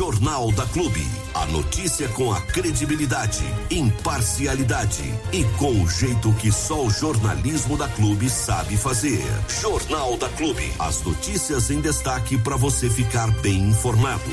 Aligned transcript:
Jornal 0.00 0.50
da 0.52 0.64
Clube. 0.64 1.04
A 1.34 1.44
notícia 1.44 2.08
com 2.08 2.32
a 2.32 2.40
credibilidade, 2.40 3.44
imparcialidade 3.70 5.04
e 5.30 5.44
com 5.58 5.72
o 5.82 5.86
jeito 5.90 6.32
que 6.36 6.50
só 6.50 6.86
o 6.86 6.90
jornalismo 6.90 7.76
da 7.76 7.86
Clube 7.86 8.30
sabe 8.30 8.78
fazer. 8.78 9.20
Jornal 9.60 10.16
da 10.16 10.30
Clube. 10.30 10.72
As 10.78 11.04
notícias 11.04 11.70
em 11.70 11.82
destaque 11.82 12.38
para 12.38 12.56
você 12.56 12.88
ficar 12.88 13.30
bem 13.42 13.58
informado. 13.68 14.24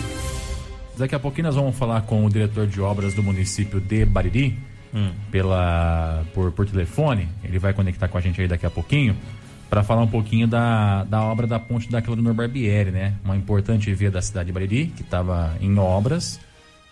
Daqui 0.95 1.15
a 1.15 1.19
pouquinho 1.19 1.47
nós 1.47 1.55
vamos 1.55 1.75
falar 1.75 2.03
com 2.03 2.25
o 2.25 2.29
diretor 2.29 2.65
de 2.65 2.79
obras 2.79 3.13
do 3.13 3.21
município 3.21 3.81
de 3.81 4.05
Bariri, 4.05 4.57
hum. 4.93 5.11
pela, 5.29 6.23
por, 6.33 6.49
por 6.53 6.65
telefone. 6.65 7.27
Ele 7.43 7.59
vai 7.59 7.73
conectar 7.73 8.07
com 8.07 8.17
a 8.17 8.21
gente 8.21 8.39
aí 8.39 8.47
daqui 8.47 8.65
a 8.65 8.71
pouquinho 8.71 9.17
para 9.69 9.83
falar 9.83 10.01
um 10.01 10.07
pouquinho 10.07 10.47
da, 10.47 11.03
da 11.03 11.21
obra 11.21 11.45
da 11.45 11.59
ponte 11.59 11.89
da 11.89 12.01
Claudinor 12.01 12.33
Barbieri, 12.33 12.91
né? 12.91 13.13
Uma 13.23 13.35
importante 13.35 13.93
via 13.93 14.09
da 14.09 14.21
cidade 14.21 14.47
de 14.47 14.53
Bariri, 14.53 14.87
que 14.87 15.01
estava 15.01 15.55
em 15.59 15.77
obras 15.77 16.39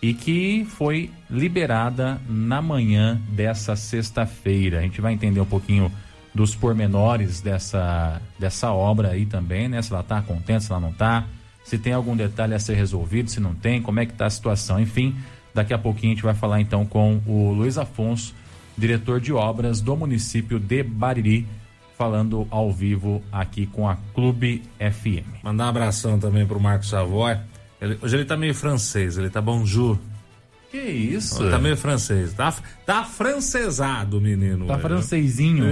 e 0.02 0.12
que 0.12 0.66
foi 0.68 1.10
liberada 1.28 2.20
na 2.28 2.60
manhã 2.60 3.20
dessa 3.30 3.74
sexta-feira. 3.74 4.80
A 4.80 4.82
gente 4.82 5.00
vai 5.00 5.12
entender 5.12 5.40
um 5.40 5.46
pouquinho 5.46 5.90
dos 6.34 6.54
pormenores 6.54 7.40
dessa, 7.40 8.20
dessa 8.38 8.70
obra 8.70 9.10
aí 9.10 9.24
também, 9.24 9.68
né? 9.68 9.80
Se 9.80 9.90
ela 9.90 10.02
está 10.02 10.20
contente, 10.20 10.64
se 10.64 10.70
ela 10.70 10.80
não 10.80 10.90
está, 10.90 11.24
se 11.64 11.78
tem 11.78 11.94
algum 11.94 12.14
detalhe 12.14 12.54
a 12.54 12.58
ser 12.58 12.74
resolvido, 12.74 13.30
se 13.30 13.40
não 13.40 13.54
tem, 13.54 13.80
como 13.80 13.98
é 13.98 14.06
que 14.06 14.12
está 14.12 14.26
a 14.26 14.30
situação, 14.30 14.78
enfim. 14.78 15.16
Daqui 15.54 15.72
a 15.72 15.78
pouquinho 15.78 16.12
a 16.12 16.14
gente 16.14 16.24
vai 16.24 16.34
falar 16.34 16.60
então 16.60 16.84
com 16.84 17.20
o 17.26 17.52
Luiz 17.52 17.78
Afonso, 17.78 18.34
diretor 18.76 19.18
de 19.18 19.32
obras 19.32 19.80
do 19.80 19.96
município 19.96 20.60
de 20.60 20.82
Bariri, 20.82 21.46
falando 21.96 22.46
ao 22.50 22.70
vivo 22.70 23.22
aqui 23.32 23.66
com 23.66 23.88
a 23.88 23.96
Clube 24.14 24.62
FM. 24.78 25.42
Mandar 25.42 25.66
um 25.66 25.68
abração 25.68 26.18
também 26.18 26.46
pro 26.46 26.60
Marcos 26.60 26.90
Savoy. 26.90 27.36
Ele, 27.80 27.98
hoje 28.02 28.16
ele 28.16 28.24
tá 28.24 28.36
meio 28.36 28.54
francês, 28.54 29.16
ele 29.16 29.30
tá 29.30 29.40
bonjour. 29.40 29.98
Que 30.70 30.78
isso? 30.78 31.48
Tá 31.48 31.58
meio 31.58 31.76
francês. 31.76 32.32
Tá, 32.34 32.54
tá 32.84 33.04
francesado, 33.04 34.20
menino. 34.20 34.66
Tá 34.66 34.78
francesinho. 34.78 35.64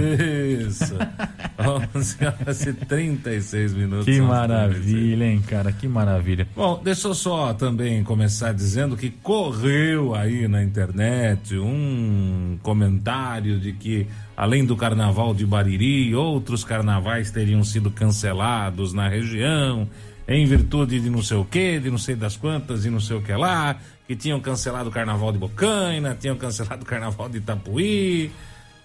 Isso. 0.67 0.95
11 1.95 2.17
horas 2.25 2.65
e 2.65 2.73
36 2.73 3.73
minutos. 3.73 4.05
Que 4.05 4.21
maravilha, 4.21 5.25
hein, 5.25 5.41
cara? 5.45 5.71
Que 5.71 5.87
maravilha. 5.87 6.47
Bom, 6.55 6.81
deixa 6.83 7.07
eu 7.07 7.13
só 7.13 7.53
também 7.53 8.03
começar 8.03 8.53
dizendo 8.53 8.95
que 8.95 9.09
correu 9.09 10.15
aí 10.15 10.47
na 10.47 10.63
internet 10.63 11.57
um 11.57 12.57
comentário 12.61 13.59
de 13.59 13.73
que 13.73 14.07
além 14.35 14.65
do 14.65 14.75
carnaval 14.75 15.33
de 15.33 15.45
Bariri, 15.45 16.13
outros 16.15 16.63
carnavais 16.63 17.31
teriam 17.31 17.63
sido 17.63 17.89
cancelados 17.89 18.93
na 18.93 19.07
região, 19.07 19.87
em 20.27 20.45
virtude 20.45 20.99
de 20.99 21.09
não 21.09 21.21
sei 21.21 21.37
o 21.37 21.45
que, 21.45 21.79
de 21.79 21.89
não 21.89 21.97
sei 21.97 22.15
das 22.15 22.35
quantas 22.35 22.85
e 22.85 22.89
não 22.89 22.99
sei 22.99 23.17
o 23.17 23.21
que 23.21 23.33
lá, 23.33 23.77
que 24.07 24.15
tinham 24.15 24.39
cancelado 24.39 24.89
o 24.89 24.91
carnaval 24.91 25.31
de 25.31 25.37
Bocaina, 25.37 26.17
tinham 26.19 26.35
cancelado 26.35 26.83
o 26.83 26.85
carnaval 26.85 27.29
de 27.29 27.37
Itapuí. 27.37 28.31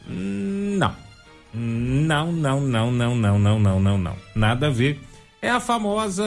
Não. 0.07 0.95
Não, 1.53 2.33
não, 2.33 2.61
não, 2.61 2.91
não, 2.93 3.17
não, 3.17 3.39
não, 3.39 3.59
não, 3.59 3.81
não, 3.81 3.99
não. 3.99 4.17
Nada 4.35 4.69
a 4.69 4.71
ver. 4.71 5.01
É 5.43 5.49
a 5.51 5.59
famosa 5.59 6.25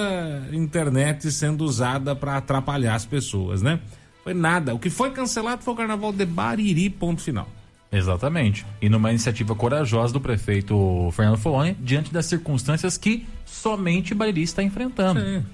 internet 0.51 1.31
sendo 1.31 1.63
usada 1.63 2.15
para 2.15 2.37
atrapalhar 2.37 2.95
as 2.95 3.05
pessoas, 3.05 3.61
né? 3.61 3.79
Foi 4.23 4.33
nada. 4.33 4.73
O 4.73 4.79
que 4.79 4.89
foi 4.89 5.11
cancelado 5.11 5.61
foi 5.63 5.73
o 5.73 5.77
carnaval 5.77 6.11
de 6.11 6.25
Bariri, 6.25 6.89
ponto 6.89 7.21
final. 7.21 7.47
Exatamente. 7.93 8.65
E 8.81 8.89
numa 8.89 9.11
iniciativa 9.11 9.55
corajosa 9.55 10.11
do 10.11 10.19
prefeito 10.19 11.09
Fernando 11.13 11.37
Foloni, 11.37 11.77
diante 11.79 12.11
das 12.11 12.25
circunstâncias 12.25 12.97
que 12.97 13.25
somente 13.45 14.15
Bariri 14.15 14.41
está 14.41 14.63
enfrentando. 14.63 15.21
Sim. 15.21 15.45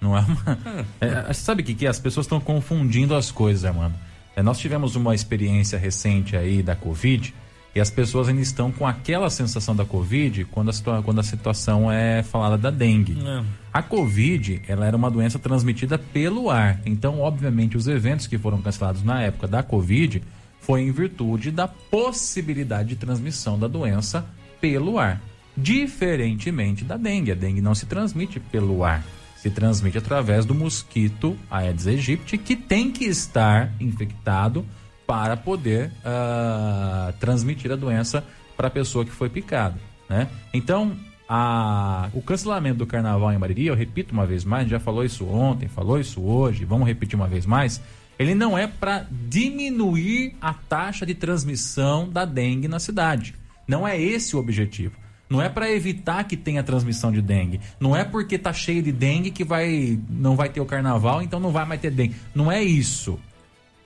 Não 0.00 0.16
é 0.16 0.20
uma. 0.20 0.86
É, 1.00 1.30
é 1.30 1.32
sabe 1.32 1.62
o 1.62 1.64
que, 1.64 1.74
que 1.74 1.86
é? 1.86 1.88
As 1.88 1.98
pessoas 1.98 2.26
estão 2.26 2.38
confundindo 2.38 3.16
as 3.16 3.30
coisas, 3.30 3.64
Armando. 3.64 3.94
É, 4.36 4.42
nós 4.42 4.58
tivemos 4.58 4.94
uma 4.94 5.14
experiência 5.14 5.78
recente 5.78 6.36
aí 6.36 6.62
da 6.62 6.76
Covid 6.76 7.34
e 7.74 7.80
as 7.80 7.90
pessoas 7.90 8.28
ainda 8.28 8.40
estão 8.40 8.70
com 8.70 8.86
aquela 8.86 9.30
sensação 9.30 9.74
da 9.74 9.84
Covid 9.84 10.44
quando 10.46 10.70
a, 10.70 11.02
quando 11.02 11.18
a 11.18 11.22
situação 11.22 11.90
é 11.90 12.22
falada 12.22 12.56
da 12.56 12.70
dengue. 12.70 13.16
É. 13.20 13.44
A 13.72 13.82
Covid, 13.82 14.62
ela 14.68 14.86
era 14.86 14.96
uma 14.96 15.10
doença 15.10 15.38
transmitida 15.38 15.98
pelo 15.98 16.50
ar. 16.50 16.80
Então, 16.86 17.20
obviamente, 17.20 17.76
os 17.76 17.86
eventos 17.88 18.26
que 18.26 18.38
foram 18.38 18.60
cancelados 18.60 19.02
na 19.02 19.22
época 19.22 19.46
da 19.48 19.62
Covid 19.62 20.22
foi 20.68 20.82
em 20.82 20.92
virtude 20.92 21.50
da 21.50 21.66
possibilidade 21.66 22.90
de 22.90 22.96
transmissão 22.96 23.58
da 23.58 23.66
doença 23.66 24.26
pelo 24.60 24.98
ar. 24.98 25.18
Diferentemente 25.56 26.84
da 26.84 26.98
dengue. 26.98 27.32
A 27.32 27.34
dengue 27.34 27.62
não 27.62 27.74
se 27.74 27.86
transmite 27.86 28.38
pelo 28.38 28.84
ar, 28.84 29.02
se 29.34 29.48
transmite 29.48 29.96
através 29.96 30.44
do 30.44 30.54
mosquito 30.54 31.38
Aedes 31.50 31.86
aegypti, 31.86 32.36
que 32.36 32.54
tem 32.54 32.90
que 32.92 33.06
estar 33.06 33.72
infectado 33.80 34.62
para 35.06 35.38
poder 35.38 35.90
uh, 36.04 37.14
transmitir 37.18 37.72
a 37.72 37.76
doença 37.76 38.22
para 38.54 38.68
a 38.68 38.70
pessoa 38.70 39.06
que 39.06 39.10
foi 39.10 39.30
picada. 39.30 39.80
Né? 40.06 40.28
Então, 40.52 40.94
a, 41.26 42.10
o 42.12 42.20
cancelamento 42.20 42.76
do 42.76 42.86
carnaval 42.86 43.32
em 43.32 43.38
Mariria, 43.38 43.70
eu 43.70 43.74
repito 43.74 44.12
uma 44.12 44.26
vez 44.26 44.44
mais, 44.44 44.68
já 44.68 44.78
falou 44.78 45.02
isso 45.02 45.24
ontem, 45.24 45.66
falou 45.66 45.98
isso 45.98 46.20
hoje, 46.20 46.66
vamos 46.66 46.86
repetir 46.86 47.14
uma 47.16 47.26
vez 47.26 47.46
mais 47.46 47.80
ele 48.18 48.34
não 48.34 48.58
é 48.58 48.66
para 48.66 49.06
diminuir 49.10 50.34
a 50.40 50.52
taxa 50.52 51.06
de 51.06 51.14
transmissão 51.14 52.08
da 52.08 52.24
dengue 52.24 52.66
na 52.66 52.80
cidade. 52.80 53.34
Não 53.66 53.86
é 53.86 54.00
esse 54.00 54.34
o 54.34 54.38
objetivo. 54.38 54.96
Não 55.30 55.42
é 55.42 55.48
para 55.48 55.70
evitar 55.70 56.24
que 56.24 56.36
tenha 56.36 56.62
transmissão 56.62 57.12
de 57.12 57.20
dengue. 57.20 57.60
Não 57.78 57.94
é 57.94 58.02
porque 58.02 58.38
tá 58.38 58.52
cheio 58.52 58.82
de 58.82 58.90
dengue 58.90 59.30
que 59.30 59.44
vai 59.44 59.98
não 60.08 60.34
vai 60.34 60.48
ter 60.48 60.60
o 60.60 60.66
carnaval, 60.66 61.22
então 61.22 61.38
não 61.38 61.50
vai 61.50 61.66
mais 61.66 61.80
ter 61.80 61.90
dengue. 61.90 62.16
Não 62.34 62.50
é 62.50 62.62
isso. 62.62 63.18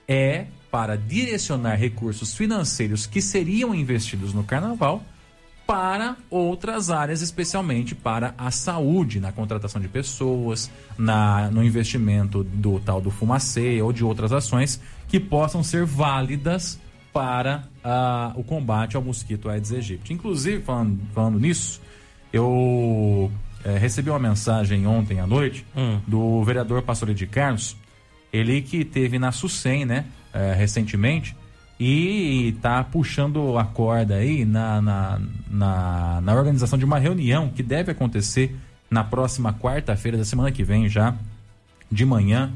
É 0.07 0.45
para 0.71 0.97
direcionar 0.97 1.75
recursos 1.75 2.33
financeiros 2.33 3.05
que 3.05 3.21
seriam 3.21 3.75
investidos 3.75 4.33
no 4.33 4.43
carnaval 4.43 5.03
para 5.65 6.17
outras 6.29 6.89
áreas, 6.89 7.21
especialmente 7.21 7.95
para 7.95 8.33
a 8.37 8.51
saúde, 8.51 9.19
na 9.19 9.31
contratação 9.31 9.81
de 9.81 9.87
pessoas, 9.87 10.69
na, 10.97 11.49
no 11.49 11.63
investimento 11.63 12.43
do 12.43 12.79
tal 12.79 12.99
do 12.99 13.09
fumacê 13.09 13.81
ou 13.81 13.93
de 13.93 14.03
outras 14.03 14.31
ações 14.31 14.79
que 15.07 15.19
possam 15.19 15.63
ser 15.63 15.85
válidas 15.85 16.79
para 17.13 17.63
uh, 17.85 18.39
o 18.39 18.43
combate 18.43 18.95
ao 18.95 19.01
mosquito 19.01 19.47
Aedes 19.47 19.71
aegypti. 19.71 20.11
Inclusive, 20.11 20.63
falando, 20.63 20.99
falando 21.13 21.39
nisso, 21.39 21.79
eu 22.33 23.31
é, 23.63 23.77
recebi 23.77 24.09
uma 24.09 24.19
mensagem 24.19 24.85
ontem 24.87 25.19
à 25.19 25.27
noite 25.27 25.65
hum. 25.75 25.99
do 26.07 26.43
vereador 26.43 26.81
Pastor 26.81 27.13
de 27.13 27.27
Carlos, 27.27 27.77
ele 28.31 28.61
que 28.61 28.83
teve 28.83 29.19
na 29.19 29.31
SUSEM, 29.31 29.85
né, 29.85 30.05
é, 30.33 30.53
recentemente, 30.53 31.35
e 31.85 32.47
está 32.55 32.81
puxando 32.81 33.57
a 33.57 33.65
corda 33.65 34.15
aí 34.15 34.45
na, 34.45 34.81
na, 34.81 35.21
na, 35.51 36.21
na, 36.21 36.33
organização 36.33 36.79
de 36.79 36.85
uma 36.85 36.97
reunião 36.97 37.49
que 37.49 37.61
deve 37.61 37.91
acontecer 37.91 38.55
na 38.89 39.03
próxima 39.03 39.53
quarta-feira 39.53 40.17
da 40.17 40.23
semana 40.23 40.49
que 40.49 40.63
vem 40.63 40.87
já, 40.87 41.13
de 41.91 42.05
manhã, 42.05 42.53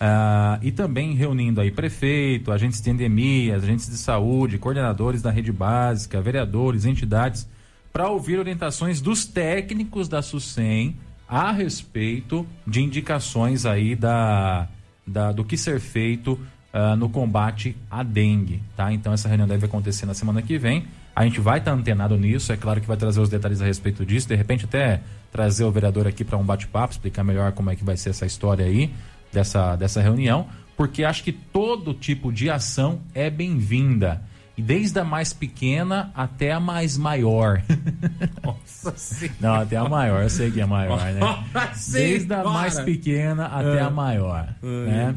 uh, 0.00 0.58
e 0.62 0.72
também 0.72 1.14
reunindo 1.14 1.60
aí 1.60 1.70
prefeito, 1.70 2.50
agentes 2.50 2.80
de 2.80 2.88
endemias, 2.88 3.62
agentes 3.62 3.90
de 3.90 3.98
saúde, 3.98 4.56
coordenadores 4.56 5.20
da 5.20 5.30
rede 5.30 5.52
básica, 5.52 6.22
vereadores, 6.22 6.86
entidades, 6.86 7.46
para 7.92 8.08
ouvir 8.08 8.38
orientações 8.38 9.02
dos 9.02 9.26
técnicos 9.26 10.08
da 10.08 10.22
SUSEM 10.22 10.96
a 11.28 11.52
respeito 11.52 12.46
de 12.66 12.80
indicações 12.80 13.66
aí 13.66 13.94
da, 13.94 14.66
da 15.06 15.30
do 15.30 15.44
que 15.44 15.58
ser 15.58 15.78
feito 15.78 16.40
uh, 16.72 16.96
no 16.96 17.08
combate 17.08 17.76
à 17.90 18.02
dengue, 18.02 18.62
tá? 18.76 18.92
Então 18.92 19.12
essa 19.12 19.28
reunião 19.28 19.46
deve 19.46 19.66
acontecer 19.66 20.06
na 20.06 20.14
semana 20.14 20.42
que 20.42 20.58
vem. 20.58 20.86
A 21.14 21.24
gente 21.24 21.40
vai 21.40 21.58
estar 21.58 21.72
tá 21.72 21.76
antenado 21.76 22.16
nisso, 22.16 22.52
é 22.52 22.56
claro 22.56 22.80
que 22.80 22.86
vai 22.86 22.96
trazer 22.96 23.20
os 23.20 23.28
detalhes 23.28 23.60
a 23.60 23.64
respeito 23.64 24.04
disso, 24.04 24.28
de 24.28 24.34
repente 24.34 24.64
até 24.64 25.00
trazer 25.30 25.64
o 25.64 25.70
vereador 25.70 26.06
aqui 26.06 26.24
para 26.24 26.38
um 26.38 26.44
bate-papo, 26.44 26.92
explicar 26.92 27.22
melhor 27.22 27.52
como 27.52 27.70
é 27.70 27.76
que 27.76 27.84
vai 27.84 27.96
ser 27.96 28.10
essa 28.10 28.24
história 28.24 28.64
aí 28.64 28.90
dessa, 29.32 29.76
dessa 29.76 30.00
reunião, 30.00 30.46
porque 30.76 31.04
acho 31.04 31.22
que 31.22 31.32
todo 31.32 31.92
tipo 31.92 32.32
de 32.32 32.48
ação 32.50 33.00
é 33.14 33.28
bem-vinda 33.28 34.22
desde 34.56 34.98
a 34.98 35.04
mais 35.04 35.32
pequena 35.32 36.10
até 36.14 36.52
a 36.52 36.60
mais 36.60 36.96
maior. 36.98 37.62
Nossa 38.44 38.96
senhora. 38.96 39.36
Não, 39.40 39.54
até 39.54 39.76
a 39.76 39.88
maior, 39.88 40.22
eu 40.22 40.30
sei 40.30 40.50
que 40.50 40.60
é 40.60 40.66
maior, 40.66 41.00
né? 41.12 41.20
Desde 41.90 42.32
a 42.34 42.44
mais 42.44 42.78
pequena 42.80 43.46
até 43.46 43.78
é. 43.78 43.80
a 43.80 43.90
maior. 43.90 44.48
Ai, 44.62 44.68
né? 44.86 45.14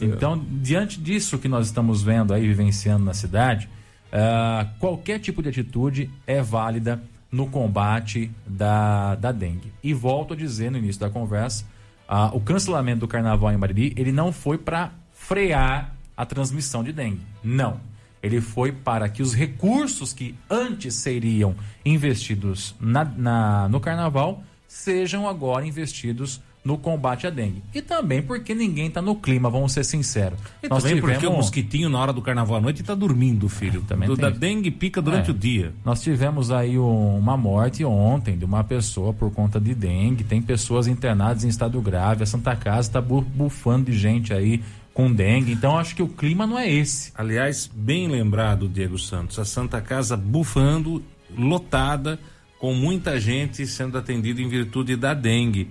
Então, 0.00 0.38
diante 0.38 1.00
disso 1.00 1.38
que 1.38 1.48
nós 1.48 1.66
estamos 1.66 2.02
vendo 2.02 2.32
aí, 2.32 2.46
vivenciando 2.46 3.04
na 3.04 3.14
cidade, 3.14 3.68
uh, 4.12 4.68
qualquer 4.78 5.18
tipo 5.18 5.42
de 5.42 5.48
atitude 5.48 6.10
é 6.26 6.40
válida 6.40 7.02
no 7.30 7.48
combate 7.48 8.30
da, 8.46 9.16
da 9.16 9.32
dengue. 9.32 9.72
E 9.82 9.92
volto 9.92 10.34
a 10.34 10.36
dizer 10.36 10.70
no 10.70 10.78
início 10.78 11.00
da 11.00 11.10
conversa, 11.10 11.64
uh, 12.08 12.36
o 12.36 12.40
cancelamento 12.40 13.00
do 13.00 13.08
carnaval 13.08 13.52
em 13.52 13.58
Bariri, 13.58 13.92
ele 13.96 14.12
não 14.12 14.32
foi 14.32 14.56
para 14.56 14.92
frear 15.12 15.94
a 16.16 16.24
transmissão 16.24 16.84
de 16.84 16.92
dengue. 16.92 17.20
Não 17.42 17.80
ele 18.26 18.40
foi 18.40 18.72
para 18.72 19.08
que 19.08 19.22
os 19.22 19.34
recursos 19.34 20.12
que 20.12 20.34
antes 20.50 20.94
seriam 20.94 21.54
investidos 21.84 22.74
na, 22.80 23.04
na, 23.04 23.68
no 23.68 23.80
carnaval 23.80 24.42
sejam 24.66 25.28
agora 25.28 25.66
investidos 25.66 26.40
no 26.66 26.76
combate 26.76 27.28
à 27.28 27.30
dengue. 27.30 27.62
E 27.72 27.80
também 27.80 28.20
porque 28.20 28.52
ninguém 28.52 28.88
está 28.88 29.00
no 29.00 29.14
clima, 29.14 29.48
vamos 29.48 29.70
ser 29.70 29.84
sinceros. 29.84 30.36
E 30.60 30.68
Nós 30.68 30.82
também 30.82 30.96
tivemos... 30.96 31.14
porque 31.18 31.32
o 31.32 31.36
mosquitinho 31.36 31.88
na 31.88 32.00
hora 32.00 32.12
do 32.12 32.20
carnaval 32.20 32.56
à 32.56 32.60
noite 32.60 32.80
está 32.80 32.92
dormindo, 32.92 33.48
filho. 33.48 33.82
É, 33.84 33.88
também 33.88 34.08
do, 34.08 34.16
da 34.16 34.30
dengue 34.30 34.72
pica 34.72 35.00
durante 35.00 35.28
é. 35.28 35.30
o 35.30 35.34
dia. 35.34 35.72
Nós 35.84 36.02
tivemos 36.02 36.50
aí 36.50 36.76
um, 36.76 37.16
uma 37.16 37.36
morte 37.36 37.84
ontem 37.84 38.36
de 38.36 38.44
uma 38.44 38.64
pessoa 38.64 39.14
por 39.14 39.30
conta 39.30 39.60
de 39.60 39.72
dengue. 39.76 40.24
Tem 40.24 40.42
pessoas 40.42 40.88
internadas 40.88 41.44
em 41.44 41.48
estado 41.48 41.80
grave. 41.80 42.24
A 42.24 42.26
Santa 42.26 42.56
Casa 42.56 42.88
está 42.88 43.00
bufando 43.00 43.92
de 43.92 43.96
gente 43.96 44.34
aí 44.34 44.60
com 44.96 45.12
dengue. 45.12 45.52
Então 45.52 45.78
acho 45.78 45.94
que 45.94 46.02
o 46.02 46.08
clima 46.08 46.46
não 46.46 46.58
é 46.58 46.72
esse. 46.72 47.12
Aliás, 47.14 47.70
bem 47.70 48.08
lembrado, 48.08 48.66
Diego 48.66 48.98
Santos, 48.98 49.38
a 49.38 49.44
Santa 49.44 49.78
Casa 49.78 50.16
bufando, 50.16 51.04
lotada, 51.36 52.18
com 52.58 52.72
muita 52.72 53.20
gente 53.20 53.66
sendo 53.66 53.98
atendida 53.98 54.40
em 54.40 54.48
virtude 54.48 54.96
da 54.96 55.12
dengue. 55.12 55.68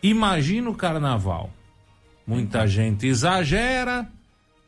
Imagina 0.00 0.70
o 0.70 0.74
carnaval. 0.76 1.50
Muita 2.24 2.64
gente 2.68 3.08
exagera, 3.08 4.08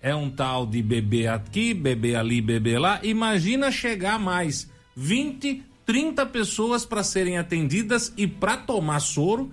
é 0.02 0.12
um 0.12 0.28
tal 0.28 0.66
de 0.66 0.82
bebê 0.82 1.28
aqui, 1.28 1.72
bebê 1.72 2.16
ali, 2.16 2.40
bebê 2.40 2.81
lá. 2.81 2.99
Imagina 3.04 3.70
chegar 3.70 4.19
mais 4.19 4.69
20, 4.96 5.62
30 5.87 6.26
pessoas 6.26 6.84
para 6.84 7.04
serem 7.04 7.38
atendidas 7.38 8.12
e 8.16 8.26
para 8.26 8.56
tomar 8.56 8.99
soro 8.99 9.52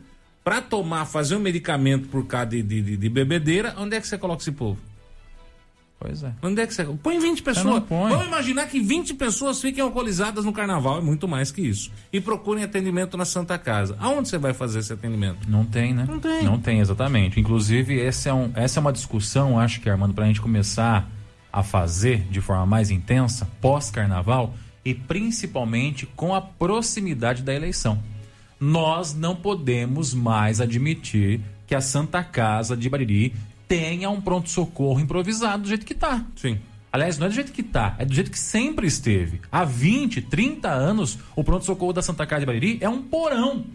para 0.49 0.61
tomar, 0.61 1.05
fazer 1.05 1.35
um 1.35 1.39
medicamento 1.39 2.07
por 2.07 2.25
causa 2.25 2.47
de, 2.47 2.63
de, 2.63 2.97
de, 2.97 3.07
bebedeira, 3.09 3.75
onde 3.77 3.95
é 3.95 4.01
que 4.01 4.07
você 4.07 4.17
coloca 4.17 4.41
esse 4.41 4.51
povo? 4.51 4.79
Pois 5.99 6.23
é. 6.23 6.33
Onde 6.41 6.59
é 6.59 6.65
que 6.65 6.73
você. 6.73 6.83
Põe 6.85 7.19
20 7.19 7.43
pessoas. 7.43 7.83
Vamos 7.87 8.25
imaginar 8.25 8.65
que 8.65 8.79
20 8.79 9.13
pessoas 9.13 9.61
fiquem 9.61 9.83
alcoolizadas 9.83 10.45
no 10.45 10.51
carnaval, 10.51 10.97
é 10.97 11.01
muito 11.01 11.27
mais 11.27 11.51
que 11.51 11.61
isso. 11.61 11.91
E 12.11 12.19
procurem 12.19 12.63
atendimento 12.63 13.15
na 13.15 13.25
Santa 13.25 13.59
Casa. 13.59 13.95
Aonde 13.99 14.27
você 14.27 14.39
vai 14.39 14.51
fazer 14.51 14.79
esse 14.79 14.91
atendimento? 14.91 15.47
Não 15.47 15.63
tem, 15.63 15.93
né? 15.93 16.05
Não 16.09 16.19
tem. 16.19 16.43
Não 16.43 16.59
tem, 16.59 16.79
exatamente. 16.79 17.39
Inclusive, 17.39 17.99
esse 17.99 18.27
é 18.27 18.33
um, 18.33 18.51
essa 18.55 18.79
é 18.79 18.81
uma 18.81 18.91
discussão, 18.91 19.59
acho 19.59 19.79
que, 19.79 19.87
Armando, 19.87 20.15
para 20.15 20.23
a 20.23 20.27
gente 20.27 20.41
começar 20.41 21.07
a 21.53 21.61
fazer 21.61 22.21
de 22.31 22.41
forma 22.41 22.65
mais 22.65 22.89
intensa, 22.89 23.47
pós-carnaval, 23.61 24.55
e 24.83 24.95
principalmente 24.95 26.07
com 26.07 26.33
a 26.33 26.41
proximidade 26.41 27.43
da 27.43 27.53
eleição 27.53 28.01
nós 28.59 29.13
não 29.13 29.35
podemos 29.35 30.13
mais 30.13 30.59
admitir 30.59 31.41
que 31.65 31.75
a 31.75 31.81
Santa 31.81 32.23
Casa 32.23 32.75
de 32.75 32.89
Bariri 32.89 33.33
tenha 33.67 34.09
um 34.09 34.19
pronto-socorro 34.19 34.99
improvisado 34.99 35.63
do 35.63 35.69
jeito 35.69 35.85
que 35.85 35.93
está. 35.93 36.25
Sim. 36.35 36.59
Aliás, 36.91 37.19
não 37.19 37.27
é 37.27 37.29
do 37.29 37.35
jeito 37.35 37.51
que 37.51 37.61
está, 37.61 37.95
é 37.99 38.05
do 38.05 38.13
jeito 38.13 38.31
que 38.31 38.39
sempre 38.39 38.87
esteve. 38.87 39.39
Há 39.51 39.63
20, 39.63 40.23
30 40.23 40.67
anos, 40.67 41.19
o 41.35 41.43
pronto-socorro 41.43 41.93
da 41.93 42.01
Santa 42.01 42.25
Casa 42.25 42.39
de 42.39 42.45
Bariri 42.47 42.79
é 42.81 42.89
um 42.89 43.01
porão. 43.03 43.65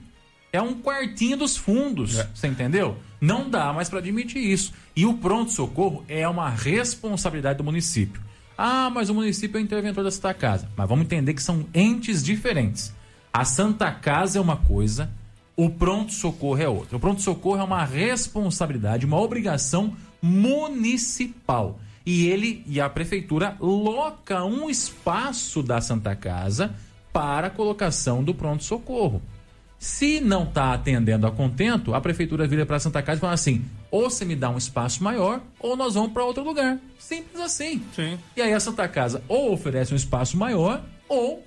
É 0.53 0.61
um 0.61 0.75
quartinho 0.75 1.37
dos 1.37 1.57
fundos, 1.57 2.19
é. 2.19 2.29
você 2.33 2.47
entendeu? 2.47 2.97
Não 3.21 3.49
dá 3.49 3.73
mais 3.73 3.89
para 3.89 4.01
admitir 4.01 4.39
isso. 4.39 4.73
E 4.95 5.07
o 5.07 5.15
pronto-socorro 5.15 6.05
é 6.09 6.29
uma 6.29 6.51
responsabilidade 6.51 7.59
do 7.59 7.65
município. 7.65 8.21
Ah, 8.57 8.91
mas 8.93 9.09
o 9.09 9.15
município 9.15 9.59
é 9.59 9.61
o 9.61 9.65
interventor 9.65 10.05
da 10.05 10.11
Santa 10.11 10.35
Casa. 10.35 10.69
Mas 10.77 10.89
vamos 10.89 11.05
entender 11.05 11.35
que 11.35 11.43
são 11.43 11.67
entes 11.75 12.23
diferentes. 12.23 12.95
A 13.37 13.45
Santa 13.45 13.91
Casa 13.91 14.39
é 14.39 14.41
uma 14.41 14.57
coisa, 14.57 15.11
o 15.57 15.69
pronto-socorro 15.69 16.63
é 16.63 16.69
outra. 16.69 16.97
O 16.97 17.01
pronto-socorro 17.01 17.59
é 17.59 17.65
uma 17.65 17.85
responsabilidade, 17.85 19.05
uma 19.05 19.21
obrigação 19.21 19.97
municipal. 20.23 21.81
E 22.07 22.29
ele 22.29 22.63
e 22.65 22.81
a 22.81 22.89
prefeitura 22.89 23.57
loca 23.59 24.45
um 24.45 24.71
espaço 24.71 25.65
da 25.65 25.81
Santa 25.81 26.15
Casa 26.15 26.77
para 27.13 27.49
a 27.49 27.51
colocação 27.51 28.23
do 28.23 28.33
pronto-socorro. 28.33 29.21
Se 29.81 30.21
não 30.21 30.45
está 30.45 30.73
atendendo 30.73 31.27
a 31.27 31.33
contento, 31.33 31.93
a 31.93 32.01
prefeitura 32.01 32.47
vira 32.47 32.65
para 32.65 32.77
a 32.77 32.81
Santa 32.81 33.03
Casa 33.03 33.19
e 33.19 33.21
fala 33.21 33.33
assim: 33.33 33.65
ou 33.91 34.09
você 34.09 34.25
me 34.25 34.37
dá 34.37 34.49
um 34.49 34.59
espaço 34.59 35.03
maior, 35.03 35.41
ou 35.59 35.77
nós 35.77 35.95
vamos 35.95 36.13
para 36.13 36.25
outro 36.25 36.45
lugar. 36.45 36.79
Simples 37.01 37.43
assim. 37.43 37.83
Sim. 37.97 38.17
E 38.37 38.41
aí 38.41 38.53
a 38.53 38.61
Santa 38.61 38.87
Casa 38.87 39.25
ou 39.27 39.53
oferece 39.53 39.93
um 39.93 39.97
espaço 39.97 40.37
maior, 40.37 40.85
ou 41.09 41.45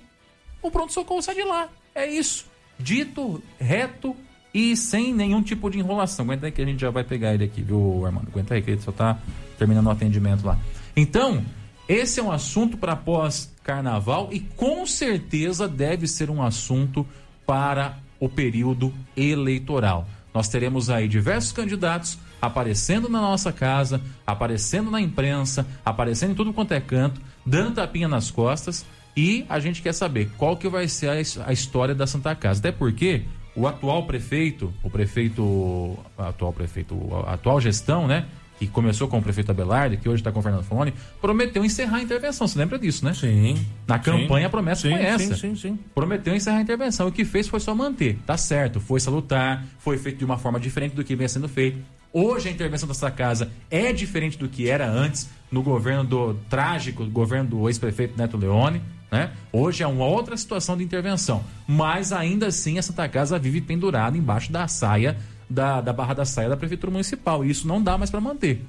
o 0.60 0.70
pronto-socorro 0.70 1.22
sai 1.22 1.34
de 1.34 1.44
lá. 1.44 1.70
É 1.98 2.06
isso. 2.06 2.46
Dito, 2.78 3.42
reto 3.58 4.14
e 4.54 4.76
sem 4.76 5.12
nenhum 5.12 5.42
tipo 5.42 5.68
de 5.68 5.80
enrolação. 5.80 6.24
Aguenta 6.24 6.46
aí 6.46 6.52
que 6.52 6.62
a 6.62 6.64
gente 6.64 6.80
já 6.80 6.90
vai 6.90 7.02
pegar 7.02 7.34
ele 7.34 7.42
aqui, 7.42 7.60
viu, 7.60 8.06
Armando? 8.06 8.28
Aguenta 8.28 8.54
aí 8.54 8.62
que 8.62 8.70
ele 8.70 8.80
só 8.80 8.92
tá 8.92 9.18
terminando 9.58 9.88
o 9.88 9.90
atendimento 9.90 10.46
lá. 10.46 10.56
Então, 10.96 11.44
esse 11.88 12.20
é 12.20 12.22
um 12.22 12.30
assunto 12.30 12.76
para 12.76 12.94
pós-carnaval 12.94 14.28
e 14.30 14.38
com 14.38 14.86
certeza 14.86 15.66
deve 15.66 16.06
ser 16.06 16.30
um 16.30 16.40
assunto 16.40 17.04
para 17.44 17.98
o 18.20 18.28
período 18.28 18.94
eleitoral. 19.16 20.06
Nós 20.32 20.48
teremos 20.48 20.90
aí 20.90 21.08
diversos 21.08 21.50
candidatos 21.50 22.16
aparecendo 22.40 23.08
na 23.08 23.20
nossa 23.20 23.52
casa, 23.52 24.00
aparecendo 24.24 24.88
na 24.88 25.00
imprensa, 25.00 25.66
aparecendo 25.84 26.30
em 26.30 26.36
tudo 26.36 26.52
quanto 26.52 26.74
é 26.74 26.80
canto, 26.80 27.20
dando 27.44 27.74
tapinha 27.74 28.06
nas 28.06 28.30
costas 28.30 28.86
e 29.16 29.44
a 29.48 29.58
gente 29.58 29.82
quer 29.82 29.92
saber 29.92 30.30
qual 30.36 30.56
que 30.56 30.68
vai 30.68 30.88
ser 30.88 31.08
a, 31.08 31.46
a 31.48 31.52
história 31.52 31.94
da 31.94 32.06
Santa 32.06 32.34
Casa. 32.34 32.60
Até 32.60 32.72
porque 32.72 33.22
o 33.58 33.66
atual 33.66 34.06
prefeito, 34.06 34.72
o 34.84 34.88
prefeito, 34.88 35.98
atual 36.16 36.52
prefeito, 36.52 36.96
a 37.26 37.34
atual 37.34 37.60
gestão, 37.60 38.06
né? 38.06 38.26
Que 38.58 38.66
começou 38.66 39.08
com 39.08 39.18
o 39.18 39.22
prefeito 39.22 39.50
Abelardo, 39.50 39.96
que 39.96 40.08
hoje 40.08 40.20
está 40.20 40.32
com 40.32 40.40
o 40.40 40.42
Fernando 40.42 40.64
Fone, 40.64 40.92
prometeu 41.20 41.64
encerrar 41.64 41.98
a 41.98 42.02
intervenção. 42.02 42.46
Você 42.46 42.58
lembra 42.58 42.78
disso, 42.78 43.04
né? 43.04 43.14
Sim. 43.14 43.56
Na 43.86 43.98
campanha 43.98 44.46
a 44.46 44.50
promessa 44.50 44.82
sim, 44.82 44.90
foi 44.90 45.00
essa. 45.02 45.34
Sim, 45.34 45.54
sim, 45.54 45.56
sim. 45.56 45.78
Prometeu 45.94 46.34
encerrar 46.34 46.58
a 46.58 46.60
intervenção. 46.60 47.08
O 47.08 47.12
que 47.12 47.24
fez 47.24 47.48
foi 47.48 47.60
só 47.60 47.74
manter. 47.74 48.16
Tá 48.26 48.36
certo, 48.36 48.80
foi 48.80 49.00
salutar, 49.00 49.64
foi 49.78 49.98
feito 49.98 50.18
de 50.18 50.24
uma 50.24 50.38
forma 50.38 50.60
diferente 50.60 50.94
do 50.94 51.02
que 51.02 51.16
vinha 51.16 51.28
sendo 51.28 51.48
feito. 51.48 51.78
Hoje 52.12 52.48
a 52.48 52.52
intervenção 52.52 52.88
dessa 52.88 53.10
casa 53.10 53.50
é 53.70 53.92
diferente 53.92 54.38
do 54.38 54.48
que 54.48 54.68
era 54.68 54.88
antes 54.88 55.28
no 55.50 55.62
governo 55.62 56.04
do 56.04 56.34
trágico 56.48 57.04
governo 57.06 57.50
do 57.50 57.68
ex-prefeito 57.68 58.16
Neto 58.16 58.36
Leone. 58.36 58.80
Né? 59.10 59.30
Hoje 59.52 59.82
é 59.82 59.86
uma 59.86 60.04
outra 60.04 60.36
situação 60.36 60.76
de 60.76 60.84
intervenção, 60.84 61.42
mas 61.66 62.12
ainda 62.12 62.48
assim 62.48 62.78
a 62.78 62.82
Santa 62.82 63.08
Casa 63.08 63.38
vive 63.38 63.60
pendurada 63.60 64.18
embaixo 64.18 64.52
da 64.52 64.68
saia, 64.68 65.16
da, 65.48 65.80
da 65.80 65.92
barra 65.92 66.14
da 66.14 66.24
saia 66.24 66.48
da 66.48 66.56
Prefeitura 66.56 66.92
Municipal. 66.92 67.44
E 67.44 67.50
isso 67.50 67.66
não 67.66 67.82
dá 67.82 67.96
mais 67.96 68.10
para 68.10 68.20
manter. 68.20 68.62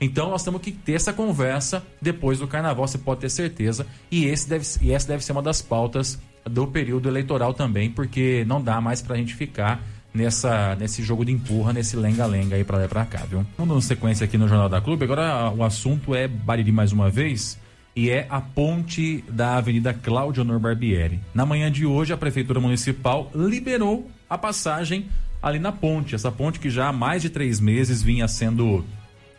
Então 0.00 0.30
nós 0.30 0.42
temos 0.42 0.60
que 0.60 0.70
ter 0.72 0.92
essa 0.92 1.12
conversa 1.12 1.82
depois 2.00 2.38
do 2.38 2.46
carnaval, 2.46 2.86
você 2.86 2.98
pode 2.98 3.20
ter 3.20 3.30
certeza. 3.30 3.86
E, 4.10 4.24
esse 4.26 4.48
deve, 4.48 4.64
e 4.80 4.92
essa 4.92 5.08
deve 5.08 5.24
ser 5.24 5.32
uma 5.32 5.42
das 5.42 5.60
pautas 5.60 6.18
do 6.44 6.66
período 6.66 7.08
eleitoral 7.08 7.52
também, 7.52 7.90
porque 7.90 8.44
não 8.46 8.62
dá 8.62 8.80
mais 8.80 9.02
para 9.02 9.14
a 9.14 9.18
gente 9.18 9.34
ficar 9.34 9.82
nessa, 10.14 10.74
nesse 10.76 11.02
jogo 11.02 11.24
de 11.24 11.32
empurra, 11.32 11.72
nesse 11.72 11.96
lenga-lenga 11.96 12.56
aí 12.56 12.64
para 12.64 12.78
lá 12.78 12.84
e 12.84 12.88
pra 12.88 13.04
cá, 13.04 13.24
viu? 13.28 13.44
Vamos 13.56 13.74
dando 13.74 13.82
sequência 13.82 14.24
aqui 14.24 14.38
no 14.38 14.48
Jornal 14.48 14.68
da 14.68 14.80
Clube. 14.80 15.04
Agora 15.04 15.50
o 15.50 15.62
assunto 15.62 16.14
é 16.14 16.26
Bariri 16.26 16.72
mais 16.72 16.92
uma 16.92 17.10
vez 17.10 17.58
e 17.98 18.10
é 18.10 18.28
a 18.30 18.40
ponte 18.40 19.24
da 19.28 19.56
Avenida 19.56 19.92
Cláudio 19.92 20.44
Honor 20.44 20.60
Barbieri. 20.60 21.18
Na 21.34 21.44
manhã 21.44 21.68
de 21.68 21.84
hoje, 21.84 22.12
a 22.12 22.16
Prefeitura 22.16 22.60
Municipal 22.60 23.28
liberou 23.34 24.08
a 24.30 24.38
passagem 24.38 25.08
ali 25.42 25.58
na 25.58 25.72
ponte. 25.72 26.14
Essa 26.14 26.30
ponte 26.30 26.60
que 26.60 26.70
já 26.70 26.86
há 26.86 26.92
mais 26.92 27.22
de 27.22 27.28
três 27.28 27.58
meses 27.58 28.00
vinha 28.00 28.28
sendo 28.28 28.84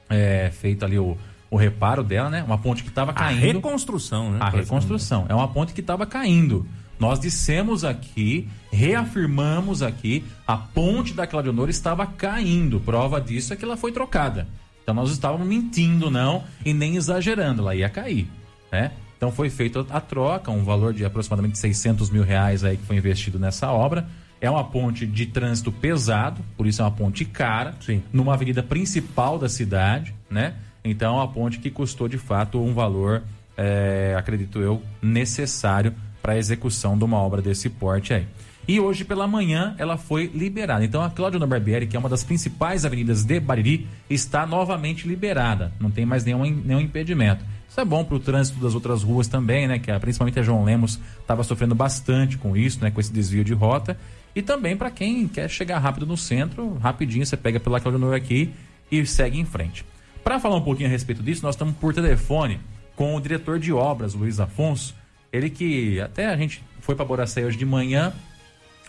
é, 0.09 0.51
feito 0.51 0.83
ali 0.83 0.99
o, 0.99 1.17
o 1.49 1.55
reparo 1.55 2.03
dela, 2.03 2.29
né? 2.29 2.43
Uma 2.43 2.57
ponte 2.57 2.83
que 2.83 2.89
estava 2.89 3.13
caindo. 3.13 3.37
A 3.37 3.53
reconstrução, 3.53 4.31
né? 4.31 4.39
A 4.41 4.49
reconstrução. 4.49 5.25
É 5.29 5.33
uma 5.33 5.47
ponte 5.47 5.71
que 5.71 5.79
estava 5.79 6.05
caindo. 6.05 6.67
Nós 6.99 7.17
dissemos 7.17 7.85
aqui, 7.85 8.49
reafirmamos 8.73 9.81
aqui, 9.81 10.25
a 10.45 10.57
ponte 10.57 11.13
da 11.13 11.25
Cláudio 11.25 11.53
Honor 11.53 11.69
estava 11.69 12.05
caindo. 12.05 12.81
Prova 12.81 13.21
disso 13.21 13.53
é 13.53 13.55
que 13.55 13.63
ela 13.63 13.77
foi 13.77 13.93
trocada. 13.93 14.49
Então 14.83 14.93
nós 14.93 15.11
estávamos 15.11 15.47
mentindo, 15.47 16.11
não, 16.11 16.43
e 16.65 16.73
nem 16.73 16.97
exagerando, 16.97 17.61
ela 17.61 17.73
ia 17.73 17.87
cair 17.87 18.27
né? 18.71 18.91
Então 19.17 19.31
foi 19.31 19.49
feita 19.49 19.85
a 19.89 19.99
troca, 19.99 20.49
um 20.49 20.63
valor 20.63 20.93
de 20.93 21.03
aproximadamente 21.03 21.57
600 21.57 22.09
mil 22.09 22.23
reais 22.23 22.63
aí 22.63 22.77
que 22.77 22.85
foi 22.85 22.95
investido 22.95 23.37
nessa 23.37 23.69
obra. 23.69 24.07
É 24.39 24.49
uma 24.49 24.63
ponte 24.63 25.05
de 25.05 25.25
trânsito 25.25 25.71
pesado, 25.71 26.41
por 26.55 26.65
isso 26.65 26.81
é 26.81 26.85
uma 26.85 26.91
ponte 26.91 27.25
cara, 27.25 27.75
Sim. 27.81 28.01
numa 28.13 28.33
avenida 28.33 28.63
principal 28.63 29.37
da 29.37 29.49
cidade, 29.49 30.15
né? 30.29 30.53
Então 30.83 31.15
é 31.15 31.17
uma 31.17 31.27
ponte 31.27 31.59
que 31.59 31.69
custou 31.69 32.07
de 32.07 32.17
fato 32.17 32.61
um 32.61 32.73
valor, 32.73 33.23
é, 33.57 34.15
acredito 34.17 34.61
eu, 34.61 34.81
necessário 35.01 35.93
para 36.21 36.33
a 36.33 36.37
execução 36.37 36.97
de 36.97 37.03
uma 37.03 37.17
obra 37.17 37.41
desse 37.41 37.69
porte 37.69 38.13
aí. 38.13 38.25
E 38.65 38.79
hoje 38.79 39.03
pela 39.03 39.27
manhã 39.27 39.75
ela 39.77 39.97
foi 39.97 40.31
liberada. 40.33 40.85
Então 40.85 41.01
a 41.01 41.09
Cláudio 41.09 41.45
Barbieri, 41.45 41.87
que 41.87 41.97
é 41.97 41.99
uma 41.99 42.07
das 42.07 42.23
principais 42.23 42.85
avenidas 42.85 43.23
de 43.25 43.39
Bariri, 43.39 43.87
está 44.09 44.45
novamente 44.45 45.07
liberada. 45.07 45.73
Não 45.79 45.91
tem 45.91 46.05
mais 46.05 46.23
nenhum, 46.23 46.43
nenhum 46.43 46.79
impedimento. 46.79 47.43
Isso 47.79 47.83
é 47.83 47.89
bom 47.89 48.03
para 48.03 48.17
o 48.17 48.19
trânsito 48.19 48.59
das 48.59 48.75
outras 48.75 49.03
ruas 49.03 49.29
também, 49.29 49.65
né? 49.65 49.79
Que 49.79 49.97
principalmente 49.99 50.37
a 50.37 50.43
João 50.43 50.65
Lemos 50.65 50.99
estava 51.21 51.45
sofrendo 51.45 51.73
bastante 51.73 52.37
com 52.37 52.57
isso, 52.57 52.81
né? 52.81 52.91
Com 52.91 52.99
esse 52.99 53.09
desvio 53.09 53.41
de 53.41 53.53
rota. 53.53 53.97
E 54.35 54.41
também 54.41 54.75
para 54.75 54.91
quem 54.91 55.25
quer 55.29 55.49
chegar 55.49 55.79
rápido 55.79 56.05
no 56.05 56.17
centro, 56.17 56.73
rapidinho 56.79 57.25
você 57.25 57.37
pega 57.37 57.57
pela 57.57 57.79
Claudio 57.79 58.13
aqui 58.13 58.53
e 58.91 59.05
segue 59.05 59.39
em 59.39 59.45
frente. 59.45 59.85
Para 60.25 60.41
falar 60.41 60.57
um 60.57 60.61
pouquinho 60.61 60.89
a 60.89 60.91
respeito 60.91 61.23
disso, 61.23 61.41
nós 61.41 61.55
estamos 61.55 61.73
por 61.75 61.93
telefone 61.93 62.59
com 62.97 63.15
o 63.15 63.21
diretor 63.21 63.57
de 63.57 63.71
obras, 63.71 64.13
Luiz 64.13 64.41
Afonso. 64.41 64.93
Ele 65.31 65.49
que 65.49 66.01
até 66.01 66.25
a 66.25 66.35
gente 66.35 66.61
foi 66.81 66.95
para 66.95 67.05
Boracé 67.05 67.45
hoje 67.45 67.57
de 67.57 67.65
manhã, 67.65 68.11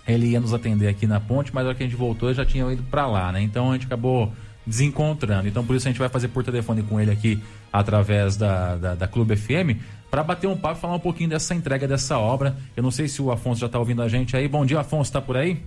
ele 0.04 0.26
ia 0.26 0.40
nos 0.40 0.52
atender 0.52 0.88
aqui 0.88 1.06
na 1.06 1.20
ponte, 1.20 1.54
mas 1.54 1.64
a 1.64 1.68
hora 1.68 1.76
que 1.76 1.84
a 1.84 1.86
gente 1.86 1.96
voltou, 1.96 2.34
já 2.34 2.44
tinha 2.44 2.68
ido 2.72 2.82
para 2.82 3.06
lá, 3.06 3.30
né? 3.30 3.40
Então 3.40 3.70
a 3.70 3.74
gente 3.74 3.86
acabou 3.86 4.32
desencontrando. 4.70 5.48
Então 5.48 5.66
por 5.66 5.74
isso 5.74 5.88
a 5.88 5.90
gente 5.90 5.98
vai 5.98 6.08
fazer 6.08 6.28
por 6.28 6.44
telefone 6.44 6.82
com 6.82 7.00
ele 7.00 7.10
aqui 7.10 7.42
através 7.72 8.36
da, 8.36 8.76
da, 8.76 8.94
da 8.94 9.08
Clube 9.08 9.36
FM 9.36 9.82
para 10.08 10.22
bater 10.22 10.46
um 10.46 10.56
papo 10.56 10.78
e 10.78 10.80
falar 10.80 10.94
um 10.94 11.00
pouquinho 11.00 11.28
dessa 11.28 11.54
entrega 11.54 11.86
dessa 11.86 12.18
obra. 12.18 12.56
Eu 12.76 12.82
não 12.82 12.90
sei 12.90 13.08
se 13.08 13.20
o 13.20 13.30
Afonso 13.30 13.60
já 13.60 13.66
está 13.66 13.78
ouvindo 13.78 14.00
a 14.00 14.08
gente 14.08 14.36
aí. 14.36 14.48
Bom 14.48 14.64
dia, 14.64 14.80
Afonso, 14.80 15.08
está 15.08 15.20
por 15.20 15.36
aí? 15.36 15.60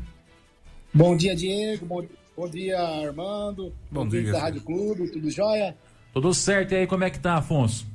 Bom 0.93 1.15
dia, 1.15 1.35
Diego. 1.35 1.85
Bom, 1.85 2.03
bom 2.35 2.47
dia, 2.47 2.79
Armando. 2.79 3.73
Bom, 3.91 4.03
bom 4.03 4.07
dia, 4.07 4.31
da 4.31 4.39
Rádio 4.39 4.61
Clube. 4.61 5.09
Tudo 5.09 5.29
jóia? 5.29 5.75
Tudo 6.13 6.33
certo. 6.33 6.73
E 6.73 6.77
aí, 6.77 6.87
como 6.87 7.03
é 7.03 7.09
que 7.09 7.19
tá, 7.19 7.35
Afonso? 7.35 7.85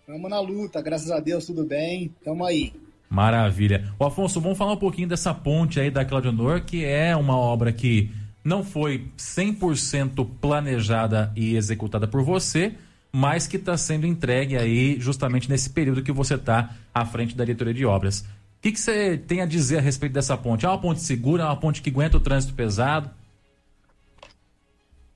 Estamos 0.00 0.30
na 0.30 0.40
luta, 0.40 0.80
graças 0.80 1.10
a 1.10 1.20
Deus, 1.20 1.46
tudo 1.46 1.64
bem. 1.64 2.14
Tamo 2.24 2.44
aí. 2.44 2.72
Maravilha. 3.10 3.92
O 3.98 4.04
Afonso, 4.04 4.40
vamos 4.40 4.58
falar 4.58 4.72
um 4.72 4.78
pouquinho 4.78 5.08
dessa 5.08 5.32
ponte 5.32 5.80
aí 5.80 5.90
da 5.90 6.04
Claudio 6.04 6.30
Honor, 6.30 6.62
que 6.62 6.84
é 6.84 7.14
uma 7.16 7.36
obra 7.36 7.72
que 7.72 8.10
não 8.44 8.64
foi 8.64 9.06
100% 9.16 10.28
planejada 10.40 11.32
e 11.36 11.56
executada 11.56 12.06
por 12.06 12.22
você, 12.22 12.74
mas 13.12 13.46
que 13.46 13.56
está 13.56 13.76
sendo 13.76 14.06
entregue 14.06 14.56
aí 14.56 14.98
justamente 15.00 15.48
nesse 15.48 15.70
período 15.70 16.02
que 16.02 16.12
você 16.12 16.34
está 16.34 16.76
à 16.94 17.04
frente 17.04 17.34
da 17.34 17.44
diretoria 17.44 17.74
de 17.74 17.84
obras. 17.84 18.20
O 18.20 18.60
que, 18.60 18.76
você 18.76 19.16
tem 19.16 19.40
a 19.40 19.46
dizer 19.46 19.78
a 19.78 19.80
respeito 19.80 20.12
dessa 20.12 20.36
ponte? 20.36 20.66
É 20.66 20.68
uma 20.68 20.80
ponte 20.80 21.00
segura, 21.00 21.44
é 21.44 21.46
uma 21.46 21.58
ponte 21.58 21.80
que 21.80 21.90
aguenta 21.90 22.16
o 22.16 22.20
trânsito 22.20 22.54
pesado? 22.54 23.10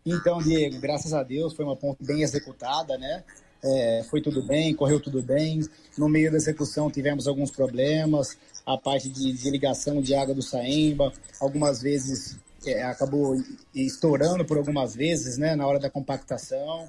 Então, 0.06 0.38
Diego, 0.38 0.80
graças 0.80 1.12
a 1.12 1.22
Deus 1.22 1.52
foi 1.52 1.64
uma 1.64 1.76
ponte 1.76 2.04
bem 2.04 2.22
executada, 2.22 2.96
né? 2.98 3.24
É, 3.64 4.04
foi 4.10 4.20
tudo 4.20 4.42
bem, 4.42 4.74
correu 4.74 5.00
tudo 5.00 5.22
bem. 5.22 5.60
No 5.96 6.08
meio 6.08 6.30
da 6.30 6.36
execução 6.36 6.90
tivemos 6.90 7.28
alguns 7.28 7.50
problemas, 7.50 8.36
a 8.66 8.76
parte 8.76 9.08
de, 9.08 9.32
de 9.32 9.50
ligação 9.50 10.00
de 10.00 10.14
água 10.14 10.34
do 10.34 10.42
Saemba, 10.42 11.12
algumas 11.40 11.82
vezes 11.82 12.38
é, 12.66 12.82
acabou 12.84 13.36
estourando 13.74 14.44
por 14.44 14.58
algumas 14.58 14.94
vezes, 14.94 15.38
né, 15.38 15.54
na 15.54 15.66
hora 15.66 15.78
da 15.78 15.90
compactação, 15.90 16.88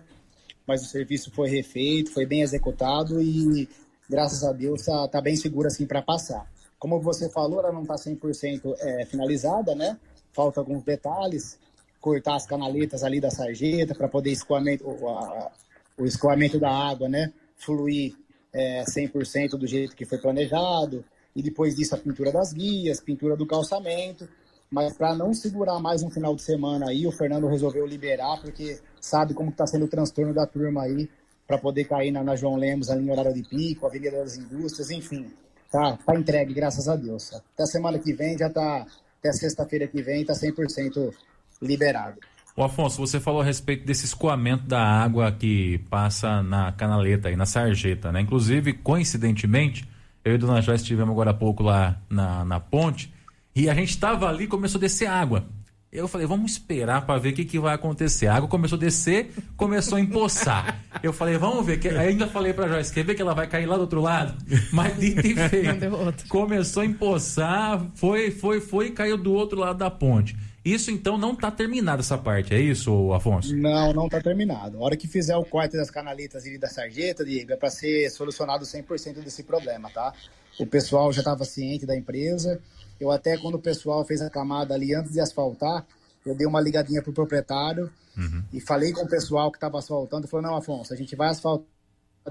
mas 0.66 0.82
o 0.82 0.86
serviço 0.86 1.32
foi 1.32 1.50
refeito, 1.50 2.12
foi 2.12 2.26
bem 2.26 2.42
executado 2.42 3.22
e 3.22 3.68
graças 4.10 4.44
a 4.44 4.52
Deus 4.52 4.82
está 4.82 5.08
tá 5.08 5.22
bem 5.22 5.36
seguro 5.36 5.68
assim 5.68 5.86
para 5.86 6.02
passar. 6.02 6.50
Como 6.80 7.00
você 7.00 7.30
falou, 7.30 7.60
ela 7.60 7.72
não 7.72 7.84
está 7.84 7.96
100% 7.96 8.76
é, 8.80 9.06
finalizada, 9.06 9.74
né? 9.74 9.98
Falta 10.32 10.60
alguns 10.60 10.84
detalhes, 10.84 11.58
cortar 12.00 12.36
as 12.36 12.46
canaletas 12.46 13.04
ali 13.04 13.22
da 13.22 13.30
sarjeta 13.30 13.96
para 13.96 14.10
poder 14.10 14.32
escoamento, 14.32 14.86
o, 14.88 15.10
a, 15.10 15.52
o 15.98 16.06
escoamento 16.06 16.60
da 16.60 16.70
água, 16.70 17.08
né? 17.08 17.32
Fluir 17.56 18.16
é, 18.52 18.84
100% 18.84 19.52
do 19.52 19.66
jeito 19.66 19.96
que 19.96 20.06
foi 20.06 20.18
planejado. 20.18 21.06
E 21.36 21.42
depois 21.42 21.76
disso 21.76 21.96
a 21.96 21.98
pintura 21.98 22.32
das 22.32 22.54
guias, 22.54 23.00
pintura 23.00 23.36
do 23.36 23.46
calçamento 23.46 24.28
mas 24.74 24.98
para 24.98 25.14
não 25.14 25.36
segurar 25.36 25.80
mais 25.80 26.02
um 26.02 26.10
final 26.10 26.36
de 26.36 26.42
semana 26.42 26.88
aí, 26.90 27.06
o 27.06 27.12
Fernando 27.12 27.46
resolveu 27.46 27.86
liberar, 27.86 28.42
porque 28.42 28.80
sabe 29.00 29.36
como 29.36 29.52
está 29.52 29.68
sendo 29.68 29.86
o 29.86 29.88
transtorno 29.88 30.34
da 30.34 30.48
turma 30.48 30.82
aí, 30.82 31.08
para 31.46 31.60
poder 31.60 31.84
cair 31.84 32.10
na, 32.10 32.24
na, 32.24 32.36
João 32.36 32.56
Lemos 32.56 32.90
ali 32.90 33.06
em 33.06 33.12
horário 33.12 33.36
de 33.36 33.44
pico, 33.44 33.86
Avenida 33.86 34.18
das 34.18 34.36
Indústrias, 34.36 34.90
enfim. 34.90 35.28
Tá, 35.72 35.96
tá 36.04 36.16
entregue, 36.16 36.56
graças 36.56 36.88
a 36.88 36.96
Deus. 36.96 37.32
Até 37.54 37.68
semana 37.68 38.00
que 38.00 38.14
vem 38.14 38.36
já 38.36 38.50
tá, 38.50 38.88
até 39.20 39.32
sexta-feira 39.32 39.88
que 39.88 40.02
vem 40.02 40.26
tá 40.26 40.34
100% 40.34 41.14
liberado. 41.62 42.18
O 42.58 42.64
Afonso, 42.64 42.98
você 42.98 43.20
falou 43.20 43.42
a 43.42 43.46
respeito 43.46 43.86
desse 43.86 44.06
escoamento 44.06 44.66
da 44.66 44.82
água 44.82 45.32
que 45.32 45.78
passa 45.88 46.42
na 46.42 46.72
canaleta 46.72 47.28
aí, 47.28 47.36
na 47.36 47.46
sarjeta, 47.46 48.12
né? 48.12 48.22
Inclusive, 48.22 48.74
coincidentemente, 48.74 49.88
eu 50.26 50.34
e 50.34 50.38
Dona 50.40 50.62
Joyce 50.62 50.84
estivemos 50.84 51.12
agora 51.12 51.30
há 51.30 51.36
pouco 51.36 51.62
lá 51.62 52.02
na, 52.10 52.44
na 52.44 52.60
ponte 52.60 53.14
e 53.56 53.70
a 53.70 53.74
gente 53.74 53.90
estava 53.90 54.28
ali 54.28 54.48
começou 54.48 54.80
a 54.80 54.82
descer 54.82 55.08
água. 55.08 55.46
Eu 55.92 56.08
falei, 56.08 56.26
vamos 56.26 56.54
esperar 56.54 57.06
para 57.06 57.20
ver 57.20 57.30
o 57.30 57.34
que, 57.34 57.46
que 57.46 57.60
vai 57.60 57.76
acontecer. 57.76 58.26
A 58.26 58.38
água 58.38 58.50
começou 58.50 58.78
a 58.78 58.80
descer, 58.80 59.30
começou 59.56 60.00
a 60.00 60.02
empoçar. 60.02 60.82
Eu 61.04 61.14
falei, 61.14 61.38
vamos 61.38 61.64
ver. 61.64 61.80
Aí 61.96 62.10
ainda 62.10 62.26
falei 62.26 62.52
para 62.52 62.68
Joyce, 62.68 62.92
quer 62.92 63.06
ver 63.06 63.14
que 63.14 63.22
ela 63.22 63.36
vai 63.36 63.46
cair 63.46 63.68
lá 63.68 63.76
do 63.76 63.82
outro 63.82 64.02
lado? 64.02 64.36
Mas 64.72 65.00
dito 65.00 65.28
e 65.28 65.36
feito. 65.50 66.28
Começou 66.28 66.82
a 66.82 66.86
empoçar, 66.88 67.86
foi, 67.94 68.32
foi, 68.32 68.60
foi 68.60 68.88
e 68.88 68.92
caiu 68.92 69.20
do 69.20 69.34
outro 69.34 69.60
lado 69.60 69.78
da 69.78 69.92
ponte. 69.92 70.36
Isso 70.66 70.90
então 70.90 71.16
não 71.18 71.34
está 71.34 71.52
terminado 71.52 72.00
essa 72.00 72.18
parte, 72.18 72.56
é 72.56 72.60
isso, 72.60 73.14
Afonso? 73.14 73.56
Não, 73.56 73.94
não 73.94 74.06
está 74.06 74.20
terminado. 74.20 74.78
A 74.78 74.82
hora 74.82 74.98
que 74.98 75.08
fizer 75.08 75.36
o 75.36 75.44
corte 75.44 75.78
das 75.78 75.92
canaletas 75.92 76.46
e 76.48 76.58
da 76.58 76.70
sarjeta, 76.70 77.24
Diego, 77.24 77.52
é 77.52 77.56
para 77.56 77.70
ser 77.70 78.10
solucionado 78.10 78.66
100% 78.66 79.22
desse 79.24 79.44
problema, 79.44 79.92
tá? 79.92 80.12
O 80.58 80.66
pessoal 80.66 81.12
já 81.12 81.20
estava 81.20 81.44
ciente 81.44 81.86
da 81.86 81.96
empresa, 81.96 82.62
eu 83.00 83.12
até, 83.12 83.38
quando 83.38 83.56
o 83.56 83.60
pessoal 83.60 84.06
fez 84.06 84.22
a 84.22 84.30
camada 84.30 84.74
ali 84.74 84.94
antes 84.94 85.12
de 85.12 85.20
asfaltar, 85.20 85.86
eu 86.26 86.36
dei 86.36 86.48
uma 86.48 86.62
ligadinha 86.62 87.02
pro 87.02 87.12
proprietário 87.12 87.92
uhum. 88.18 88.44
e 88.54 88.62
falei 88.62 88.94
com 88.94 89.04
o 89.04 89.08
pessoal 89.08 89.52
que 89.52 89.58
estava 89.58 89.80
asfaltando. 89.80 90.28
Falou, 90.28 90.46
não, 90.46 90.56
Afonso, 90.56 90.94
a 90.94 90.96
gente 90.96 91.16
vai 91.16 91.30
asfaltar 91.30 91.66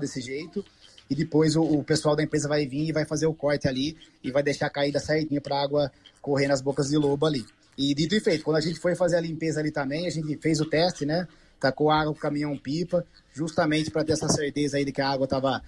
desse 0.00 0.20
jeito 0.20 0.64
e 1.10 1.14
depois 1.14 1.56
o, 1.56 1.62
o, 1.62 1.84
pessoal 1.84 2.16
da 2.16 2.22
empresa 2.22 2.48
vai 2.48 2.66
vir 2.66 2.88
e 2.88 2.92
vai 2.92 3.04
fazer 3.04 3.26
o 3.26 3.34
corte 3.34 3.68
ali 3.68 3.96
e 4.22 4.30
vai 4.30 4.42
deixar 4.42 4.66
a 4.66 4.70
caída 4.70 4.98
certinha 4.98 5.40
para 5.40 5.56
a 5.56 5.62
água 5.62 5.92
correr 6.22 6.48
nas 6.48 6.62
bocas 6.62 6.88
de 6.88 6.96
lobo 6.96 7.26
ali. 7.26 7.44
E 7.76 7.94
dito 7.94 8.14
e 8.14 8.20
feito, 8.20 8.44
quando 8.44 8.56
a 8.56 8.60
gente 8.60 8.78
foi 8.78 8.94
fazer 8.94 9.16
a 9.16 9.20
limpeza 9.20 9.60
ali 9.60 9.70
também, 9.70 10.06
a 10.06 10.10
gente 10.10 10.36
fez 10.38 10.60
o 10.60 10.64
teste, 10.64 11.04
né? 11.04 11.26
Tacou 11.60 11.90
água 11.90 12.12
com 12.12 12.18
o 12.18 12.22
caminhão 12.22 12.56
pipa, 12.56 13.04
justamente 13.32 13.90
para 13.90 14.04
ter 14.04 14.12
essa 14.12 14.28
certeza 14.28 14.76
aí 14.76 14.84
de 14.84 14.92
que 14.92 15.00
a 15.00 15.08
água 15.08 15.24
estava 15.24 15.62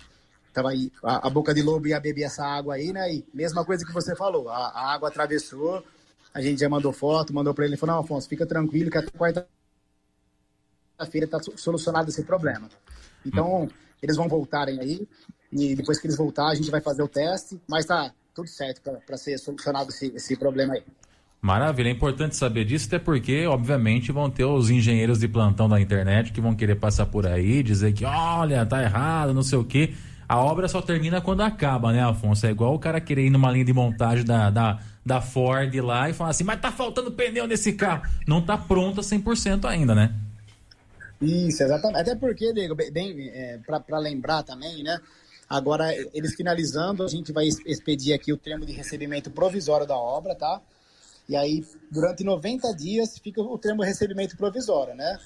tava 0.55 0.71
aí, 0.71 0.91
a, 1.03 1.27
a, 1.27 1.31
boca 1.31 1.53
de 1.53 1.61
lobo 1.61 1.89
ia 1.89 2.01
beber 2.01 2.23
essa 2.23 2.47
água 2.47 2.77
aí, 2.77 2.93
né? 2.93 3.13
E 3.13 3.25
mesma 3.35 3.65
coisa 3.65 3.85
que 3.85 3.93
você 3.93 4.15
falou, 4.15 4.49
a, 4.49 4.69
a 4.69 4.95
água 4.95 5.09
atravessou, 5.09 5.85
a 6.33 6.41
gente 6.41 6.61
já 6.61 6.69
mandou 6.69 6.93
foto, 6.93 7.35
mandou 7.35 7.53
para 7.53 7.65
ele, 7.67 7.77
falou, 7.77 7.97
não, 7.97 8.03
Afonso, 8.03 8.29
fica 8.29 8.47
tranquilo 8.47 8.91
que 8.91 8.99
até 8.99 9.11
quarta-feira 9.11 11.27
tá 11.27 11.41
solucionado 11.57 12.09
esse 12.09 12.23
problema. 12.23 12.69
Então, 13.27 13.69
eles 14.03 14.17
vão 14.17 14.29
voltarem 14.29 14.81
aí, 14.81 15.09
e 15.53 15.75
depois 15.75 15.99
que 15.99 16.07
eles 16.07 16.17
voltar, 16.17 16.49
a 16.49 16.55
gente 16.55 16.71
vai 16.71 16.81
fazer 16.81 17.03
o 17.03 17.09
teste, 17.09 17.61
mas 17.69 17.85
tá 17.85 18.13
tudo 18.35 18.49
certo 18.49 18.81
para 19.05 19.17
ser 19.17 19.39
solucionado 19.39 19.91
esse, 19.91 20.07
esse 20.15 20.37
problema 20.37 20.75
aí. 20.75 20.85
Maravilha, 21.45 21.89
é 21.89 21.93
importante 21.93 22.37
saber 22.37 22.65
disso, 22.65 22.87
até 22.87 22.99
porque, 22.99 23.47
obviamente, 23.47 24.11
vão 24.11 24.31
ter 24.31 24.47
os 24.47 24.71
engenheiros 24.71 25.19
de 25.19 25.29
plantão 25.29 25.69
da 25.69 25.79
internet 25.79 26.33
que 26.33 26.41
vão 26.41 26.55
querer 26.55 26.77
passar 26.77 27.05
por 27.05 27.27
aí, 27.27 27.63
dizer 27.63 27.93
que, 27.93 28.03
olha, 28.03 28.65
tá 28.65 28.83
errado, 28.83 29.35
não 29.35 29.43
sei 29.43 29.59
o 29.59 29.65
quê. 29.65 29.93
A 30.28 30.38
obra 30.38 30.69
só 30.69 30.81
termina 30.81 31.21
quando 31.21 31.43
acaba, 31.43 31.93
né, 31.93 32.02
Afonso? 32.02 32.47
É 32.47 32.50
igual 32.50 32.75
o 32.75 32.78
cara 32.78 33.00
querer 33.00 33.26
ir 33.26 33.31
numa 33.31 33.50
linha 33.50 33.64
de 33.64 33.73
montagem 33.73 34.25
da, 34.25 34.50
da, 34.50 34.81
da 35.04 35.21
Ford 35.21 35.75
lá 35.76 36.09
e 36.09 36.14
falar 36.14 36.31
assim, 36.31 36.45
mas 36.45 36.61
tá 36.61 36.73
faltando 36.73 37.12
pneu 37.12 37.47
nesse 37.47 37.73
carro. 37.75 38.02
Não 38.26 38.40
tá 38.40 38.57
pronta 38.57 39.00
100% 39.00 39.66
ainda, 39.66 39.95
né? 39.95 40.14
Isso, 41.21 41.62
exatamente. 41.62 42.00
Até 42.00 42.14
porque, 42.14 42.52
Diego, 42.52 42.75
bem, 42.75 43.31
é, 43.33 43.59
para 43.59 43.99
lembrar 43.99 44.43
também, 44.43 44.83
né? 44.83 44.99
Agora, 45.49 45.95
eles 46.14 46.35
finalizando, 46.35 47.04
a 47.04 47.09
gente 47.09 47.33
vai 47.33 47.47
expedir 47.47 48.14
aqui 48.14 48.33
o 48.33 48.37
termo 48.37 48.64
de 48.64 48.73
recebimento 48.73 49.31
provisório 49.31 49.87
da 49.87 49.97
obra, 49.97 50.35
tá? 50.35 50.61
E 51.28 51.37
aí, 51.37 51.64
durante 51.90 52.25
90 52.25 52.73
dias, 52.75 53.19
fica 53.19 53.40
o 53.40 53.59
termo 53.59 53.83
de 53.83 53.88
recebimento 53.88 54.37
provisório, 54.37 54.95
né? 54.95 55.19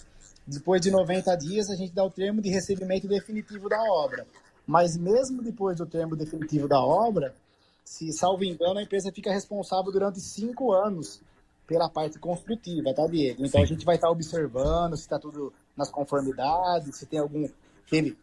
Depois 0.47 0.81
de 0.81 0.90
90 0.90 1.37
dias, 1.37 1.71
a 1.71 1.76
gente 1.76 1.93
dá 1.93 2.05
o 2.05 2.11
termo 2.11 2.40
de 2.40 2.49
recebimento 2.49 3.07
definitivo 3.07 3.69
da 3.69 3.81
obra. 3.83 4.26
Mas 4.69 4.99
mesmo 4.99 5.43
depois 5.43 5.79
do 5.79 5.87
termo 5.87 6.15
definitivo 6.15 6.69
da 6.69 6.79
obra, 6.79 7.35
se 7.83 8.13
salvo 8.13 8.45
engano, 8.45 8.79
a 8.79 8.83
empresa 8.83 9.11
fica 9.11 9.33
responsável 9.33 9.91
durante 9.91 10.21
cinco 10.21 10.73
anos 10.73 11.23
pela 11.67 11.89
parte 11.89 12.19
construtiva, 12.19 12.93
tá, 12.93 13.07
Diego? 13.07 13.47
Então 13.47 13.61
Sim. 13.61 13.65
a 13.65 13.67
gente 13.67 13.87
vai 13.87 13.95
estar 13.95 14.11
observando 14.11 14.95
se 14.95 15.05
está 15.05 15.19
tudo 15.19 15.55
nas 15.75 15.91
conformidades, 15.91 16.97
se 16.97 17.07
tem 17.07 17.19
algum. 17.19 17.49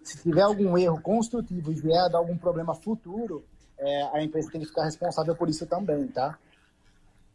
Se 0.03 0.21
tiver 0.21 0.43
algum 0.43 0.77
erro 0.77 1.01
construtivo 1.01 1.71
e 1.71 1.75
vier 1.75 2.07
dar 2.11 2.19
algum 2.19 2.37
problema 2.37 2.75
futuro, 2.75 3.43
é, 3.79 4.03
a 4.13 4.23
empresa 4.23 4.51
tem 4.51 4.61
que 4.61 4.67
ficar 4.67 4.83
responsável 4.83 5.35
por 5.35 5.49
isso 5.49 5.65
também, 5.65 6.07
tá? 6.09 6.37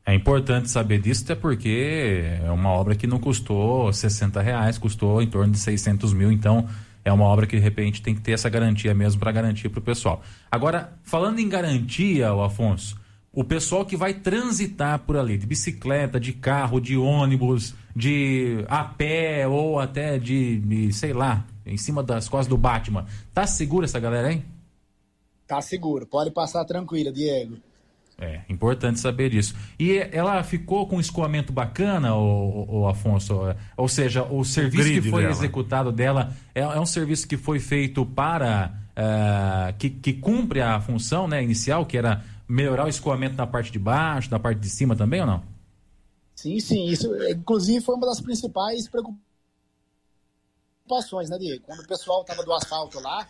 É 0.07 0.15
importante 0.15 0.71
saber 0.71 1.01
disso, 1.01 1.25
até 1.25 1.35
porque 1.35 2.39
é 2.45 2.51
uma 2.53 2.71
obra 2.71 2.95
que 2.95 3.09
não 3.09 3.19
custou 3.19 3.93
60 3.93 4.41
reais, 4.41 4.79
custou 4.79 5.21
em 5.21 5.29
torno 5.29 5.53
de 5.53 5.59
600 5.59 6.13
mil, 6.13 6.31
então 6.31 6.69
é 7.05 7.13
uma 7.13 7.25
obra 7.25 7.47
que 7.47 7.57
de 7.57 7.63
repente 7.63 8.03
tem 8.03 8.15
que 8.15 8.21
ter 8.21 8.33
essa 8.33 8.49
garantia 8.49 8.95
mesmo 8.95 9.21
para 9.21 9.33
garantir 9.33 9.69
para 9.69 9.79
o 9.79 9.83
pessoal. 9.83 10.23
Agora, 10.51 10.99
falando 11.03 11.39
em 11.39 11.49
garantia, 11.49 12.33
o 12.35 12.43
Afonso, 12.43 13.01
o 13.33 13.45
pessoal 13.45 13.85
que 13.85 13.97
vai 13.97 14.15
transitar 14.15 14.99
por 15.01 15.17
ali, 15.17 15.39
de 15.39 15.47
bicicleta, 15.47 16.19
de 16.19 16.33
carro, 16.33 16.81
de 16.81 16.97
ônibus, 16.97 17.75
de 17.95 18.65
a 18.69 18.85
pé 18.85 19.47
ou 19.47 19.79
até 19.79 20.19
de, 20.19 20.59
de 20.61 20.93
sei 20.93 21.13
lá, 21.13 21.47
em 21.65 21.77
cima 21.77 22.03
das 22.03 22.29
costas 22.29 22.49
do 22.49 22.57
Batman, 22.57 23.07
tá 23.33 23.47
seguro 23.47 23.85
essa 23.85 24.01
galera, 24.01 24.33
hein? 24.33 24.45
Tá 25.47 25.61
seguro, 25.61 26.07
pode 26.07 26.31
passar 26.31 26.65
tranquilo, 26.65 27.13
Diego. 27.13 27.57
É, 28.21 28.43
importante 28.51 29.01
saber 29.01 29.31
disso. 29.31 29.55
E 29.79 29.97
ela 30.13 30.43
ficou 30.43 30.87
com 30.87 30.97
um 30.97 31.01
escoamento 31.01 31.55
bacana, 31.55 32.15
o, 32.15 32.81
o 32.81 32.87
Afonso? 32.87 33.35
Ou 33.79 33.89
seja, 33.89 34.23
o 34.25 34.45
serviço 34.45 34.91
o 34.91 35.03
que 35.03 35.11
foi 35.11 35.23
dela. 35.23 35.33
executado 35.33 35.91
dela 35.91 36.31
é, 36.55 36.61
é, 36.61 36.79
um 36.79 36.85
serviço 36.85 37.27
que 37.27 37.39
foi 37.39 37.59
feito 37.59 38.05
para. 38.05 38.79
Uh, 38.91 39.73
que, 39.79 39.89
que 39.89 40.13
cumpre 40.13 40.61
a 40.61 40.79
função 40.79 41.27
né, 41.27 41.43
inicial, 41.43 41.87
que 41.87 41.97
era 41.97 42.23
melhorar 42.47 42.85
o 42.85 42.89
escoamento 42.89 43.37
na 43.37 43.47
parte 43.47 43.73
de 43.73 43.79
baixo, 43.79 44.31
na 44.31 44.39
parte 44.39 44.59
de 44.59 44.69
cima 44.69 44.95
também 44.95 45.23
ou 45.23 45.27
não? 45.27 45.43
Sim, 46.35 46.61
sim. 46.61 46.87
Isso, 46.89 47.09
inclusive, 47.31 47.83
foi 47.83 47.95
uma 47.95 48.07
das 48.07 48.21
principais 48.21 48.87
preocupações, 50.87 51.31
né, 51.31 51.39
Diego? 51.39 51.63
Quando 51.65 51.81
o 51.81 51.87
pessoal 51.87 52.21
estava 52.21 52.45
do 52.45 52.53
asfalto 52.53 53.01
lá, 53.01 53.27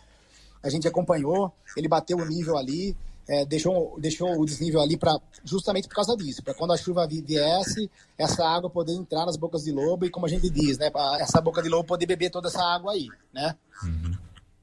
a 0.61 0.69
gente 0.69 0.85
acompanhou, 0.87 1.53
ele 1.77 1.87
bateu 1.87 2.17
o 2.17 2.25
nível 2.25 2.57
ali, 2.57 2.97
é, 3.27 3.45
deixou, 3.45 3.97
deixou 3.99 4.39
o 4.39 4.45
desnível 4.45 4.81
ali 4.81 4.97
para 4.97 5.19
justamente 5.43 5.87
por 5.87 5.95
causa 5.95 6.15
disso, 6.17 6.43
para 6.43 6.53
quando 6.53 6.73
a 6.73 6.77
chuva 6.77 7.07
viesse, 7.07 7.89
essa 8.17 8.45
água 8.47 8.69
poder 8.69 8.93
entrar 8.93 9.25
nas 9.25 9.37
bocas 9.37 9.63
de 9.63 9.71
lobo 9.71 10.05
e 10.05 10.09
como 10.09 10.25
a 10.25 10.29
gente 10.29 10.49
diz, 10.49 10.77
né, 10.77 10.91
essa 11.19 11.41
boca 11.41 11.61
de 11.61 11.69
lobo 11.69 11.83
poder 11.83 12.05
beber 12.05 12.29
toda 12.29 12.47
essa 12.47 12.63
água 12.63 12.93
aí, 12.93 13.07
né? 13.33 13.55
Uhum. 13.83 14.13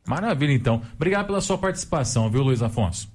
Maravilha, 0.06 0.52
então. 0.52 0.82
Obrigado 0.94 1.26
pela 1.26 1.40
sua 1.40 1.58
participação, 1.58 2.30
viu, 2.30 2.42
Luiz 2.42 2.62
Afonso? 2.62 3.10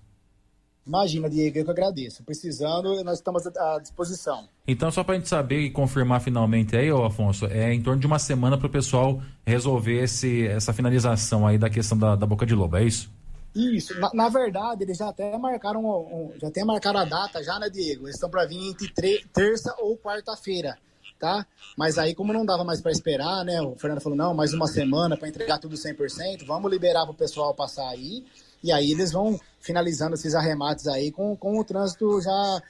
Imagina, 0.85 1.29
Diego, 1.29 1.57
eu 1.57 1.65
que 1.65 1.71
agradeço. 1.71 2.23
Precisando, 2.23 3.03
nós 3.03 3.19
estamos 3.19 3.47
à 3.47 3.79
disposição. 3.79 4.47
Então, 4.67 4.91
só 4.91 5.03
para 5.03 5.15
a 5.15 5.17
gente 5.17 5.29
saber 5.29 5.62
e 5.62 5.71
confirmar 5.71 6.21
finalmente 6.21 6.75
aí, 6.75 6.91
ô 6.91 7.05
Afonso, 7.05 7.45
é 7.45 7.73
em 7.73 7.81
torno 7.81 8.01
de 8.01 8.05
uma 8.05 8.19
semana 8.19 8.57
para 8.57 8.67
o 8.67 8.69
pessoal 8.69 9.21
resolver 9.45 10.03
esse, 10.03 10.45
essa 10.45 10.73
finalização 10.73 11.47
aí 11.47 11.57
da 11.57 11.69
questão 11.69 11.97
da, 11.97 12.15
da 12.15 12.25
boca 12.25 12.45
de 12.45 12.53
lobo, 12.53 12.75
é 12.75 12.83
isso? 12.83 13.09
Isso. 13.55 14.00
Na, 14.00 14.10
na 14.13 14.29
verdade, 14.29 14.83
eles 14.83 14.98
já 14.98 15.10
até 15.10 15.38
marcaram, 15.38 15.86
um, 15.86 16.31
já 16.39 16.48
até 16.48 16.63
marcaram 16.63 17.00
a 17.00 17.05
data 17.05 17.43
já, 17.43 17.60
né, 17.60 17.69
Diego? 17.69 18.05
Eles 18.05 18.15
estão 18.15 18.29
para 18.29 18.45
vir 18.45 18.69
entre 18.69 19.25
terça 19.33 19.75
ou 19.79 19.98
quarta-feira, 19.98 20.77
tá? 21.19 21.45
Mas 21.77 21.98
aí, 21.98 22.15
como 22.15 22.33
não 22.33 22.45
dava 22.45 22.63
mais 22.63 22.81
para 22.81 22.91
esperar, 22.91 23.45
né? 23.45 23.62
O 23.62 23.75
Fernando 23.75 24.01
falou, 24.01 24.17
não, 24.17 24.33
mais 24.33 24.53
uma 24.53 24.67
semana 24.67 25.15
para 25.15 25.27
entregar 25.27 25.60
tudo 25.60 25.75
100%, 25.75 26.45
vamos 26.45 26.72
liberar 26.72 27.03
para 27.03 27.12
o 27.12 27.15
pessoal 27.15 27.53
passar 27.53 27.88
aí 27.89 28.25
e 28.63 28.72
aí 28.72 28.91
eles 28.91 29.12
vão 29.12 29.39
finalizando 29.60 30.15
esses 30.15 30.33
arremates 30.33 30.88
aí 30.88 31.12
com, 31.12 31.36
com 31.36 31.60
o 31.60 31.63
trânsito 31.63 32.22
já, 32.22 32.62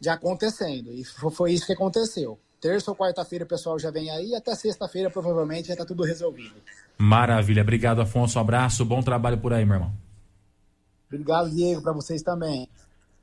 já 0.00 0.12
acontecendo. 0.12 0.92
E 0.92 1.02
foi 1.04 1.52
isso 1.52 1.66
que 1.66 1.72
aconteceu. 1.72 2.38
Terça 2.60 2.90
ou 2.90 2.96
quarta-feira 2.96 3.44
o 3.44 3.48
pessoal 3.48 3.78
já 3.78 3.90
vem 3.90 4.10
aí, 4.10 4.34
até 4.34 4.54
sexta-feira 4.54 5.08
provavelmente 5.08 5.68
já 5.68 5.74
está 5.74 5.86
tudo 5.86 6.02
resolvido. 6.02 6.56
Maravilha. 6.98 7.62
Obrigado, 7.62 8.00
Afonso. 8.00 8.38
Um 8.38 8.42
abraço, 8.42 8.84
bom 8.84 9.00
trabalho 9.00 9.38
por 9.38 9.52
aí, 9.52 9.64
meu 9.64 9.76
irmão. 9.76 10.07
Obrigado, 11.08 11.50
Diego, 11.50 11.82
para 11.82 11.92
vocês 11.92 12.22
também. 12.22 12.68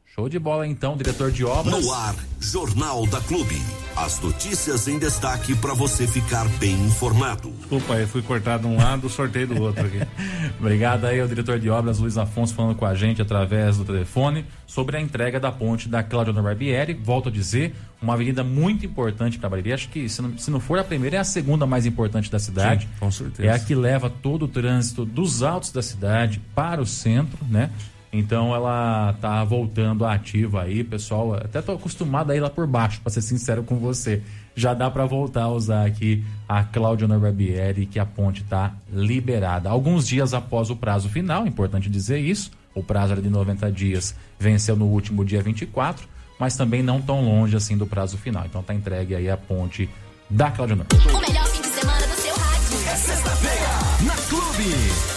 Show 0.05 0.27
de 0.29 0.39
bola 0.39 0.65
então, 0.67 0.95
diretor 0.97 1.31
de 1.31 1.43
obras. 1.43 1.83
No 1.83 1.93
ar, 1.93 2.15
Jornal 2.39 3.05
da 3.07 3.21
Clube. 3.21 3.55
As 3.95 4.19
notícias 4.19 4.89
em 4.89 4.99
destaque 4.99 5.55
para 5.55 5.73
você 5.73 6.05
ficar 6.05 6.45
bem 6.59 6.73
informado. 6.73 7.49
Desculpa 7.51 7.93
aí, 7.93 8.05
fui 8.05 8.21
cortado 8.21 8.67
de 8.67 8.73
um 8.73 8.75
lado, 8.75 9.09
sorteio 9.09 9.47
do 9.47 9.61
outro 9.61 9.85
aqui. 9.85 10.01
Obrigado 10.59 11.05
aí 11.05 11.21
ao 11.21 11.27
diretor 11.29 11.57
de 11.57 11.69
obras 11.69 11.97
Luiz 11.99 12.17
Afonso 12.17 12.53
falando 12.53 12.75
com 12.75 12.85
a 12.85 12.93
gente 12.93 13.21
através 13.21 13.77
do 13.77 13.85
telefone 13.85 14.45
sobre 14.67 14.97
a 14.97 15.01
entrega 15.01 15.39
da 15.39 15.49
ponte 15.49 15.87
da 15.87 16.03
Cláudia 16.03 16.33
Barbieri. 16.33 16.93
Volto 16.93 17.29
a 17.29 17.31
dizer, 17.31 17.73
uma 18.01 18.15
avenida 18.15 18.43
muito 18.43 18.85
importante 18.85 19.39
para 19.39 19.47
Bariri. 19.47 19.71
Acho 19.71 19.87
que 19.87 20.09
se 20.09 20.21
não, 20.21 20.37
se 20.37 20.51
não 20.51 20.59
for 20.59 20.77
a 20.77 20.83
primeira, 20.83 21.15
é 21.15 21.19
a 21.19 21.23
segunda 21.23 21.65
mais 21.65 21.85
importante 21.85 22.29
da 22.29 22.37
cidade. 22.37 22.83
Sim, 22.83 22.99
com 22.99 23.09
certeza. 23.09 23.47
É 23.47 23.53
a 23.53 23.57
que 23.57 23.73
leva 23.73 24.09
todo 24.09 24.43
o 24.43 24.47
trânsito 24.49 25.05
dos 25.05 25.41
altos 25.41 25.71
da 25.71 25.81
cidade 25.81 26.41
para 26.53 26.81
o 26.81 26.85
centro, 26.85 27.39
né? 27.49 27.71
Então 28.17 28.55
ela 28.55 29.13
tá 29.19 29.43
voltando 29.43 30.05
ativa 30.05 30.63
aí, 30.63 30.83
pessoal. 30.83 31.33
Até 31.33 31.61
tô 31.61 31.73
acostumado 31.73 32.31
a 32.31 32.35
ir 32.35 32.39
lá 32.39 32.49
por 32.49 32.65
baixo, 32.65 33.01
para 33.01 33.11
ser 33.11 33.21
sincero 33.21 33.63
com 33.63 33.77
você. 33.77 34.21
Já 34.55 34.73
dá 34.73 34.89
para 34.89 35.05
voltar 35.05 35.43
a 35.43 35.49
usar 35.49 35.85
aqui 35.85 36.23
a 36.47 36.63
Cláudia 36.63 37.07
Barbieri, 37.07 37.85
que 37.85 37.99
a 37.99 38.05
ponte 38.05 38.43
tá 38.43 38.73
liberada. 38.91 39.69
Alguns 39.69 40.07
dias 40.07 40.33
após 40.33 40.69
o 40.69 40.75
prazo 40.75 41.09
final, 41.09 41.45
importante 41.45 41.89
dizer 41.89 42.19
isso. 42.19 42.51
O 42.73 42.81
prazo 42.81 43.13
era 43.13 43.21
de 43.21 43.29
90 43.29 43.71
dias, 43.71 44.15
venceu 44.39 44.75
no 44.75 44.85
último 44.85 45.23
dia 45.23 45.41
24, 45.41 46.07
mas 46.39 46.55
também 46.57 46.83
não 46.83 47.01
tão 47.01 47.23
longe 47.23 47.55
assim 47.55 47.77
do 47.77 47.85
prazo 47.85 48.17
final. 48.17 48.45
Então 48.45 48.63
tá 48.63 48.73
entregue 48.73 49.15
aí 49.15 49.29
a 49.29 49.37
ponte 49.37 49.89
da 50.29 50.51
Cláudia 50.51 50.75
Norberbieri. 50.75 51.15
O 51.15 51.21
melhor 51.21 51.45
fim 51.47 51.61
de 51.61 51.67
semana 51.67 52.07
do 52.07 52.15
seu 52.15 52.35
rádio. 52.35 52.89
É 52.89 52.95
sexta-feira 52.95 53.67
na 54.05 54.15
Clube. 54.29 55.14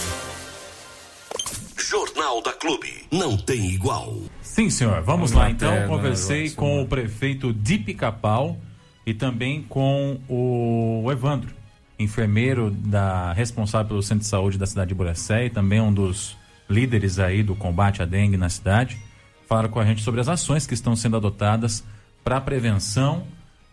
Jornal 1.89 2.39
da 2.43 2.53
Clube. 2.53 3.07
Não 3.11 3.35
tem 3.35 3.71
igual. 3.71 4.15
Sim, 4.43 4.69
senhor. 4.69 5.01
Vamos, 5.01 5.05
Vamos 5.05 5.31
lá 5.31 5.49
então. 5.49 5.73
Terra, 5.73 5.87
Conversei 5.87 6.51
com 6.51 6.83
o 6.83 6.87
prefeito 6.87 7.51
de 7.51 7.79
Pica-Pau 7.79 8.59
e 9.07 9.11
também 9.11 9.63
com 9.63 10.19
o 10.29 11.11
Evandro, 11.11 11.49
enfermeiro 11.97 12.69
da 12.69 13.33
responsável 13.33 13.87
pelo 13.87 14.03
centro 14.03 14.19
de 14.19 14.27
saúde 14.27 14.55
da 14.55 14.67
cidade 14.67 14.89
de 14.89 14.93
Buracé 14.93 15.47
e 15.47 15.49
também 15.49 15.81
um 15.81 15.91
dos 15.91 16.37
líderes 16.69 17.17
aí 17.17 17.41
do 17.41 17.55
combate 17.55 18.03
à 18.03 18.05
dengue 18.05 18.37
na 18.37 18.49
cidade. 18.49 19.01
Falaram 19.47 19.69
com 19.69 19.79
a 19.79 19.85
gente 19.85 20.03
sobre 20.03 20.21
as 20.21 20.27
ações 20.27 20.67
que 20.67 20.75
estão 20.75 20.95
sendo 20.95 21.17
adotadas 21.17 21.83
para 22.23 22.39
prevenção, 22.39 23.25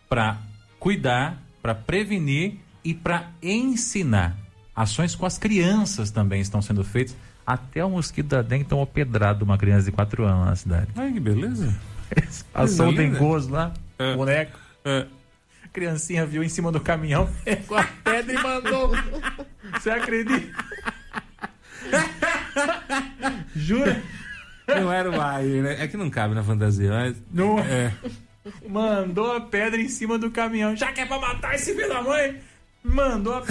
para 0.09 0.39
cuidar, 0.79 1.39
para 1.61 1.75
prevenir 1.75 2.55
e 2.83 2.95
para 2.95 3.29
ensinar. 3.43 4.35
Ações 4.75 5.13
com 5.13 5.27
as 5.27 5.37
crianças 5.37 6.09
também 6.09 6.41
estão 6.41 6.63
sendo 6.63 6.83
feitas 6.83 7.15
até 7.47 7.83
o 7.85 7.89
mosquito 7.89 8.27
da 8.27 8.41
dengue 8.41 8.65
tomou 8.65 8.85
pedrado 8.85 9.45
uma 9.45 9.57
criança 9.57 9.85
de 9.85 9.91
4 9.93 10.25
anos 10.25 10.45
na 10.47 10.55
cidade. 10.57 10.87
Ai, 10.97 11.13
que 11.13 11.19
beleza. 11.21 11.73
Passou 12.51 12.89
o 12.89 12.93
dengoso 12.93 13.49
lá, 13.51 13.73
é. 13.97 14.13
boneco. 14.13 14.59
É. 14.83 15.05
Criancinha 15.71 16.25
viu 16.25 16.43
em 16.43 16.49
cima 16.49 16.71
do 16.71 16.81
caminhão, 16.81 17.29
pegou 17.45 17.77
a 17.77 17.83
pedra 18.03 18.33
e 18.33 18.43
mandou. 18.43 18.91
Você 19.73 19.89
acredita? 19.91 20.65
Jura? 23.55 24.01
Não 24.67 24.91
era 24.91 25.09
o 25.09 25.21
ar, 25.21 25.41
né? 25.41 25.81
É 25.81 25.87
que 25.87 25.95
não 25.95 26.09
cabe 26.09 26.35
na 26.35 26.43
fantasia, 26.43 26.91
mas. 26.91 27.15
Não. 27.31 27.59
É. 27.59 27.93
Mandou 28.67 29.33
a 29.33 29.41
pedra 29.41 29.79
em 29.79 29.87
cima 29.87 30.17
do 30.17 30.29
caminhão. 30.31 30.75
Já 30.75 30.91
que 30.91 30.99
é 30.99 31.05
pra 31.05 31.19
matar 31.19 31.55
esse 31.55 31.73
filho 31.73 31.87
da 31.87 32.01
mãe? 32.01 32.41
Mandou 32.83 33.35
a 33.35 33.41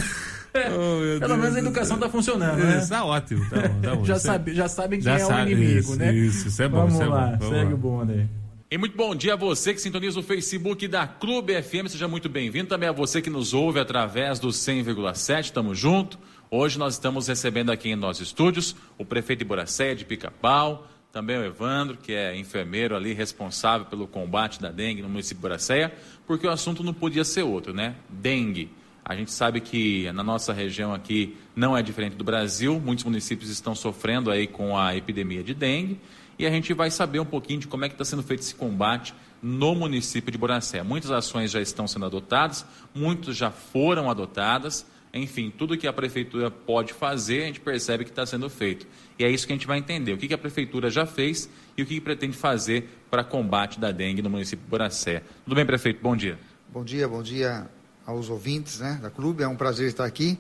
Oh, 0.58 1.20
Pelo 1.20 1.36
menos 1.36 1.56
a 1.56 1.58
educação 1.58 1.96
está 1.96 2.08
funcionando, 2.08 2.58
né? 2.58 2.78
Está 2.78 3.04
ótimo. 3.04 3.48
Tá 3.50 3.68
bom, 3.68 3.80
tá 3.80 3.94
bom. 3.96 4.04
já, 4.04 4.18
sabe, 4.18 4.54
já 4.54 4.68
sabem 4.68 4.98
quem 4.98 5.04
já 5.04 5.14
é 5.14 5.18
sabe, 5.18 5.54
o 5.54 5.56
inimigo, 5.56 5.78
isso, 5.78 5.96
né? 5.96 6.14
Isso, 6.14 6.48
isso 6.48 6.62
é 6.62 6.68
bom. 6.68 6.78
Vamos 6.78 6.94
isso 6.94 7.02
é 7.02 7.06
lá, 7.06 7.26
bom. 7.38 7.50
segue 7.50 7.74
o 7.74 7.76
bonde 7.76 8.12
aí. 8.12 8.26
E 8.68 8.76
muito 8.76 8.96
bom 8.96 9.14
dia 9.14 9.34
a 9.34 9.36
você 9.36 9.72
que 9.72 9.80
sintoniza 9.80 10.18
o 10.18 10.22
Facebook 10.24 10.88
da 10.88 11.06
Clube 11.06 11.62
FM, 11.62 11.86
seja 11.88 12.08
muito 12.08 12.28
bem-vindo. 12.28 12.68
Também 12.68 12.88
a 12.88 12.92
você 12.92 13.22
que 13.22 13.30
nos 13.30 13.54
ouve 13.54 13.78
através 13.78 14.40
do 14.40 14.48
100,7, 14.48 15.44
estamos 15.44 15.78
junto. 15.78 16.18
Hoje 16.50 16.76
nós 16.76 16.94
estamos 16.94 17.28
recebendo 17.28 17.70
aqui 17.70 17.90
em 17.90 17.96
nossos 17.96 18.26
estúdios 18.26 18.74
o 18.98 19.04
prefeito 19.04 19.40
de 19.40 19.44
Boracéia, 19.44 19.94
de 19.94 20.04
Pica-Pau, 20.04 20.86
também 21.12 21.38
o 21.38 21.44
Evandro, 21.44 21.96
que 21.96 22.12
é 22.12 22.36
enfermeiro 22.36 22.96
ali, 22.96 23.12
responsável 23.12 23.86
pelo 23.86 24.06
combate 24.06 24.60
da 24.60 24.70
dengue 24.70 25.00
no 25.00 25.08
município 25.08 25.36
de 25.36 25.42
Boracéia, 25.42 25.94
porque 26.26 26.46
o 26.46 26.50
assunto 26.50 26.82
não 26.82 26.92
podia 26.92 27.24
ser 27.24 27.42
outro, 27.42 27.72
né? 27.72 27.94
Dengue. 28.08 28.70
A 29.08 29.14
gente 29.14 29.30
sabe 29.30 29.60
que 29.60 30.10
na 30.10 30.24
nossa 30.24 30.52
região 30.52 30.92
aqui 30.92 31.36
não 31.54 31.76
é 31.76 31.82
diferente 31.82 32.16
do 32.16 32.24
Brasil, 32.24 32.80
muitos 32.80 33.04
municípios 33.04 33.48
estão 33.48 33.72
sofrendo 33.72 34.32
aí 34.32 34.48
com 34.48 34.76
a 34.76 34.96
epidemia 34.96 35.44
de 35.44 35.54
dengue 35.54 36.00
e 36.36 36.44
a 36.44 36.50
gente 36.50 36.74
vai 36.74 36.90
saber 36.90 37.20
um 37.20 37.24
pouquinho 37.24 37.60
de 37.60 37.68
como 37.68 37.84
é 37.84 37.88
que 37.88 37.94
está 37.94 38.04
sendo 38.04 38.24
feito 38.24 38.40
esse 38.40 38.56
combate 38.56 39.14
no 39.40 39.76
município 39.76 40.32
de 40.32 40.36
Boracé. 40.36 40.82
Muitas 40.82 41.12
ações 41.12 41.52
já 41.52 41.60
estão 41.60 41.86
sendo 41.86 42.04
adotadas, 42.04 42.66
muitas 42.92 43.36
já 43.36 43.48
foram 43.48 44.10
adotadas, 44.10 44.84
enfim, 45.14 45.52
tudo 45.56 45.78
que 45.78 45.86
a 45.86 45.92
prefeitura 45.92 46.50
pode 46.50 46.92
fazer, 46.92 47.44
a 47.44 47.46
gente 47.46 47.60
percebe 47.60 48.02
que 48.02 48.10
está 48.10 48.26
sendo 48.26 48.50
feito. 48.50 48.88
E 49.16 49.24
é 49.24 49.30
isso 49.30 49.46
que 49.46 49.52
a 49.52 49.56
gente 49.56 49.68
vai 49.68 49.78
entender, 49.78 50.14
o 50.14 50.18
que 50.18 50.34
a 50.34 50.38
prefeitura 50.38 50.90
já 50.90 51.06
fez 51.06 51.48
e 51.76 51.82
o 51.82 51.86
que 51.86 52.00
pretende 52.00 52.36
fazer 52.36 52.88
para 53.08 53.22
combate 53.22 53.78
da 53.78 53.92
dengue 53.92 54.20
no 54.20 54.28
município 54.28 54.64
de 54.64 54.68
Boracé. 54.68 55.22
Tudo 55.44 55.54
bem, 55.54 55.64
prefeito? 55.64 56.02
Bom 56.02 56.16
dia. 56.16 56.36
Bom 56.72 56.82
dia, 56.82 57.06
bom 57.06 57.22
dia 57.22 57.70
aos 58.06 58.30
ouvintes 58.30 58.78
né, 58.78 58.98
da 59.02 59.10
clube. 59.10 59.42
É 59.42 59.48
um 59.48 59.56
prazer 59.56 59.88
estar 59.88 60.04
aqui 60.04 60.38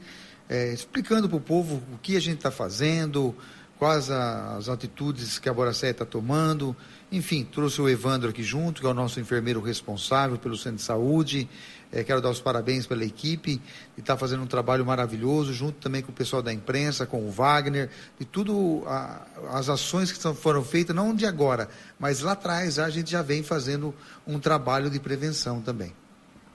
é, 0.48 0.72
explicando 0.72 1.28
para 1.28 1.36
o 1.36 1.40
povo 1.40 1.82
o 1.92 1.98
que 1.98 2.16
a 2.16 2.20
gente 2.20 2.36
está 2.36 2.50
fazendo, 2.50 3.34
quais 3.78 4.10
as 4.10 4.68
atitudes 4.68 5.38
que 5.38 5.48
a 5.48 5.52
Boracé 5.52 5.90
está 5.90 6.04
tomando. 6.04 6.74
Enfim, 7.10 7.44
trouxe 7.44 7.80
o 7.80 7.88
Evandro 7.88 8.30
aqui 8.30 8.42
junto, 8.42 8.80
que 8.80 8.86
é 8.86 8.90
o 8.90 8.94
nosso 8.94 9.20
enfermeiro 9.20 9.60
responsável 9.60 10.38
pelo 10.38 10.56
centro 10.56 10.78
de 10.78 10.82
saúde. 10.82 11.48
É, 11.92 12.02
quero 12.02 12.20
dar 12.20 12.30
os 12.30 12.40
parabéns 12.40 12.84
pela 12.84 13.04
equipe 13.04 13.60
e 13.96 14.00
está 14.00 14.16
fazendo 14.16 14.42
um 14.42 14.46
trabalho 14.46 14.84
maravilhoso, 14.84 15.52
junto 15.52 15.78
também 15.78 16.02
com 16.02 16.10
o 16.10 16.14
pessoal 16.14 16.42
da 16.42 16.52
imprensa, 16.52 17.06
com 17.06 17.24
o 17.24 17.30
Wagner, 17.30 17.88
e 18.18 18.24
tudo 18.24 18.82
a, 18.86 19.24
as 19.52 19.68
ações 19.68 20.10
que 20.10 20.34
foram 20.34 20.64
feitas, 20.64 20.94
não 20.96 21.14
de 21.14 21.26
agora, 21.26 21.68
mas 21.98 22.20
lá 22.20 22.32
atrás 22.32 22.80
a 22.80 22.90
gente 22.90 23.10
já 23.10 23.22
vem 23.22 23.42
fazendo 23.42 23.94
um 24.26 24.40
trabalho 24.40 24.90
de 24.90 24.98
prevenção 24.98 25.60
também. 25.60 25.94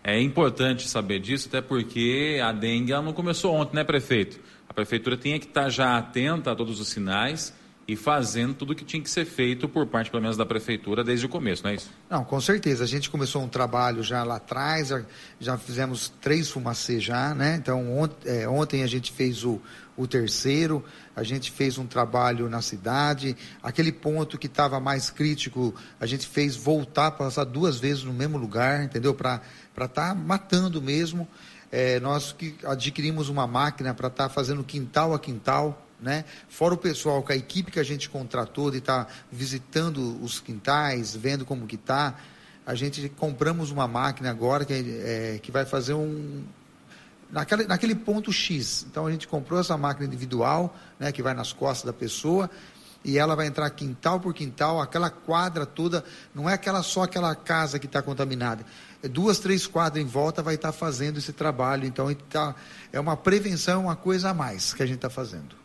É 0.03 0.19
importante 0.19 0.87
saber 0.87 1.19
disso, 1.19 1.47
até 1.47 1.61
porque 1.61 2.39
a 2.43 2.51
dengue 2.51 2.91
não 2.91 3.13
começou 3.13 3.53
ontem, 3.53 3.75
né, 3.75 3.83
prefeito? 3.83 4.39
A 4.67 4.73
prefeitura 4.73 5.15
tinha 5.15 5.37
que 5.39 5.45
estar 5.45 5.69
já 5.69 5.97
atenta 5.97 6.51
a 6.51 6.55
todos 6.55 6.79
os 6.79 6.87
sinais 6.87 7.53
e 7.87 7.95
fazendo 7.95 8.53
tudo 8.53 8.71
o 8.71 8.75
que 8.75 8.85
tinha 8.85 9.01
que 9.01 9.09
ser 9.09 9.25
feito 9.25 9.67
por 9.67 9.85
parte, 9.87 10.09
pelo 10.09 10.21
menos, 10.21 10.37
da 10.37 10.45
prefeitura 10.45 11.03
desde 11.03 11.25
o 11.25 11.29
começo, 11.29 11.63
não 11.63 11.71
é 11.71 11.75
isso? 11.75 11.89
Não, 12.09 12.23
com 12.23 12.39
certeza. 12.39 12.83
A 12.83 12.87
gente 12.87 13.09
começou 13.09 13.43
um 13.43 13.47
trabalho 13.47 14.03
já 14.03 14.23
lá 14.23 14.35
atrás, 14.35 14.93
já, 15.39 15.57
fizemos 15.57 16.13
três 16.21 16.49
fumacê 16.49 16.99
já, 16.99 17.33
né? 17.33 17.55
Então, 17.55 17.99
ont, 17.99 18.13
é, 18.25 18.47
ontem 18.47 18.83
a 18.83 18.87
gente 18.87 19.11
fez 19.11 19.43
o, 19.43 19.59
o 19.97 20.07
terceiro, 20.07 20.83
a 21.15 21.23
gente 21.23 21.51
fez 21.51 21.77
um 21.77 21.85
trabalho 21.85 22.47
na 22.47 22.61
cidade, 22.61 23.35
aquele 23.61 23.91
ponto 23.91 24.37
que 24.37 24.47
estava 24.47 24.79
mais 24.79 25.09
crítico, 25.09 25.73
a 25.99 26.05
gente 26.05 26.27
fez 26.27 26.55
voltar, 26.55 27.11
passar 27.11 27.43
duas 27.43 27.79
vezes 27.79 28.03
no 28.03 28.13
mesmo 28.13 28.37
lugar, 28.37 28.83
entendeu? 28.83 29.13
Para 29.13 29.41
estar 29.73 29.87
tá 29.87 30.15
matando 30.15 30.81
mesmo. 30.81 31.27
É, 31.71 31.99
nós 31.99 32.33
que 32.33 32.55
adquirimos 32.65 33.29
uma 33.29 33.47
máquina 33.47 33.93
para 33.93 34.07
estar 34.07 34.27
tá 34.27 34.33
fazendo 34.33 34.63
quintal 34.63 35.13
a 35.13 35.19
quintal, 35.19 35.87
né? 36.01 36.25
Fora 36.49 36.73
o 36.73 36.77
pessoal, 36.77 37.21
com 37.21 37.31
a 37.31 37.35
equipe 37.35 37.71
que 37.71 37.79
a 37.79 37.83
gente 37.83 38.09
contratou 38.09 38.71
de 38.71 38.79
estar 38.79 39.05
tá 39.05 39.13
visitando 39.31 40.21
os 40.23 40.39
quintais, 40.39 41.15
vendo 41.15 41.45
como 41.45 41.67
que 41.67 41.75
está, 41.75 42.15
a 42.65 42.73
gente 42.75 43.09
compramos 43.09 43.71
uma 43.71 43.87
máquina 43.87 44.29
agora 44.29 44.65
que, 44.65 44.73
é, 44.73 45.39
que 45.41 45.51
vai 45.51 45.65
fazer 45.65 45.93
um 45.93 46.43
naquele, 47.29 47.65
naquele 47.65 47.95
ponto 47.95 48.31
X. 48.31 48.85
Então 48.89 49.05
a 49.05 49.11
gente 49.11 49.27
comprou 49.27 49.59
essa 49.59 49.77
máquina 49.77 50.07
individual, 50.07 50.75
né, 50.99 51.11
que 51.11 51.21
vai 51.21 51.33
nas 51.33 51.53
costas 51.53 51.85
da 51.85 51.93
pessoa 51.93 52.49
e 53.03 53.17
ela 53.17 53.35
vai 53.35 53.47
entrar 53.47 53.69
quintal 53.71 54.19
por 54.19 54.33
quintal, 54.33 54.79
aquela 54.79 55.09
quadra 55.09 55.65
toda, 55.65 56.03
não 56.35 56.47
é 56.47 56.53
aquela 56.53 56.83
só 56.83 57.03
aquela 57.03 57.33
casa 57.33 57.79
que 57.79 57.87
está 57.87 58.01
contaminada. 58.01 58.63
É 59.01 59.07
duas, 59.07 59.39
três 59.39 59.65
quadras 59.65 60.03
em 60.03 60.07
volta 60.07 60.43
vai 60.43 60.55
estar 60.55 60.71
tá 60.71 60.77
fazendo 60.77 61.17
esse 61.17 61.33
trabalho. 61.33 61.85
Então 61.85 62.13
tá, 62.29 62.53
é 62.93 62.99
uma 62.99 63.17
prevenção, 63.17 63.85
uma 63.85 63.95
coisa 63.95 64.29
a 64.29 64.33
mais 64.33 64.73
que 64.73 64.83
a 64.83 64.85
gente 64.85 64.97
está 64.97 65.09
fazendo. 65.09 65.60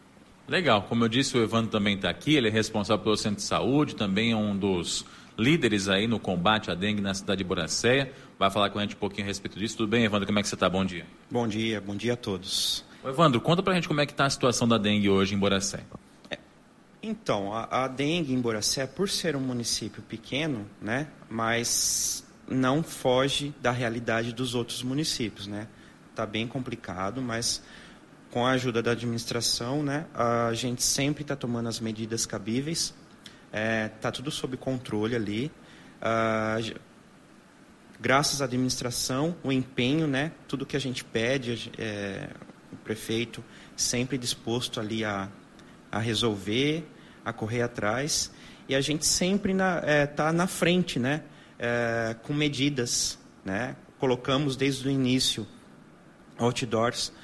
Legal, 0.48 0.82
como 0.82 1.04
eu 1.04 1.08
disse, 1.08 1.36
o 1.36 1.42
Evandro 1.42 1.70
também 1.70 1.96
está 1.96 2.08
aqui, 2.08 2.36
ele 2.36 2.46
é 2.46 2.50
responsável 2.50 3.02
pelo 3.02 3.16
centro 3.16 3.38
de 3.38 3.42
saúde, 3.42 3.96
também 3.96 4.30
é 4.30 4.36
um 4.36 4.56
dos 4.56 5.04
líderes 5.36 5.88
aí 5.88 6.06
no 6.06 6.20
combate 6.20 6.70
à 6.70 6.74
dengue 6.74 7.00
na 7.00 7.12
cidade 7.14 7.38
de 7.38 7.44
Boracéia. 7.44 8.12
Vai 8.38 8.50
falar 8.50 8.70
com 8.70 8.78
a 8.78 8.82
gente 8.82 8.94
um 8.94 8.98
pouquinho 8.98 9.24
a 9.24 9.26
respeito 9.26 9.58
disso. 9.58 9.76
Tudo 9.76 9.88
bem, 9.88 10.04
Evandro? 10.04 10.24
Como 10.26 10.38
é 10.38 10.42
que 10.42 10.48
você 10.48 10.54
está? 10.54 10.68
Bom 10.68 10.84
dia. 10.84 11.04
Bom 11.30 11.48
dia, 11.48 11.80
bom 11.80 11.96
dia 11.96 12.12
a 12.12 12.16
todos. 12.16 12.84
Ô, 13.02 13.08
Evandro, 13.08 13.40
conta 13.40 13.62
pra 13.62 13.74
gente 13.74 13.88
como 13.88 14.00
é 14.00 14.06
que 14.06 14.12
está 14.12 14.24
a 14.24 14.30
situação 14.30 14.68
da 14.68 14.78
dengue 14.78 15.10
hoje 15.10 15.34
em 15.34 15.38
Boracéia. 15.38 15.84
É, 16.30 16.38
então, 17.02 17.52
a, 17.52 17.84
a, 17.84 17.88
dengue 17.88 18.32
em 18.32 18.40
Boracéia, 18.40 18.86
por 18.86 19.08
ser 19.08 19.34
um 19.34 19.40
município 19.40 20.00
pequeno, 20.02 20.64
né, 20.80 21.08
mas 21.28 22.24
não 22.48 22.84
foge 22.84 23.52
da 23.60 23.72
realidade 23.72 24.32
dos 24.32 24.54
outros 24.54 24.82
municípios, 24.82 25.48
né? 25.48 25.66
Está 26.10 26.24
bem 26.24 26.46
complicado, 26.46 27.20
mas 27.20 27.62
com 28.36 28.44
a 28.44 28.50
ajuda 28.50 28.82
da 28.82 28.90
administração, 28.90 29.82
né, 29.82 30.04
a 30.12 30.52
gente 30.52 30.82
sempre 30.82 31.22
está 31.22 31.34
tomando 31.34 31.70
as 31.70 31.80
medidas 31.80 32.26
cabíveis. 32.26 32.94
Está 33.46 33.58
é, 33.58 33.88
tá 33.88 34.12
tudo 34.12 34.30
sob 34.30 34.58
controle 34.58 35.16
ali. 35.16 35.50
Uh, 36.02 36.78
graças 37.98 38.42
à 38.42 38.44
administração, 38.44 39.34
o 39.42 39.50
empenho, 39.50 40.06
né, 40.06 40.32
tudo 40.46 40.66
que 40.66 40.76
a 40.76 40.78
gente 40.78 41.02
pede, 41.02 41.72
é, 41.78 42.28
o 42.70 42.76
prefeito 42.76 43.42
sempre 43.74 44.18
disposto 44.18 44.80
ali 44.80 45.02
a, 45.02 45.30
a 45.90 45.98
resolver, 45.98 46.86
a 47.24 47.32
correr 47.32 47.62
atrás. 47.62 48.30
E 48.68 48.74
a 48.74 48.82
gente 48.82 49.06
sempre 49.06 49.52
está 49.52 49.80
na, 49.80 49.90
é, 49.90 50.06
tá 50.06 50.30
na 50.30 50.46
frente, 50.46 50.98
né, 50.98 51.22
é, 51.58 52.14
com 52.22 52.34
medidas. 52.34 53.18
Né? 53.42 53.76
Colocamos 53.98 54.56
desde 54.56 54.86
o 54.86 54.90
início 54.90 55.46
outdoors 56.36 57.14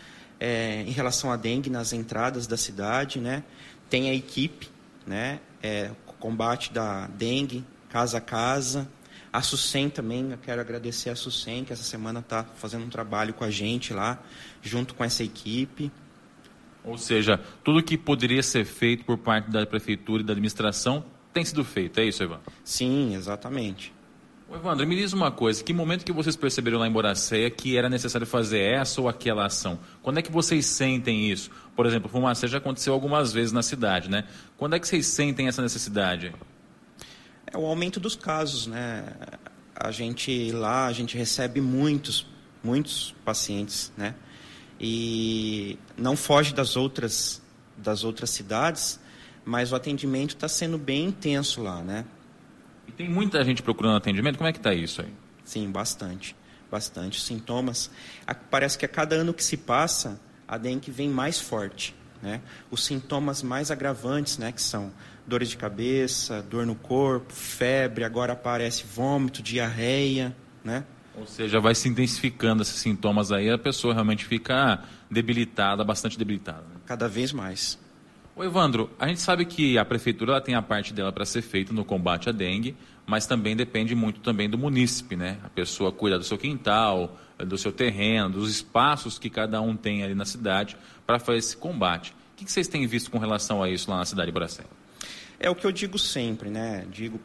é, 0.43 0.83
em 0.83 0.91
relação 0.91 1.31
à 1.31 1.37
dengue 1.37 1.71
nas 1.71 1.93
entradas 1.93 2.49
da 2.49 2.57
cidade, 2.57 3.21
né? 3.21 3.45
Tem 3.89 4.11
a 4.11 4.15
equipe, 4.15 4.69
né? 5.07 5.39
É, 5.63 5.93
combate 6.19 6.73
da 6.73 7.07
dengue, 7.07 7.65
casa 7.89 8.19
a 8.19 8.21
casa. 8.21 8.89
A 9.33 9.41
SUSEM 9.41 9.89
também, 9.89 10.33
eu 10.33 10.39
quero 10.39 10.61
agradecer 10.61 11.11
a 11.11 11.17
SUSEM, 11.17 11.65
que 11.65 11.73
essa 11.73 11.85
semana 11.85 12.19
está 12.19 12.45
fazendo 12.57 12.85
um 12.85 12.89
trabalho 12.89 13.33
com 13.33 13.45
a 13.45 13.51
gente 13.51 13.95
lá, 13.95 14.21
junto 14.61 14.95
com 14.95 15.05
essa 15.05 15.23
equipe. 15.23 15.93
Ou 16.85 16.99
seja, 16.99 17.41
tudo 17.63 17.81
que 17.81 17.97
poderia 17.97 18.43
ser 18.43 18.65
feito 18.65 19.05
por 19.05 19.19
parte 19.19 19.49
da 19.49 19.65
prefeitura 19.65 20.23
e 20.23 20.27
da 20.27 20.33
administração 20.33 21.05
tem 21.33 21.45
sido 21.45 21.65
feito, 21.65 22.01
é 22.01 22.05
isso, 22.05 22.21
Ivan? 22.21 22.41
Sim, 22.65 23.15
exatamente. 23.15 23.95
Evandro, 24.55 24.87
me 24.87 24.95
diz 24.95 25.13
uma 25.15 25.31
coisa, 25.31 25.65
que 25.65 25.73
momento 25.73 26.05
que 26.05 26.13
vocês 26.13 26.37
perceberam 26.37 26.79
lá 26.79 26.87
em 26.87 26.93
Boracéia 26.93 27.51
que 27.51 27.77
era 27.77 27.89
necessário 27.89 28.27
fazer 28.27 28.61
essa 28.61 29.01
ou 29.01 29.09
aquela 29.09 29.47
ação? 29.47 29.79
Quando 30.03 30.19
é 30.19 30.23
que 30.23 30.31
vocês 30.31 30.67
sentem 30.67 31.31
isso? 31.31 31.51
Por 31.75 31.87
exemplo, 31.87 32.09
fumacê 32.09 32.47
já 32.47 32.59
aconteceu 32.59 32.93
algumas 32.93 33.33
vezes 33.33 33.51
na 33.51 33.63
cidade, 33.63 34.11
né? 34.11 34.25
Quando 34.59 34.77
é 34.77 34.79
que 34.79 34.87
vocês 34.87 35.07
sentem 35.07 35.49
essa 35.49 35.63
necessidade? 35.63 36.35
É 37.47 37.57
o 37.57 37.65
aumento 37.65 37.99
dos 37.99 38.15
casos, 38.15 38.67
né? 38.67 39.05
A 39.75 39.91
gente 39.91 40.53
lá, 40.53 40.87
a 40.87 40.93
gente 40.93 41.17
recebe 41.17 41.61
muitos, 41.61 42.27
muitos 42.63 43.15
pacientes, 43.25 43.91
né? 43.97 44.15
E 44.79 45.79
não 45.97 46.15
foge 46.17 46.53
das 46.53 46.77
outras, 46.77 47.41
das 47.77 48.05
outras 48.05 48.31
cidades, 48.31 49.01
mas 49.45 49.73
o 49.73 49.77
atendimento 49.77 50.35
está 50.35 50.47
sendo 50.47 50.77
bem 50.77 51.07
intenso 51.07 51.63
lá, 51.63 51.83
né? 51.83 52.05
E 52.87 52.93
tem 52.93 53.09
muita 53.09 53.45
gente 53.45 53.63
procurando 53.63 53.97
atendimento? 53.97 54.37
Como 54.37 54.49
é 54.49 54.53
que 54.53 54.59
está 54.59 54.75
isso 54.75 55.03
aí? 55.03 55.13
Sim, 55.45 55.71
bastante. 55.71 56.37
Bastante. 56.71 57.21
Sintomas. 57.21 57.91
Parece 58.51 58.79
que 58.79 58.85
a 58.85 58.89
cada 58.89 59.17
ano 59.17 59.33
que 59.35 59.45
se 59.45 59.57
passa, 59.57 60.21
a 60.47 60.57
dengue 60.57 60.91
vem 60.91 61.09
mais 61.09 61.41
forte. 61.41 61.95
Né? 62.23 62.41
Os 62.71 62.85
sintomas 62.85 63.43
mais 63.43 63.71
agravantes, 63.71 64.39
né, 64.39 64.53
que 64.53 64.63
são 64.63 64.93
dores 65.27 65.49
de 65.49 65.57
cabeça, 65.57 66.41
dor 66.43 66.65
no 66.65 66.77
corpo, 66.77 67.33
febre, 67.33 68.05
agora 68.05 68.33
aparece 68.33 68.85
vômito, 68.85 69.43
diarreia, 69.43 70.35
né? 70.65 70.85
Ou 71.15 71.27
seja, 71.27 71.61
vai 71.61 71.75
se 71.75 71.89
intensificando 71.89 72.63
esses 72.63 72.77
sintomas 72.77 73.33
aí, 73.33 73.51
a 73.51 73.59
pessoa 73.59 73.93
realmente 73.93 74.25
fica 74.25 74.83
debilitada, 75.11 75.85
bastante 75.85 76.17
debilitada. 76.17 76.63
Né? 76.63 76.81
Cada 76.87 77.09
vez 77.09 77.33
mais. 77.33 77.79
O 78.35 78.43
Evandro, 78.43 78.91
a 78.99 79.07
gente 79.09 79.21
sabe 79.21 79.45
que 79.45 79.77
a 79.77 79.85
prefeitura 79.85 80.41
tem 80.41 80.55
a 80.55 80.63
parte 80.63 80.95
dela 80.95 81.13
para 81.13 81.27
ser 81.27 81.43
feita 81.43 81.71
no 81.73 81.85
combate 81.85 82.31
à 82.31 82.33
dengue, 82.33 82.75
mas 83.07 83.27
também 83.27 83.55
depende 83.55 83.95
muito 83.95 84.21
também 84.21 84.49
do 84.49 84.57
munícipe, 84.57 85.17
né? 85.17 85.39
A 85.45 85.51
pessoa 85.51 85.93
cuida 85.93 86.19
do 86.19 86.25
seu 86.25 86.39
quintal, 86.39 87.19
do 87.39 87.59
seu 87.59 87.71
terreno, 87.71 88.31
dos 88.31 88.51
espaços 88.51 89.19
que 89.19 89.29
cada 89.29 89.61
um 89.61 89.77
tem 89.77 90.03
ali 90.03 90.15
na 90.15 90.25
cidade 90.25 90.79
para 91.07 91.19
fazer 91.19 91.39
esse 91.39 91.57
combate. 91.57 92.15
O 92.33 92.37
que 92.37 92.51
vocês 92.51 92.67
têm 92.69 92.87
visto 92.87 93.11
com 93.11 93.19
relação 93.19 93.63
a 93.63 93.69
isso 93.69 93.91
lá 93.91 93.99
na 93.99 94.07
cidade 94.07 94.27
de 94.27 94.33
Bracel? 94.33 94.65
É 95.39 95.51
o 95.51 95.55
que 95.55 95.67
eu 95.67 95.73
digo 95.73 95.99
sempre, 95.99 96.49
né? 96.49 96.87
Digo 96.91 97.21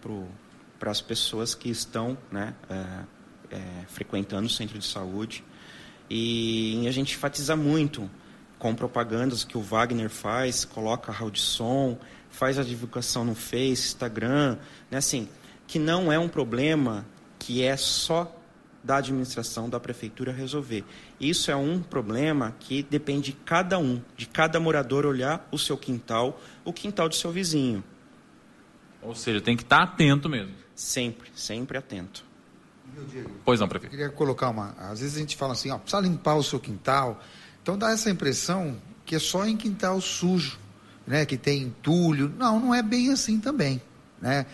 para 0.78 0.92
as 0.92 1.00
pessoas 1.00 1.56
que 1.56 1.70
estão 1.70 2.18
né, 2.30 2.54
é, 2.70 3.56
é, 3.56 3.86
frequentando 3.88 4.48
o 4.48 4.50
centro 4.50 4.78
de 4.78 4.86
saúde 4.86 5.42
e 6.10 6.86
a 6.86 6.92
gente 6.92 7.16
enfatiza 7.16 7.56
muito 7.56 8.10
com 8.60 8.74
propagandas 8.76 9.44
que 9.44 9.58
o 9.58 9.62
Wagner 9.62 10.10
faz, 10.10 10.66
coloca 10.66 11.12
rádio 11.12 11.32
de 11.34 11.42
som, 11.42 11.98
faz 12.30 12.58
a 12.58 12.64
divulgação 12.64 13.24
no 13.24 13.36
Face, 13.36 13.90
Instagram, 13.90 14.58
né, 14.90 14.98
assim, 14.98 15.28
que 15.66 15.80
não 15.80 16.12
é 16.12 16.18
um 16.18 16.28
problema 16.28 17.06
que 17.38 17.64
é 17.64 17.76
só 17.78 18.34
da 18.84 18.98
administração, 18.98 19.70
da 19.70 19.80
prefeitura 19.80 20.32
resolver. 20.32 20.84
Isso 21.20 21.52
é 21.52 21.56
um 21.56 21.82
problema 21.82 22.56
que 22.60 22.84
depende 22.84 23.32
de 23.32 23.38
cada 23.38 23.78
um, 23.78 24.02
de 24.16 24.26
cada 24.28 24.60
morador 24.60 25.06
olhar 25.06 25.48
o 25.52 25.58
seu 25.58 25.78
quintal, 25.78 26.40
o 26.64 26.72
quintal 26.72 27.10
do 27.10 27.16
seu 27.16 27.32
vizinho. 27.32 27.84
Ou 29.02 29.14
seja, 29.14 29.42
tem 29.42 29.58
que 29.58 29.64
estar 29.64 29.84
atento 29.84 30.30
mesmo. 30.30 30.54
Sempre, 30.74 31.30
sempre 31.36 31.78
atento. 31.78 32.26
Pois 33.44 33.60
não, 33.60 33.68
prefeito. 33.68 33.94
Eu 33.94 34.00
queria 34.00 34.14
colocar 34.14 34.50
uma. 34.50 34.74
Às 34.78 35.02
vezes 35.02 35.18
a 35.18 35.20
gente 35.20 35.36
fala 35.36 35.54
assim, 35.54 35.70
ó, 35.70 35.78
precisa 35.78 36.02
limpar 36.02 36.36
o 36.36 36.44
seu 36.44 36.60
quintal, 36.60 37.22
então 37.68 37.78
dá 37.78 37.92
essa 37.92 38.10
impressão 38.10 38.78
que 39.06 39.14
é 39.14 39.20
só 39.20 39.46
em 39.46 39.58
quintal 39.58 40.00
sujo, 40.00 40.58
né, 41.06 41.26
que 41.26 41.36
tem 41.36 41.64
entulho. 41.64 42.32
Não, 42.38 42.62
não 42.62 42.74
é 42.74 42.82
bem 42.82 43.12
assim 43.12 43.42
também, 43.42 43.82
né? 44.22 44.46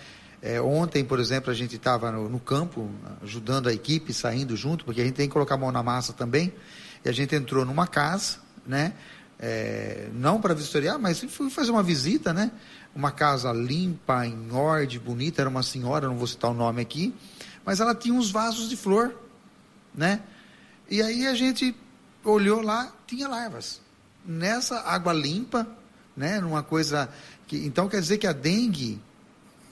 É, 0.42 0.60
ontem, 0.60 1.06
por 1.06 1.20
exemplo, 1.20 1.52
a 1.52 1.54
gente 1.54 1.76
estava 1.76 2.12
no, 2.12 2.28
no, 2.28 2.40
campo 2.40 2.90
ajudando 3.22 3.70
a 3.70 3.74
equipe, 3.74 4.12
saindo 4.12 4.58
junto, 4.58 4.84
porque 4.84 5.00
a 5.00 5.04
gente 5.04 5.14
tem 5.14 5.28
que 5.28 5.32
colocar 5.32 5.54
a 5.54 5.58
mão 5.60 5.72
na 5.72 5.84
massa 5.84 6.12
também. 6.12 6.52
E 7.06 7.08
a 7.08 7.12
gente 7.12 7.36
entrou 7.36 7.64
numa 7.64 7.86
casa, 7.86 8.40
né? 8.66 8.94
É, 9.40 10.10
não 10.16 10.42
para 10.42 10.56
vistoriar, 10.56 10.98
mas 10.98 11.20
fui 11.20 11.52
fazer 11.52 11.70
uma 11.70 11.84
visita, 11.84 12.34
né? 12.34 12.52
Uma 12.96 13.12
casa 13.12 13.54
limpa, 13.54 14.26
em 14.26 14.52
ordem, 14.52 14.98
bonita. 14.98 15.44
Era 15.44 15.50
uma 15.52 15.62
senhora, 15.62 16.08
não 16.08 16.18
vou 16.18 16.26
citar 16.26 16.50
o 16.50 16.56
nome 16.56 16.82
aqui, 16.82 17.14
mas 17.64 17.80
ela 17.80 17.94
tinha 17.94 18.16
uns 18.16 18.32
vasos 18.32 18.68
de 18.70 18.76
flor, 18.76 19.14
né? 19.94 20.20
E 20.90 21.00
aí 21.00 21.28
a 21.28 21.36
gente 21.36 21.76
olhou 22.24 22.62
lá, 22.62 22.92
tinha 23.06 23.28
larvas. 23.28 23.82
Nessa 24.26 24.80
água 24.82 25.14
limpa, 25.14 25.68
né, 26.16 26.40
numa 26.40 26.64
coisa 26.64 27.10
que 27.48 27.58
então 27.66 27.90
quer 27.90 28.00
dizer 28.00 28.18
que 28.18 28.28
a 28.28 28.34
dengue, 28.34 29.02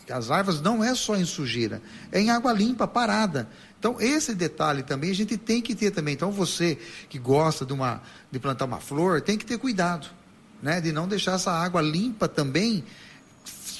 as 0.10 0.28
larvas 0.28 0.60
não 0.62 0.84
é 0.84 0.94
só 0.94 1.16
em 1.16 1.26
sujeira, 1.26 1.82
é 2.12 2.20
em 2.20 2.30
água 2.30 2.52
limpa, 2.52 2.88
parada. 2.88 3.48
Então 3.80 4.00
esse 4.00 4.36
detalhe 4.36 4.84
também 4.84 5.10
a 5.10 5.16
gente 5.16 5.38
tem 5.38 5.62
que 5.62 5.74
ter 5.74 5.92
também. 5.92 6.14
Então 6.14 6.32
você 6.32 6.78
que 7.10 7.18
gosta 7.18 7.66
de 7.66 7.74
uma 7.74 8.02
de 8.30 8.40
plantar 8.40 8.66
uma 8.66 8.80
flor, 8.80 9.22
tem 9.22 9.38
que 9.38 9.46
ter 9.46 9.58
cuidado, 9.58 10.08
né, 10.62 10.82
de 10.82 10.92
não 10.92 11.08
deixar 11.08 11.34
essa 11.34 11.52
água 11.52 11.82
limpa 11.82 12.28
também 12.28 12.84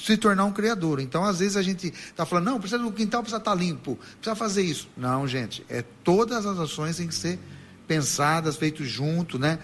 se 0.04 0.16
tornar 0.16 0.44
um 0.44 0.52
criador. 0.52 0.98
Então, 0.98 1.22
às 1.22 1.38
vezes 1.38 1.56
a 1.56 1.62
gente 1.62 1.88
está 1.88 2.26
falando, 2.26 2.46
não, 2.46 2.58
precisa, 2.58 2.84
o 2.84 2.90
quintal 2.90 3.22
precisa 3.22 3.38
estar 3.38 3.52
tá 3.52 3.56
limpo, 3.56 3.96
precisa 4.16 4.34
fazer 4.34 4.62
isso. 4.62 4.88
Não, 4.96 5.28
gente, 5.28 5.64
é 5.68 5.82
todas 6.02 6.44
as 6.44 6.58
ações 6.58 6.96
têm 6.96 7.06
que 7.06 7.14
ser 7.14 7.38
pensadas, 7.86 8.56
feitas 8.56 8.88
junto, 8.88 9.38
né? 9.38 9.58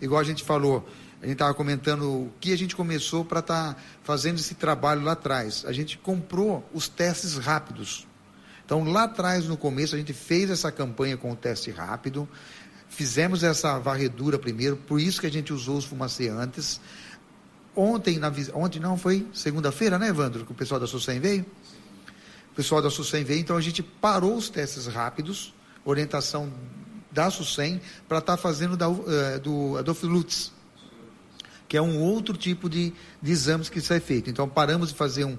Igual 0.00 0.20
a 0.20 0.24
gente 0.24 0.44
falou, 0.44 0.88
a 1.20 1.24
gente 1.24 1.34
estava 1.34 1.52
comentando 1.52 2.02
o 2.02 2.32
que 2.40 2.52
a 2.52 2.58
gente 2.58 2.76
começou 2.76 3.24
para 3.24 3.40
estar 3.40 3.74
tá 3.74 3.80
fazendo 4.04 4.38
esse 4.38 4.54
trabalho 4.54 5.02
lá 5.02 5.12
atrás. 5.12 5.64
A 5.66 5.72
gente 5.72 5.98
comprou 5.98 6.68
os 6.72 6.88
testes 6.88 7.36
rápidos. 7.36 8.06
Então, 8.64 8.84
lá 8.84 9.04
atrás, 9.04 9.46
no 9.46 9.56
começo, 9.56 9.94
a 9.94 9.98
gente 9.98 10.12
fez 10.12 10.50
essa 10.50 10.70
campanha 10.70 11.16
com 11.16 11.32
o 11.32 11.36
teste 11.36 11.70
rápido, 11.70 12.28
fizemos 12.88 13.42
essa 13.42 13.78
varredura 13.78 14.38
primeiro, 14.38 14.76
por 14.76 15.00
isso 15.00 15.20
que 15.20 15.26
a 15.26 15.30
gente 15.30 15.52
usou 15.52 15.78
os 15.78 15.86
fumaceantes. 15.86 16.80
Ontem, 17.74 18.18
na, 18.18 18.30
ontem 18.54 18.78
não, 18.78 18.96
foi 18.96 19.26
segunda-feira, 19.32 19.98
né, 19.98 20.08
Evandro, 20.08 20.44
que 20.44 20.52
o 20.52 20.54
pessoal 20.54 20.78
da 20.78 20.86
SUSEM 20.86 21.18
veio? 21.18 21.46
O 22.52 22.54
pessoal 22.54 22.82
da 22.82 22.90
SUSEM 22.90 23.24
veio, 23.24 23.40
então 23.40 23.56
a 23.56 23.60
gente 23.60 23.82
parou 23.82 24.36
os 24.36 24.50
testes 24.50 24.86
rápidos, 24.86 25.54
orientação 25.84 26.52
da 27.10 27.30
SUSEM, 27.30 27.80
para 28.08 28.18
estar 28.18 28.36
tá 28.36 28.42
fazendo 28.42 28.76
da, 28.76 28.88
uh, 28.88 29.04
do 29.42 29.76
Adofilutz, 29.78 30.52
que 31.68 31.76
é 31.76 31.82
um 31.82 32.00
outro 32.00 32.36
tipo 32.36 32.68
de, 32.68 32.92
de 33.20 33.30
exames 33.30 33.68
que 33.68 33.80
sai 33.80 34.00
feito. 34.00 34.30
Então 34.30 34.48
paramos 34.48 34.90
de 34.90 34.94
fazer 34.94 35.24
um, 35.24 35.38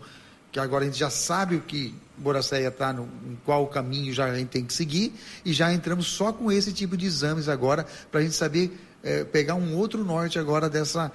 que 0.51 0.59
agora 0.59 0.83
a 0.83 0.87
gente 0.87 0.97
já 0.97 1.09
sabe 1.09 1.55
o 1.55 1.61
que 1.61 1.93
Boracéia 2.17 2.67
está, 2.67 2.91
em 2.91 3.37
qual 3.45 3.67
caminho 3.67 4.13
já 4.13 4.25
a 4.25 4.35
gente 4.35 4.49
tem 4.49 4.65
que 4.65 4.73
seguir, 4.73 5.13
e 5.45 5.53
já 5.53 5.71
entramos 5.71 6.07
só 6.07 6.33
com 6.33 6.51
esse 6.51 6.73
tipo 6.73 6.97
de 6.97 7.05
exames 7.05 7.47
agora, 7.47 7.85
para 8.11 8.19
a 8.19 8.23
gente 8.23 8.35
saber 8.35 8.77
é, 9.03 9.23
pegar 9.23 9.55
um 9.55 9.75
outro 9.75 10.03
norte 10.03 10.37
agora 10.37 10.69
dessa, 10.69 11.11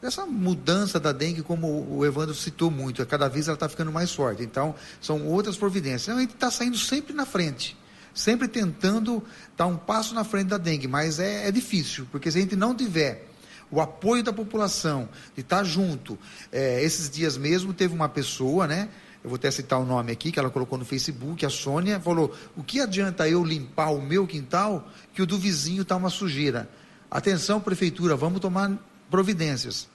dessa 0.00 0.24
mudança 0.24 0.98
da 0.98 1.12
dengue, 1.12 1.42
como 1.42 1.86
o 1.90 2.04
Evandro 2.06 2.34
citou 2.34 2.70
muito, 2.70 3.04
cada 3.06 3.28
vez 3.28 3.48
ela 3.48 3.54
está 3.54 3.68
ficando 3.68 3.92
mais 3.92 4.12
forte. 4.12 4.42
Então, 4.42 4.74
são 5.00 5.26
outras 5.26 5.56
providências. 5.56 6.04
Então, 6.04 6.18
a 6.18 6.20
gente 6.20 6.34
está 6.34 6.50
saindo 6.50 6.78
sempre 6.78 7.12
na 7.12 7.26
frente, 7.26 7.76
sempre 8.16 8.48
tentando 8.48 9.22
dar 9.56 9.66
um 9.66 9.76
passo 9.76 10.14
na 10.14 10.24
frente 10.24 10.48
da 10.48 10.58
dengue, 10.58 10.88
mas 10.88 11.20
é, 11.20 11.46
é 11.46 11.52
difícil, 11.52 12.08
porque 12.10 12.30
se 12.30 12.38
a 12.38 12.40
gente 12.40 12.56
não 12.56 12.74
tiver 12.74 13.28
o 13.70 13.80
apoio 13.80 14.22
da 14.22 14.32
população, 14.32 15.08
de 15.34 15.40
estar 15.40 15.64
junto. 15.64 16.18
É, 16.52 16.82
esses 16.82 17.10
dias 17.10 17.36
mesmo 17.36 17.72
teve 17.72 17.94
uma 17.94 18.08
pessoa, 18.08 18.66
né? 18.66 18.88
Eu 19.22 19.30
vou 19.30 19.36
até 19.36 19.50
citar 19.50 19.80
o 19.80 19.84
nome 19.84 20.12
aqui, 20.12 20.30
que 20.30 20.38
ela 20.38 20.50
colocou 20.50 20.78
no 20.78 20.84
Facebook, 20.84 21.44
a 21.44 21.50
Sônia, 21.50 21.98
falou: 21.98 22.34
o 22.56 22.62
que 22.62 22.80
adianta 22.80 23.28
eu 23.28 23.44
limpar 23.44 23.90
o 23.90 24.00
meu 24.00 24.26
quintal 24.26 24.88
que 25.12 25.20
o 25.20 25.26
do 25.26 25.36
vizinho 25.38 25.82
está 25.82 25.96
uma 25.96 26.10
sujeira? 26.10 26.70
Atenção, 27.10 27.60
prefeitura, 27.60 28.14
vamos 28.16 28.40
tomar 28.40 28.72
providências. 29.10 29.88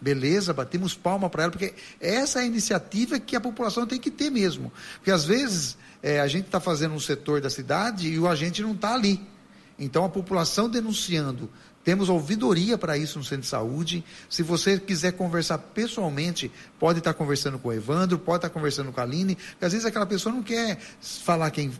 Beleza, 0.00 0.54
batemos 0.54 0.94
palma 0.94 1.28
para 1.28 1.42
ela, 1.42 1.52
porque 1.52 1.74
essa 2.00 2.38
é 2.38 2.42
a 2.42 2.46
iniciativa 2.46 3.20
que 3.20 3.36
a 3.36 3.40
população 3.40 3.86
tem 3.86 3.98
que 3.98 4.10
ter 4.10 4.30
mesmo. 4.30 4.72
Porque 4.94 5.10
às 5.10 5.24
vezes 5.24 5.76
é, 6.02 6.20
a 6.20 6.26
gente 6.26 6.46
está 6.46 6.60
fazendo 6.60 6.94
um 6.94 7.00
setor 7.00 7.40
da 7.40 7.50
cidade 7.50 8.08
e 8.08 8.18
o 8.18 8.28
agente 8.28 8.62
não 8.62 8.72
está 8.72 8.94
ali. 8.94 9.20
Então 9.78 10.04
a 10.04 10.08
população 10.08 10.68
denunciando 10.68 11.50
temos 11.82 12.10
ouvidoria 12.10 12.76
para 12.76 12.98
isso 12.98 13.18
no 13.18 13.24
centro 13.24 13.42
de 13.42 13.46
saúde. 13.46 14.04
Se 14.28 14.42
você 14.42 14.78
quiser 14.78 15.12
conversar 15.12 15.58
pessoalmente, 15.58 16.50
pode 16.78 16.98
estar 16.98 17.14
conversando 17.14 17.58
com 17.58 17.68
o 17.68 17.72
Evandro, 17.72 18.18
pode 18.18 18.38
estar 18.38 18.50
conversando 18.50 18.92
com 18.92 19.00
a 19.00 19.02
Aline, 19.02 19.34
porque 19.34 19.64
às 19.64 19.72
vezes 19.72 19.86
aquela 19.86 20.06
pessoa 20.06 20.34
não 20.34 20.42
quer 20.42 20.78
falar 21.00 21.50
quem 21.50 21.72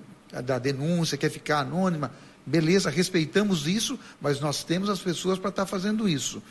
da 0.44 0.58
denúncia, 0.58 1.18
quer 1.18 1.30
ficar 1.30 1.60
anônima. 1.60 2.10
Beleza, 2.46 2.88
respeitamos 2.88 3.66
isso, 3.66 3.98
mas 4.20 4.40
nós 4.40 4.64
temos 4.64 4.88
as 4.88 5.00
pessoas 5.00 5.38
para 5.38 5.50
estar 5.50 5.66
fazendo 5.66 6.08
isso. 6.08 6.42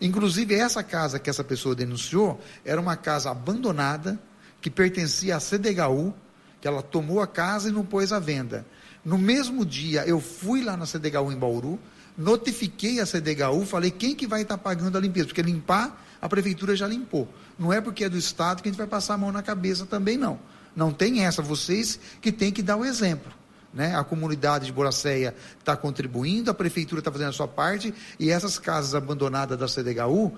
Inclusive, 0.00 0.54
essa 0.54 0.82
casa 0.82 1.18
que 1.18 1.30
essa 1.30 1.44
pessoa 1.44 1.74
denunciou 1.74 2.40
era 2.64 2.80
uma 2.80 2.96
casa 2.96 3.30
abandonada, 3.30 4.18
que 4.60 4.70
pertencia 4.70 5.36
à 5.36 5.40
CDHU, 5.40 6.12
que 6.60 6.68
ela 6.68 6.82
tomou 6.82 7.20
a 7.20 7.26
casa 7.26 7.68
e 7.68 7.72
não 7.72 7.84
pôs 7.84 8.12
à 8.12 8.18
venda. 8.18 8.66
No 9.04 9.16
mesmo 9.16 9.64
dia, 9.64 10.04
eu 10.06 10.20
fui 10.20 10.62
lá 10.62 10.76
na 10.76 10.86
CDHU 10.86 11.32
em 11.32 11.36
Bauru, 11.36 11.78
notifiquei 12.16 13.00
a 13.00 13.06
CDHU, 13.06 13.64
falei 13.64 13.90
quem 13.90 14.14
que 14.14 14.26
vai 14.26 14.42
estar 14.42 14.58
pagando 14.58 14.98
a 14.98 15.00
limpeza, 15.00 15.26
porque 15.26 15.42
limpar 15.42 16.06
a 16.20 16.28
prefeitura 16.28 16.76
já 16.76 16.86
limpou. 16.86 17.28
Não 17.58 17.72
é 17.72 17.80
porque 17.80 18.04
é 18.04 18.08
do 18.08 18.18
Estado 18.18 18.62
que 18.62 18.68
a 18.68 18.72
gente 18.72 18.78
vai 18.78 18.86
passar 18.86 19.14
a 19.14 19.18
mão 19.18 19.32
na 19.32 19.42
cabeça 19.42 19.86
também, 19.86 20.18
não. 20.18 20.38
Não 20.76 20.92
tem 20.92 21.24
essa, 21.24 21.42
vocês 21.42 21.98
que 22.20 22.30
têm 22.30 22.52
que 22.52 22.62
dar 22.62 22.76
o 22.76 22.84
exemplo. 22.84 23.32
Né? 23.72 23.94
A 23.94 24.02
comunidade 24.02 24.66
de 24.66 24.72
Boracéia 24.72 25.34
está 25.58 25.76
contribuindo, 25.76 26.50
a 26.50 26.54
prefeitura 26.54 27.00
está 27.00 27.10
fazendo 27.10 27.28
a 27.28 27.32
sua 27.32 27.48
parte, 27.48 27.94
e 28.18 28.30
essas 28.30 28.58
casas 28.58 28.94
abandonadas 28.94 29.58
da 29.58 29.66
CDHU, 29.66 30.32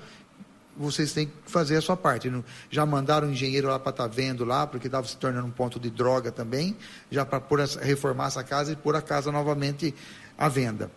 vocês 0.77 1.13
têm 1.13 1.27
que 1.27 1.33
fazer 1.47 1.77
a 1.77 1.81
sua 1.81 1.97
parte. 1.97 2.33
Já 2.71 2.87
mandaram 2.87 3.29
um 3.29 3.33
engenheiro 3.33 3.69
lá 3.69 3.79
para 3.79 3.91
estar 3.91 4.09
tá 4.09 4.15
vendo 4.15 4.45
lá, 4.45 4.67
porque 4.67 4.87
estava 4.87 5.07
se 5.07 5.17
tornando 5.17 5.47
um 5.47 5.51
ponto 5.51 5.79
de 5.79 5.91
droga 5.91 6.33
também, 6.33 6.77
já 7.11 7.25
para 7.25 7.43
reformar 7.81 8.27
essa 8.27 8.43
casa 8.43 8.73
e 8.73 8.77
pôr 8.77 8.97
a 8.97 9.03
casa 9.03 9.31
novamente 9.31 9.95
à 10.37 10.49
venda. 10.49 10.91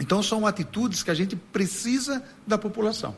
Então 0.00 0.22
são 0.22 0.46
atitudes 0.46 1.02
que 1.02 1.10
a 1.10 1.14
gente 1.14 1.36
precisa 1.36 2.22
da 2.46 2.58
população. 2.58 3.14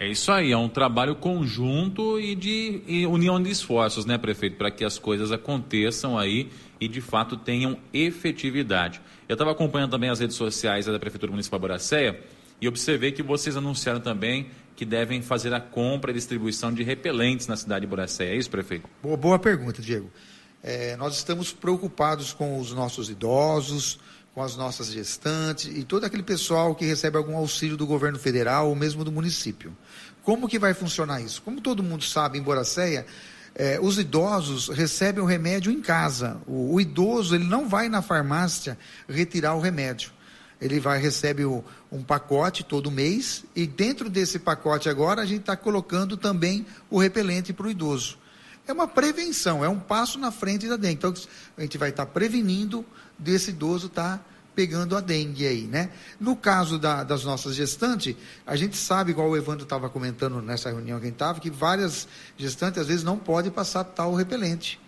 É 0.00 0.08
isso 0.08 0.32
aí, 0.32 0.50
é 0.50 0.56
um 0.56 0.68
trabalho 0.68 1.14
conjunto 1.14 2.18
e 2.18 2.34
de 2.34 2.82
e 2.88 3.06
união 3.06 3.40
de 3.40 3.50
esforços, 3.50 4.04
né, 4.04 4.18
prefeito, 4.18 4.56
para 4.56 4.68
que 4.68 4.84
as 4.84 4.98
coisas 4.98 5.30
aconteçam 5.30 6.18
aí 6.18 6.50
e 6.80 6.88
de 6.88 7.00
fato 7.00 7.36
tenham 7.36 7.78
efetividade. 7.92 9.00
Eu 9.28 9.34
estava 9.34 9.52
acompanhando 9.52 9.92
também 9.92 10.10
as 10.10 10.18
redes 10.18 10.34
sociais 10.34 10.86
da 10.86 10.98
Prefeitura 10.98 11.30
Municipal 11.30 11.60
de 11.60 11.62
Boracéia 11.62 12.20
e 12.60 12.66
observei 12.66 13.12
que 13.12 13.22
vocês 13.22 13.56
anunciaram 13.56 14.00
também 14.00 14.48
que 14.82 14.86
devem 14.86 15.22
fazer 15.22 15.54
a 15.54 15.60
compra 15.60 16.10
e 16.10 16.14
distribuição 16.14 16.72
de 16.72 16.82
repelentes 16.82 17.46
na 17.46 17.56
cidade 17.56 17.82
de 17.82 17.86
Boracéia. 17.86 18.34
É 18.34 18.36
isso, 18.36 18.50
prefeito? 18.50 18.88
Boa, 19.00 19.16
boa 19.16 19.38
pergunta, 19.38 19.80
Diego. 19.80 20.10
É, 20.60 20.96
nós 20.96 21.14
estamos 21.14 21.52
preocupados 21.52 22.32
com 22.32 22.58
os 22.58 22.72
nossos 22.72 23.08
idosos, 23.08 24.00
com 24.34 24.42
as 24.42 24.56
nossas 24.56 24.90
gestantes 24.90 25.66
e 25.66 25.84
todo 25.84 26.02
aquele 26.04 26.24
pessoal 26.24 26.74
que 26.74 26.84
recebe 26.84 27.16
algum 27.16 27.36
auxílio 27.36 27.76
do 27.76 27.86
governo 27.86 28.18
federal 28.18 28.70
ou 28.70 28.74
mesmo 28.74 29.04
do 29.04 29.12
município. 29.12 29.72
Como 30.24 30.48
que 30.48 30.58
vai 30.58 30.74
funcionar 30.74 31.20
isso? 31.20 31.40
Como 31.42 31.60
todo 31.60 31.80
mundo 31.80 32.02
sabe, 32.02 32.36
em 32.36 32.42
Boracéia, 32.42 33.06
eh, 33.54 33.78
os 33.80 34.00
idosos 34.00 34.68
recebem 34.68 35.22
o 35.22 35.26
remédio 35.26 35.70
em 35.70 35.80
casa. 35.80 36.38
O, 36.44 36.74
o, 36.74 36.80
idoso 36.80 37.36
ele 37.36 37.44
não 37.44 37.68
vai 37.68 37.88
na 37.88 38.02
farmácia 38.02 38.76
retirar 39.08 39.54
o 39.54 39.60
remédio. 39.60 40.10
Ele 40.62 40.78
vai 40.78 41.00
recebe 41.00 41.44
o, 41.44 41.64
um 41.90 42.04
pacote 42.04 42.62
todo 42.62 42.88
mês 42.88 43.44
e 43.54 43.66
dentro 43.66 44.08
desse 44.08 44.38
pacote 44.38 44.88
agora 44.88 45.20
a 45.20 45.26
gente 45.26 45.40
está 45.40 45.56
colocando 45.56 46.16
também 46.16 46.64
o 46.88 47.00
repelente 47.00 47.52
para 47.52 47.66
o 47.66 47.70
idoso. 47.70 48.16
É 48.64 48.72
uma 48.72 48.86
prevenção, 48.86 49.64
é 49.64 49.68
um 49.68 49.80
passo 49.80 50.20
na 50.20 50.30
frente 50.30 50.68
da 50.68 50.76
dengue. 50.76 50.94
Então 50.94 51.14
a 51.58 51.62
gente 51.62 51.76
vai 51.76 51.90
estar 51.90 52.06
tá 52.06 52.12
prevenindo 52.12 52.86
desse 53.18 53.50
idoso 53.50 53.88
estar 53.88 54.18
tá 54.18 54.24
pegando 54.54 54.96
a 54.96 55.00
dengue 55.00 55.48
aí, 55.48 55.62
né? 55.62 55.90
No 56.20 56.36
caso 56.36 56.78
da, 56.78 57.02
das 57.02 57.24
nossas 57.24 57.56
gestantes, 57.56 58.14
a 58.46 58.54
gente 58.54 58.76
sabe, 58.76 59.10
igual 59.10 59.28
o 59.28 59.36
Evandro 59.36 59.64
estava 59.64 59.90
comentando 59.90 60.40
nessa 60.40 60.70
reunião 60.70 61.00
que 61.00 61.06
a 61.06 61.08
gente 61.08 61.16
estava, 61.16 61.40
que 61.40 61.50
várias 61.50 62.06
gestantes 62.36 62.80
às 62.80 62.86
vezes 62.86 63.02
não 63.02 63.18
podem 63.18 63.50
passar 63.50 63.82
tal 63.82 64.14
repelente. 64.14 64.80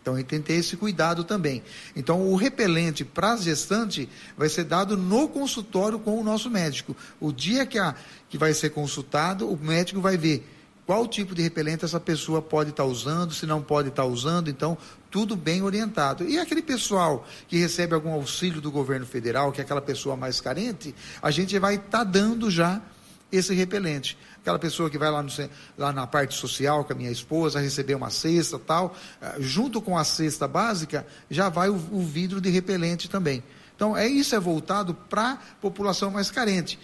Então, 0.00 0.14
a 0.14 0.18
gente 0.18 0.26
tem 0.26 0.40
que 0.40 0.46
ter 0.46 0.54
esse 0.54 0.76
cuidado 0.76 1.24
também. 1.24 1.62
Então, 1.94 2.26
o 2.28 2.36
repelente 2.36 3.04
para 3.04 3.32
as 3.32 3.42
gestantes 3.42 4.08
vai 4.36 4.48
ser 4.48 4.64
dado 4.64 4.96
no 4.96 5.28
consultório 5.28 5.98
com 5.98 6.18
o 6.18 6.24
nosso 6.24 6.48
médico. 6.50 6.96
O 7.20 7.32
dia 7.32 7.66
que, 7.66 7.78
a, 7.78 7.94
que 8.28 8.38
vai 8.38 8.54
ser 8.54 8.70
consultado, 8.70 9.48
o 9.48 9.58
médico 9.58 10.00
vai 10.00 10.16
ver 10.16 10.46
qual 10.90 11.06
tipo 11.06 11.36
de 11.36 11.42
repelente 11.42 11.84
essa 11.84 12.00
pessoa 12.00 12.42
pode 12.42 12.70
estar 12.70 12.82
tá 12.82 12.88
usando, 12.88 13.32
se 13.32 13.46
não 13.46 13.62
pode 13.62 13.90
estar 13.90 14.02
tá 14.02 14.08
usando, 14.08 14.50
então 14.50 14.76
tudo 15.08 15.36
bem 15.36 15.62
orientado. 15.62 16.28
E 16.28 16.36
aquele 16.36 16.62
pessoal 16.62 17.24
que 17.46 17.56
recebe 17.58 17.94
algum 17.94 18.10
auxílio 18.10 18.60
do 18.60 18.72
governo 18.72 19.06
federal, 19.06 19.52
que 19.52 19.60
é 19.60 19.64
aquela 19.64 19.80
pessoa 19.80 20.16
mais 20.16 20.40
carente, 20.40 20.92
a 21.22 21.30
gente 21.30 21.56
vai 21.60 21.76
estar 21.76 21.98
tá 21.98 22.02
dando 22.02 22.50
já 22.50 22.82
esse 23.30 23.54
repelente. 23.54 24.16
Aquela 24.40 24.58
pessoa 24.58 24.88
que 24.88 24.98
vai 24.98 25.10
lá, 25.10 25.22
no, 25.22 25.30
lá 25.76 25.92
na 25.92 26.06
parte 26.06 26.34
social 26.34 26.84
com 26.84 26.92
a 26.92 26.96
minha 26.96 27.10
esposa, 27.10 27.60
receber 27.60 27.94
uma 27.94 28.10
cesta 28.10 28.58
tal, 28.58 28.96
eh, 29.20 29.36
junto 29.38 29.80
com 29.80 29.96
a 29.96 30.04
cesta 30.04 30.48
básica, 30.48 31.06
já 31.30 31.48
vai 31.48 31.68
o, 31.68 31.74
o 31.74 32.02
vidro 32.02 32.40
de 32.40 32.50
repelente 32.50 33.08
também. 33.08 33.42
Então, 33.76 33.96
é 33.96 34.06
isso 34.06 34.34
é 34.34 34.40
voltado 34.40 34.94
para 34.94 35.32
a 35.32 35.36
população 35.60 36.10
mais 36.10 36.30
carente. 36.30 36.78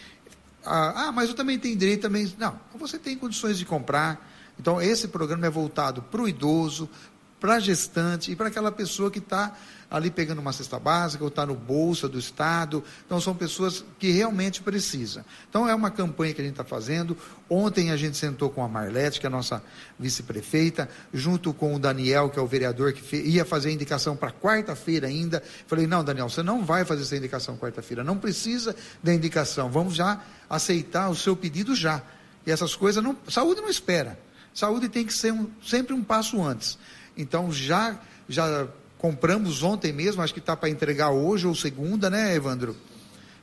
Ah, 0.64 1.08
ah, 1.08 1.12
mas 1.12 1.28
eu 1.28 1.34
também 1.34 1.58
tenho 1.58 1.76
direito 1.76 2.02
também. 2.02 2.32
Não, 2.38 2.58
você 2.78 2.98
tem 2.98 3.16
condições 3.16 3.58
de 3.58 3.64
comprar. 3.64 4.26
Então, 4.58 4.80
esse 4.80 5.08
programa 5.08 5.46
é 5.46 5.50
voltado 5.50 6.02
para 6.02 6.22
o 6.22 6.28
idoso, 6.28 6.88
para 7.46 7.54
a 7.54 7.60
gestante 7.60 8.32
e 8.32 8.34
para 8.34 8.48
aquela 8.48 8.72
pessoa 8.72 9.08
que 9.08 9.20
está 9.20 9.56
ali 9.88 10.10
pegando 10.10 10.40
uma 10.40 10.52
cesta 10.52 10.80
básica 10.80 11.22
ou 11.22 11.28
está 11.28 11.46
no 11.46 11.54
bolsa 11.54 12.08
do 12.08 12.18
Estado. 12.18 12.82
Então, 13.06 13.20
são 13.20 13.36
pessoas 13.36 13.84
que 14.00 14.10
realmente 14.10 14.60
precisam. 14.60 15.24
Então, 15.48 15.68
é 15.68 15.72
uma 15.72 15.88
campanha 15.88 16.34
que 16.34 16.40
a 16.40 16.44
gente 16.44 16.54
está 16.54 16.64
fazendo. 16.64 17.16
Ontem 17.48 17.92
a 17.92 17.96
gente 17.96 18.16
sentou 18.16 18.50
com 18.50 18.64
a 18.64 18.68
Marlete, 18.68 19.20
que 19.20 19.26
é 19.26 19.28
a 19.28 19.30
nossa 19.30 19.62
vice-prefeita, 19.96 20.88
junto 21.14 21.54
com 21.54 21.72
o 21.72 21.78
Daniel, 21.78 22.30
que 22.30 22.36
é 22.36 22.42
o 22.42 22.48
vereador 22.48 22.92
que 22.92 23.16
ia 23.16 23.44
fazer 23.44 23.68
a 23.68 23.72
indicação 23.72 24.16
para 24.16 24.32
quarta-feira 24.32 25.06
ainda. 25.06 25.40
Falei, 25.68 25.86
não, 25.86 26.02
Daniel, 26.02 26.28
você 26.28 26.42
não 26.42 26.64
vai 26.64 26.84
fazer 26.84 27.02
essa 27.02 27.16
indicação 27.16 27.56
quarta-feira. 27.56 28.02
Não 28.02 28.18
precisa 28.18 28.74
da 29.04 29.14
indicação. 29.14 29.70
Vamos 29.70 29.94
já 29.94 30.20
aceitar 30.50 31.08
o 31.10 31.14
seu 31.14 31.36
pedido 31.36 31.76
já. 31.76 32.02
E 32.44 32.50
essas 32.50 32.74
coisas, 32.74 33.04
não, 33.04 33.16
saúde 33.28 33.60
não 33.60 33.70
espera. 33.70 34.18
Saúde 34.52 34.88
tem 34.88 35.06
que 35.06 35.12
ser 35.12 35.32
um, 35.32 35.48
sempre 35.62 35.94
um 35.94 36.02
passo 36.02 36.42
antes. 36.42 36.76
Então, 37.16 37.52
já, 37.52 37.98
já 38.28 38.66
compramos 38.98 39.62
ontem 39.62 39.92
mesmo, 39.92 40.22
acho 40.22 40.34
que 40.34 40.40
está 40.40 40.56
para 40.56 40.68
entregar 40.68 41.10
hoje 41.10 41.46
ou 41.46 41.54
segunda, 41.54 42.10
né, 42.10 42.34
Evandro? 42.34 42.76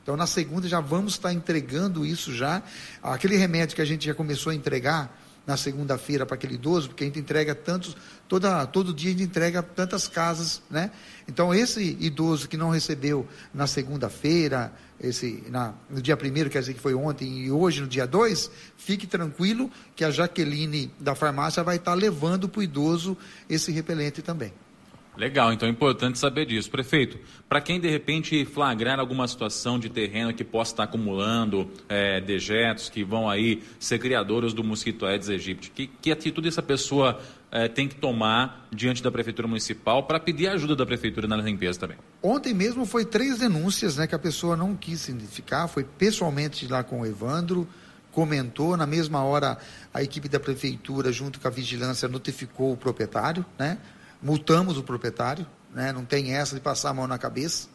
Então, 0.02 0.16
na 0.16 0.26
segunda 0.26 0.68
já 0.68 0.80
vamos 0.80 1.14
estar 1.14 1.30
tá 1.30 1.34
entregando 1.34 2.04
isso 2.04 2.34
já. 2.34 2.62
Aquele 3.02 3.36
remédio 3.36 3.74
que 3.74 3.82
a 3.82 3.86
gente 3.86 4.04
já 4.04 4.14
começou 4.14 4.52
a 4.52 4.54
entregar 4.54 5.23
na 5.46 5.56
segunda-feira 5.56 6.24
para 6.24 6.34
aquele 6.36 6.54
idoso, 6.54 6.88
porque 6.88 7.04
a 7.04 7.06
gente 7.06 7.18
entrega 7.18 7.54
tantos, 7.54 7.96
toda, 8.28 8.66
todo 8.66 8.94
dia 8.94 9.10
a 9.10 9.12
gente 9.12 9.24
entrega 9.24 9.62
tantas 9.62 10.08
casas, 10.08 10.62
né? 10.70 10.90
Então, 11.28 11.54
esse 11.54 11.96
idoso 12.00 12.48
que 12.48 12.56
não 12.56 12.70
recebeu 12.70 13.26
na 13.52 13.66
segunda-feira, 13.66 14.72
esse 15.00 15.44
na, 15.50 15.74
no 15.90 16.00
dia 16.00 16.16
primeiro, 16.16 16.48
quer 16.48 16.60
dizer 16.60 16.74
que 16.74 16.80
foi 16.80 16.94
ontem 16.94 17.44
e 17.44 17.50
hoje, 17.50 17.80
no 17.80 17.86
dia 17.86 18.06
2, 18.06 18.50
fique 18.76 19.06
tranquilo 19.06 19.70
que 19.94 20.04
a 20.04 20.10
Jaqueline 20.10 20.90
da 20.98 21.14
farmácia 21.14 21.62
vai 21.62 21.76
estar 21.76 21.94
levando 21.94 22.48
para 22.48 22.60
o 22.60 22.62
idoso 22.62 23.16
esse 23.48 23.70
repelente 23.70 24.22
também. 24.22 24.52
Legal, 25.16 25.52
então 25.52 25.68
é 25.68 25.70
importante 25.70 26.18
saber 26.18 26.46
disso. 26.46 26.70
Prefeito, 26.70 27.18
para 27.48 27.60
quem 27.60 27.80
de 27.80 27.88
repente 27.88 28.44
flagrar 28.44 28.98
alguma 28.98 29.28
situação 29.28 29.78
de 29.78 29.88
terreno 29.88 30.34
que 30.34 30.42
possa 30.42 30.72
estar 30.72 30.84
acumulando 30.84 31.70
é, 31.88 32.20
dejetos 32.20 32.88
que 32.88 33.04
vão 33.04 33.30
aí 33.30 33.62
ser 33.78 33.98
criadores 33.98 34.52
do 34.52 34.64
mosquito 34.64 35.06
Aedes 35.06 35.28
aegypti, 35.28 35.70
que, 35.70 35.86
que 35.86 36.10
atitude 36.10 36.48
essa 36.48 36.62
pessoa 36.62 37.20
é, 37.52 37.68
tem 37.68 37.86
que 37.86 37.94
tomar 37.94 38.66
diante 38.72 39.00
da 39.00 39.10
Prefeitura 39.10 39.46
Municipal 39.46 40.02
para 40.02 40.18
pedir 40.18 40.48
ajuda 40.48 40.74
da 40.74 40.84
Prefeitura 40.84 41.28
na 41.28 41.36
limpeza 41.36 41.78
também? 41.78 41.96
Ontem 42.20 42.52
mesmo 42.52 42.84
foi 42.84 43.04
três 43.04 43.38
denúncias 43.38 43.96
né, 43.96 44.08
que 44.08 44.14
a 44.14 44.18
pessoa 44.18 44.56
não 44.56 44.74
quis 44.74 45.02
se 45.02 45.12
identificar, 45.12 45.68
foi 45.68 45.84
pessoalmente 45.84 46.66
lá 46.66 46.82
com 46.82 47.02
o 47.02 47.06
Evandro, 47.06 47.68
comentou, 48.10 48.76
na 48.76 48.86
mesma 48.86 49.22
hora 49.22 49.58
a 49.92 50.02
equipe 50.02 50.28
da 50.28 50.40
Prefeitura, 50.40 51.12
junto 51.12 51.38
com 51.38 51.46
a 51.46 51.50
vigilância, 51.50 52.08
notificou 52.08 52.72
o 52.72 52.76
proprietário, 52.76 53.44
né? 53.56 53.78
Multamos 54.24 54.78
o 54.78 54.82
proprietário, 54.82 55.46
né? 55.74 55.92
não 55.92 56.02
tem 56.02 56.32
essa 56.32 56.54
de 56.54 56.60
passar 56.62 56.90
a 56.90 56.94
mão 56.94 57.06
na 57.06 57.18
cabeça. 57.18 57.68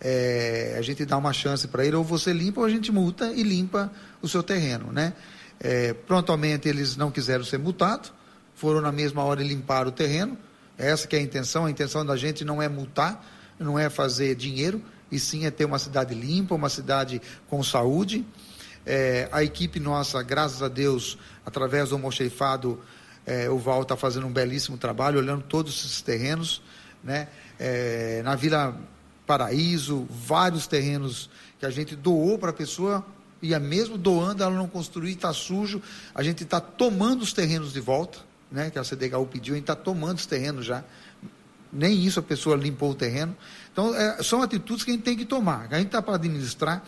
É, 0.00 0.76
a 0.78 0.82
gente 0.82 1.04
dá 1.04 1.16
uma 1.16 1.32
chance 1.32 1.66
para 1.66 1.84
ele, 1.84 1.96
ou 1.96 2.04
você 2.04 2.32
limpa 2.32 2.60
ou 2.60 2.66
a 2.66 2.70
gente 2.70 2.92
multa 2.92 3.32
e 3.32 3.42
limpa 3.42 3.90
o 4.22 4.28
seu 4.28 4.44
terreno. 4.44 4.92
Né? 4.92 5.12
É, 5.58 5.92
prontamente 5.92 6.68
eles 6.68 6.96
não 6.96 7.10
quiseram 7.10 7.44
ser 7.44 7.58
multados, 7.58 8.12
foram 8.54 8.80
na 8.80 8.92
mesma 8.92 9.24
hora 9.24 9.42
limpar 9.42 9.88
o 9.88 9.92
terreno. 9.92 10.38
Essa 10.78 11.06
que 11.06 11.16
é 11.16 11.18
a 11.18 11.22
intenção, 11.22 11.66
a 11.66 11.70
intenção 11.70 12.06
da 12.06 12.16
gente 12.16 12.44
não 12.44 12.62
é 12.62 12.68
multar, 12.68 13.24
não 13.58 13.76
é 13.78 13.90
fazer 13.90 14.36
dinheiro, 14.36 14.80
e 15.10 15.18
sim 15.18 15.46
é 15.46 15.50
ter 15.50 15.64
uma 15.64 15.78
cidade 15.78 16.14
limpa, 16.14 16.54
uma 16.54 16.68
cidade 16.68 17.20
com 17.48 17.62
saúde. 17.62 18.24
É, 18.86 19.28
a 19.30 19.42
equipe 19.42 19.78
nossa, 19.78 20.22
graças 20.22 20.62
a 20.62 20.68
Deus, 20.68 21.18
através 21.44 21.90
do 21.90 21.96
almoxeifado, 21.96 22.80
é, 23.26 23.48
o 23.48 23.58
Val 23.58 23.82
está 23.82 23.96
fazendo 23.96 24.26
um 24.26 24.32
belíssimo 24.32 24.76
trabalho, 24.76 25.18
olhando 25.18 25.42
todos 25.42 25.72
esses 25.72 26.02
terrenos, 26.02 26.62
né? 27.02 27.28
É, 27.58 28.22
na 28.24 28.34
Vila 28.34 28.76
Paraíso, 29.26 30.06
vários 30.10 30.66
terrenos 30.66 31.30
que 31.58 31.66
a 31.66 31.70
gente 31.70 31.94
doou 31.94 32.38
para 32.38 32.50
a 32.50 32.52
pessoa 32.52 33.04
e 33.40 33.56
mesmo 33.58 33.98
doando 33.98 34.42
ela 34.42 34.54
não 34.54 34.68
construir, 34.68 35.12
está 35.12 35.32
sujo, 35.32 35.82
a 36.14 36.22
gente 36.22 36.44
está 36.44 36.60
tomando 36.60 37.22
os 37.22 37.32
terrenos 37.32 37.72
de 37.72 37.80
volta, 37.80 38.18
né? 38.50 38.70
Que 38.70 38.78
a 38.78 38.84
CDHU 38.84 39.26
pediu, 39.26 39.54
a 39.54 39.56
gente 39.56 39.64
está 39.64 39.76
tomando 39.76 40.18
os 40.18 40.26
terrenos 40.26 40.66
já. 40.66 40.84
Nem 41.72 42.04
isso 42.04 42.20
a 42.20 42.22
pessoa 42.22 42.54
limpou 42.56 42.90
o 42.90 42.94
terreno. 42.94 43.36
Então, 43.72 43.94
é, 43.94 44.22
são 44.22 44.42
atitudes 44.42 44.84
que 44.84 44.90
a 44.90 44.94
gente 44.94 45.02
tem 45.02 45.16
que 45.16 45.24
tomar. 45.24 45.66
A 45.70 45.78
gente 45.78 45.86
está 45.86 46.02
para 46.02 46.16
administrar, 46.16 46.84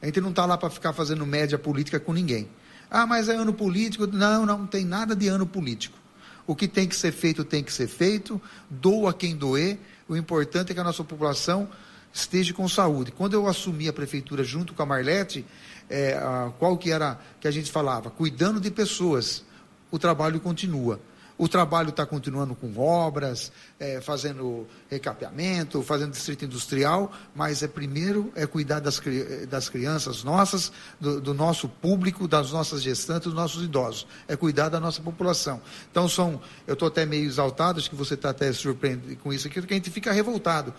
a 0.00 0.06
gente 0.06 0.20
não 0.20 0.30
está 0.30 0.44
lá 0.44 0.58
para 0.58 0.68
ficar 0.70 0.92
fazendo 0.92 1.24
média 1.24 1.58
política 1.58 1.98
com 1.98 2.12
ninguém. 2.12 2.48
Ah, 2.90 3.06
mas 3.06 3.28
é 3.28 3.34
ano 3.34 3.52
político. 3.52 4.06
Não, 4.06 4.46
não 4.46 4.66
tem 4.66 4.84
nada 4.84 5.14
de 5.14 5.28
ano 5.28 5.46
político. 5.46 5.98
O 6.46 6.54
que 6.54 6.66
tem 6.66 6.88
que 6.88 6.96
ser 6.96 7.12
feito, 7.12 7.44
tem 7.44 7.62
que 7.62 7.72
ser 7.72 7.86
feito. 7.86 8.40
Doa 8.70 9.12
quem 9.12 9.36
doer. 9.36 9.78
O 10.08 10.16
importante 10.16 10.72
é 10.72 10.74
que 10.74 10.80
a 10.80 10.84
nossa 10.84 11.04
população 11.04 11.68
esteja 12.12 12.54
com 12.54 12.66
saúde. 12.68 13.12
Quando 13.12 13.34
eu 13.34 13.46
assumi 13.46 13.88
a 13.88 13.92
prefeitura 13.92 14.42
junto 14.42 14.72
com 14.72 14.82
a 14.82 14.86
Marlete, 14.86 15.44
é, 15.90 16.14
a, 16.14 16.50
qual 16.58 16.76
que 16.78 16.90
era 16.90 17.18
que 17.40 17.46
a 17.46 17.50
gente 17.50 17.70
falava? 17.70 18.10
Cuidando 18.10 18.60
de 18.60 18.70
pessoas. 18.70 19.44
O 19.90 19.98
trabalho 19.98 20.40
continua. 20.40 21.00
O 21.38 21.46
trabalho 21.46 21.90
está 21.90 22.04
continuando 22.04 22.52
com 22.56 22.76
obras, 22.76 23.52
é, 23.78 24.00
fazendo 24.00 24.66
recapeamento, 24.90 25.80
fazendo 25.82 26.10
distrito 26.10 26.44
industrial, 26.44 27.12
mas 27.32 27.62
é 27.62 27.68
primeiro 27.68 28.32
é 28.34 28.44
cuidar 28.44 28.80
das, 28.80 29.00
das 29.48 29.68
crianças 29.68 30.24
nossas, 30.24 30.72
do, 31.00 31.20
do, 31.20 31.32
nosso 31.32 31.68
público, 31.68 32.26
das 32.26 32.50
nossas 32.50 32.82
gestantes, 32.82 33.26
dos 33.26 33.34
nossos 33.34 33.62
idosos. 33.62 34.04
É 34.26 34.34
cuidar 34.34 34.68
da 34.68 34.80
nossa 34.80 35.00
população. 35.00 35.60
Então 35.88 36.08
são, 36.08 36.40
eu 36.66 36.74
estou 36.74 36.88
até 36.88 37.06
meio 37.06 37.26
exaltado, 37.26 37.78
acho 37.78 37.88
que 37.88 37.94
você 37.94 38.14
está 38.14 38.30
até 38.30 38.52
surpreendido 38.52 39.16
com 39.18 39.32
isso 39.32 39.46
aqui, 39.46 39.60
porque 39.60 39.74
a 39.74 39.76
gente 39.76 39.90
fica 39.90 40.10
revoltado. 40.10 40.74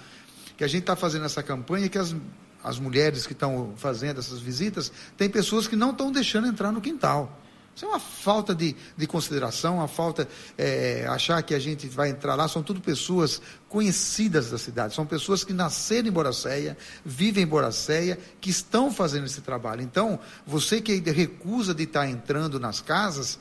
Que 0.57 0.65
a 0.65 0.67
gente 0.67 0.81
está 0.81 0.95
fazendo 0.95 1.23
essa 1.23 1.41
campanha 1.41 1.87
que 1.87 1.97
as, 1.97 2.13
as 2.61 2.77
mulheres 2.77 3.25
que 3.25 3.31
estão 3.31 3.73
fazendo 3.77 4.19
essas 4.19 4.41
visitas, 4.41 4.91
tem 5.17 5.29
pessoas 5.29 5.69
que 5.69 5.75
não 5.77 5.91
estão 5.91 6.11
deixando 6.11 6.47
entrar 6.47 6.69
no 6.73 6.81
quintal. 6.81 7.39
Isso 7.79 7.85
é 7.85 7.87
uma 7.87 7.99
falta 7.99 8.53
de, 8.53 8.75
de 8.97 9.07
consideração, 9.07 9.75
uma 9.75 9.87
falta 9.87 10.27
é, 10.57 11.07
achar 11.07 11.41
que 11.41 11.55
a 11.55 11.59
gente 11.59 11.87
vai 11.87 12.09
entrar 12.09 12.35
lá. 12.35 12.45
São 12.45 12.61
tudo 12.61 12.81
pessoas 12.81 13.41
conhecidas 13.69 14.51
da 14.51 14.57
cidade, 14.57 14.93
são 14.93 15.05
pessoas 15.05 15.45
que 15.45 15.53
nasceram 15.53 16.09
em 16.09 16.11
Boracéia, 16.11 16.77
vivem 17.05 17.45
em 17.45 17.47
Boracéia, 17.47 18.19
que 18.41 18.49
estão 18.49 18.91
fazendo 18.91 19.27
esse 19.27 19.39
trabalho. 19.39 19.81
Então, 19.81 20.19
você 20.45 20.81
que 20.81 20.99
recusa 21.09 21.73
de 21.73 21.83
estar 21.83 22.05
entrando 22.05 22.59
nas 22.59 22.81
casas, 22.81 23.39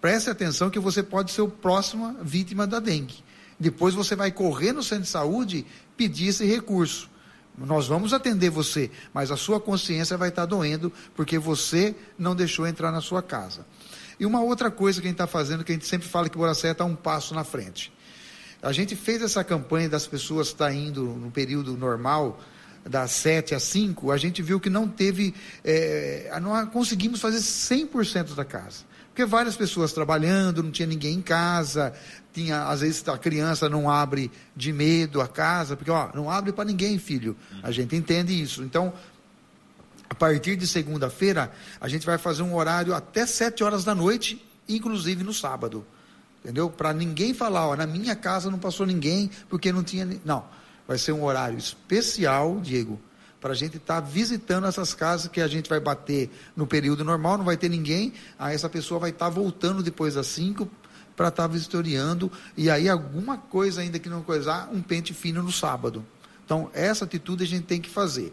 preste 0.00 0.30
atenção 0.30 0.70
que 0.70 0.78
você 0.78 1.02
pode 1.02 1.32
ser 1.32 1.42
a 1.42 1.48
próxima 1.48 2.14
vítima 2.22 2.68
da 2.68 2.78
dengue. 2.78 3.24
Depois 3.58 3.94
você 3.94 4.14
vai 4.14 4.30
correr 4.30 4.70
no 4.70 4.84
centro 4.84 5.02
de 5.02 5.10
saúde 5.10 5.66
pedir 5.96 6.28
esse 6.28 6.46
recurso. 6.46 7.10
Nós 7.56 7.86
vamos 7.86 8.12
atender 8.12 8.50
você, 8.50 8.90
mas 9.12 9.30
a 9.30 9.36
sua 9.36 9.60
consciência 9.60 10.16
vai 10.16 10.30
estar 10.30 10.46
doendo 10.46 10.92
porque 11.14 11.38
você 11.38 11.94
não 12.18 12.34
deixou 12.34 12.66
entrar 12.66 12.90
na 12.90 13.00
sua 13.00 13.22
casa. 13.22 13.66
E 14.18 14.24
uma 14.24 14.40
outra 14.40 14.70
coisa 14.70 15.00
que 15.00 15.06
a 15.06 15.10
gente 15.10 15.16
está 15.16 15.26
fazendo, 15.26 15.64
que 15.64 15.72
a 15.72 15.74
gente 15.74 15.86
sempre 15.86 16.08
fala 16.08 16.28
que 16.28 16.36
o 16.36 16.38
Boracé 16.38 16.70
está 16.70 16.84
um 16.84 16.94
passo 16.94 17.34
na 17.34 17.44
frente. 17.44 17.92
A 18.62 18.72
gente 18.72 18.94
fez 18.94 19.20
essa 19.20 19.42
campanha 19.42 19.88
das 19.88 20.06
pessoas 20.06 20.48
estar 20.48 20.66
tá 20.66 20.72
indo 20.72 21.02
no 21.02 21.30
período 21.30 21.76
normal, 21.76 22.40
das 22.84 23.12
7 23.12 23.54
às 23.54 23.62
5, 23.64 24.10
a 24.10 24.16
gente 24.16 24.42
viu 24.42 24.58
que 24.58 24.68
não 24.68 24.88
teve, 24.88 25.34
é, 25.64 26.32
não 26.40 26.66
conseguimos 26.66 27.20
fazer 27.20 27.38
100% 27.38 28.34
da 28.34 28.44
casa. 28.44 28.84
Porque 29.12 29.26
várias 29.26 29.54
pessoas 29.54 29.92
trabalhando, 29.92 30.62
não 30.62 30.70
tinha 30.70 30.88
ninguém 30.88 31.16
em 31.16 31.20
casa, 31.20 31.92
tinha, 32.32 32.64
às 32.64 32.80
vezes 32.80 33.06
a 33.06 33.18
criança 33.18 33.68
não 33.68 33.90
abre 33.90 34.32
de 34.56 34.72
medo 34.72 35.20
a 35.20 35.28
casa, 35.28 35.76
porque 35.76 35.90
ó, 35.90 36.08
não 36.14 36.30
abre 36.30 36.50
para 36.50 36.64
ninguém, 36.64 36.98
filho. 36.98 37.36
A 37.62 37.70
gente 37.70 37.94
entende 37.94 38.40
isso. 38.42 38.62
Então, 38.62 38.90
a 40.08 40.14
partir 40.14 40.56
de 40.56 40.66
segunda-feira, 40.66 41.52
a 41.78 41.88
gente 41.88 42.06
vai 42.06 42.16
fazer 42.16 42.42
um 42.42 42.54
horário 42.54 42.94
até 42.94 43.26
sete 43.26 43.62
horas 43.62 43.84
da 43.84 43.94
noite, 43.94 44.42
inclusive 44.66 45.22
no 45.22 45.34
sábado. 45.34 45.84
Entendeu? 46.42 46.70
Para 46.70 46.94
ninguém 46.94 47.34
falar, 47.34 47.68
ó, 47.68 47.76
na 47.76 47.86
minha 47.86 48.16
casa 48.16 48.50
não 48.50 48.58
passou 48.58 48.86
ninguém, 48.86 49.30
porque 49.50 49.70
não 49.70 49.82
tinha. 49.82 50.08
Não. 50.24 50.42
Vai 50.88 50.96
ser 50.96 51.12
um 51.12 51.22
horário 51.22 51.58
especial, 51.58 52.58
Diego, 52.60 52.98
para 53.42 53.52
a 53.52 53.56
gente 53.56 53.76
estar 53.76 54.00
tá 54.00 54.08
visitando 54.08 54.68
essas 54.68 54.94
casas 54.94 55.26
que 55.26 55.40
a 55.40 55.48
gente 55.48 55.68
vai 55.68 55.80
bater 55.80 56.30
no 56.54 56.64
período 56.64 57.04
normal, 57.04 57.36
não 57.36 57.44
vai 57.44 57.56
ter 57.56 57.68
ninguém, 57.68 58.12
aí 58.38 58.54
essa 58.54 58.68
pessoa 58.68 59.00
vai 59.00 59.10
estar 59.10 59.26
tá 59.26 59.30
voltando 59.30 59.82
depois 59.82 60.14
das 60.14 60.28
cinco 60.28 60.70
para 61.16 61.26
estar 61.26 61.42
tá 61.42 61.48
vistoriando, 61.48 62.30
e 62.56 62.70
aí 62.70 62.88
alguma 62.88 63.36
coisa 63.36 63.80
ainda 63.80 63.98
que 63.98 64.08
não 64.08 64.22
coisar, 64.22 64.70
um 64.72 64.80
pente 64.80 65.12
fino 65.12 65.42
no 65.42 65.50
sábado. 65.50 66.06
Então, 66.44 66.70
essa 66.72 67.04
atitude 67.04 67.42
a 67.42 67.46
gente 67.46 67.64
tem 67.64 67.80
que 67.80 67.90
fazer. 67.90 68.32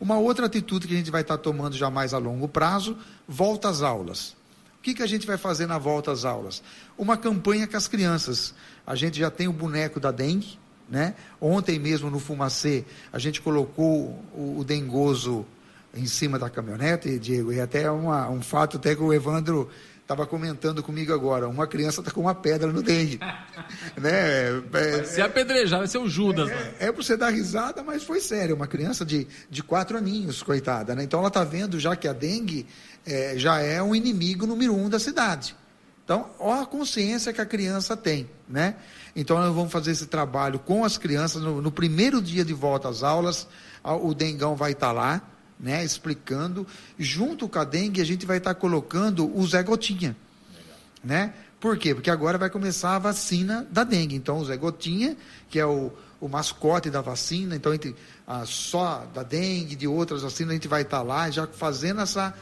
Uma 0.00 0.18
outra 0.18 0.46
atitude 0.46 0.86
que 0.86 0.94
a 0.94 0.96
gente 0.96 1.10
vai 1.10 1.22
estar 1.22 1.36
tá 1.36 1.42
tomando 1.42 1.76
já 1.76 1.90
mais 1.90 2.14
a 2.14 2.18
longo 2.18 2.46
prazo, 2.46 2.96
volta 3.26 3.68
às 3.68 3.82
aulas. 3.82 4.36
O 4.78 4.82
que, 4.84 4.94
que 4.94 5.02
a 5.02 5.06
gente 5.06 5.26
vai 5.26 5.36
fazer 5.36 5.66
na 5.66 5.78
volta 5.78 6.12
às 6.12 6.24
aulas? 6.24 6.62
Uma 6.96 7.16
campanha 7.16 7.66
com 7.66 7.76
as 7.76 7.88
crianças. 7.88 8.54
A 8.86 8.94
gente 8.94 9.18
já 9.18 9.30
tem 9.30 9.48
o 9.48 9.52
boneco 9.52 9.98
da 9.98 10.12
dengue, 10.12 10.58
né? 10.88 11.14
Ontem 11.40 11.78
mesmo 11.78 12.10
no 12.10 12.18
Fumacê, 12.18 12.84
a 13.12 13.18
gente 13.18 13.40
colocou 13.40 14.22
o, 14.34 14.58
o 14.58 14.64
dengoso 14.64 15.46
em 15.94 16.06
cima 16.06 16.38
da 16.38 16.50
caminhonete, 16.50 17.18
Diego, 17.18 17.52
e 17.52 17.60
até 17.60 17.90
uma, 17.90 18.28
um 18.28 18.42
fato 18.42 18.76
até 18.76 18.94
que 18.94 19.02
o 19.02 19.12
Evandro 19.12 19.70
estava 20.04 20.26
comentando 20.26 20.82
comigo 20.82 21.14
agora, 21.14 21.48
uma 21.48 21.66
criança 21.66 22.00
está 22.00 22.12
com 22.12 22.20
uma 22.20 22.34
pedra 22.34 22.70
no 22.70 22.82
dente. 22.82 23.18
né? 23.96 24.62
É, 24.72 25.04
se 25.04 25.22
apedrejar, 25.22 25.78
vai 25.78 25.88
ser 25.88 25.98
o 25.98 26.08
Judas. 26.08 26.50
É, 26.50 26.54
é, 26.54 26.86
é 26.86 26.92
para 26.92 27.02
você 27.02 27.16
dar 27.16 27.30
risada, 27.30 27.82
mas 27.82 28.02
foi 28.02 28.20
sério. 28.20 28.54
Uma 28.54 28.66
criança 28.66 29.04
de, 29.04 29.26
de 29.48 29.62
quatro 29.62 29.96
aninhos, 29.96 30.42
coitada. 30.42 30.94
Né? 30.94 31.04
Então 31.04 31.20
ela 31.20 31.28
está 31.28 31.42
vendo 31.42 31.80
já 31.80 31.96
que 31.96 32.06
a 32.06 32.12
dengue 32.12 32.66
é, 33.06 33.34
já 33.36 33.60
é 33.60 33.82
um 33.82 33.94
inimigo 33.94 34.46
número 34.46 34.74
um 34.74 34.90
da 34.90 34.98
cidade. 34.98 35.56
Então, 36.04 36.28
olha 36.38 36.62
a 36.62 36.66
consciência 36.66 37.32
que 37.32 37.40
a 37.40 37.46
criança 37.46 37.96
tem, 37.96 38.28
né? 38.46 38.76
Então, 39.16 39.38
nós 39.38 39.54
vamos 39.54 39.72
fazer 39.72 39.90
esse 39.90 40.06
trabalho 40.06 40.58
com 40.58 40.84
as 40.84 40.98
crianças. 40.98 41.42
No, 41.42 41.62
no 41.62 41.72
primeiro 41.72 42.20
dia 42.20 42.44
de 42.44 42.52
volta 42.52 42.90
às 42.90 43.02
aulas, 43.02 43.48
o 43.82 44.12
Dengão 44.12 44.54
vai 44.54 44.72
estar 44.72 44.88
tá 44.88 44.92
lá, 44.92 45.22
né, 45.58 45.82
explicando. 45.82 46.66
Junto 46.98 47.48
com 47.48 47.58
a 47.58 47.64
dengue, 47.64 48.02
a 48.02 48.04
gente 48.04 48.26
vai 48.26 48.36
estar 48.36 48.52
tá 48.52 48.60
colocando 48.60 49.34
o 49.34 49.46
Zé 49.46 49.62
Gotinha, 49.62 50.14
né? 51.02 51.32
Por 51.58 51.78
quê? 51.78 51.94
Porque 51.94 52.10
agora 52.10 52.36
vai 52.36 52.50
começar 52.50 52.96
a 52.96 52.98
vacina 52.98 53.66
da 53.70 53.82
dengue. 53.82 54.14
Então, 54.14 54.36
o 54.36 54.44
Zé 54.44 54.58
Gotinha, 54.58 55.16
que 55.48 55.58
é 55.58 55.64
o, 55.64 55.90
o 56.20 56.28
mascote 56.28 56.90
da 56.90 57.00
vacina, 57.00 57.56
então, 57.56 57.72
entre, 57.72 57.96
só 58.44 59.06
da 59.14 59.22
dengue, 59.22 59.74
de 59.74 59.88
outras 59.88 60.20
vacinas, 60.20 60.50
a 60.50 60.54
gente 60.54 60.68
vai 60.68 60.82
estar 60.82 61.00
lá 61.00 61.30
já 61.30 61.46
fazendo 61.46 62.02
essa. 62.02 62.34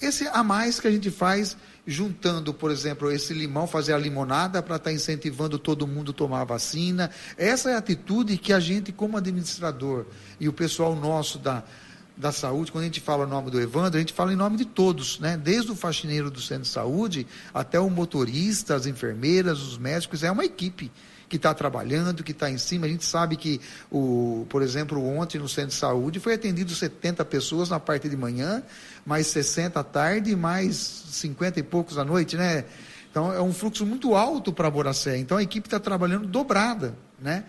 Esse 0.00 0.26
a 0.28 0.42
mais 0.42 0.80
que 0.80 0.88
a 0.88 0.90
gente 0.90 1.10
faz 1.10 1.56
juntando, 1.86 2.54
por 2.54 2.70
exemplo, 2.70 3.10
esse 3.10 3.34
limão, 3.34 3.66
fazer 3.66 3.92
a 3.92 3.98
limonada 3.98 4.62
para 4.62 4.76
estar 4.76 4.90
tá 4.90 4.94
incentivando 4.94 5.58
todo 5.58 5.86
mundo 5.86 6.12
a 6.12 6.14
tomar 6.14 6.42
a 6.42 6.44
vacina. 6.44 7.10
Essa 7.36 7.70
é 7.70 7.74
a 7.74 7.78
atitude 7.78 8.38
que 8.38 8.52
a 8.52 8.60
gente, 8.60 8.92
como 8.92 9.16
administrador, 9.16 10.06
e 10.38 10.48
o 10.48 10.52
pessoal 10.52 10.94
nosso 10.94 11.38
da, 11.38 11.64
da 12.16 12.30
saúde, 12.30 12.70
quando 12.70 12.82
a 12.82 12.86
gente 12.86 13.00
fala 13.00 13.24
o 13.24 13.28
nome 13.28 13.50
do 13.50 13.60
Evandro, 13.60 13.96
a 13.96 14.00
gente 14.00 14.12
fala 14.12 14.32
em 14.32 14.36
nome 14.36 14.56
de 14.56 14.64
todos, 14.64 15.18
né? 15.18 15.36
Desde 15.36 15.72
o 15.72 15.74
faxineiro 15.74 16.30
do 16.30 16.40
centro 16.40 16.64
de 16.64 16.68
saúde 16.68 17.26
até 17.52 17.80
o 17.80 17.90
motorista, 17.90 18.74
as 18.76 18.86
enfermeiras, 18.86 19.60
os 19.60 19.76
médicos, 19.76 20.22
é 20.22 20.30
uma 20.30 20.44
equipe 20.44 20.90
que 21.32 21.36
está 21.36 21.54
trabalhando, 21.54 22.22
que 22.22 22.32
está 22.32 22.50
em 22.50 22.58
cima. 22.58 22.84
A 22.84 22.88
gente 22.90 23.06
sabe 23.06 23.36
que, 23.36 23.58
o, 23.90 24.44
por 24.50 24.60
exemplo, 24.60 25.02
ontem 25.02 25.38
no 25.38 25.48
centro 25.48 25.70
de 25.70 25.76
saúde 25.76 26.20
foi 26.20 26.34
atendido 26.34 26.74
70 26.74 27.24
pessoas 27.24 27.70
na 27.70 27.80
parte 27.80 28.06
de 28.06 28.16
manhã, 28.18 28.62
mais 29.06 29.28
60 29.28 29.80
à 29.80 29.82
tarde, 29.82 30.36
mais 30.36 30.76
50 30.76 31.58
e 31.58 31.62
poucos 31.62 31.96
à 31.96 32.04
noite, 32.04 32.36
né? 32.36 32.66
Então 33.10 33.32
é 33.32 33.40
um 33.40 33.50
fluxo 33.50 33.86
muito 33.86 34.14
alto 34.14 34.52
para 34.52 34.70
Boracé. 34.70 35.16
Então 35.16 35.38
a 35.38 35.42
equipe 35.42 35.66
está 35.66 35.80
trabalhando 35.80 36.26
dobrada, 36.26 36.94
né? 37.18 37.44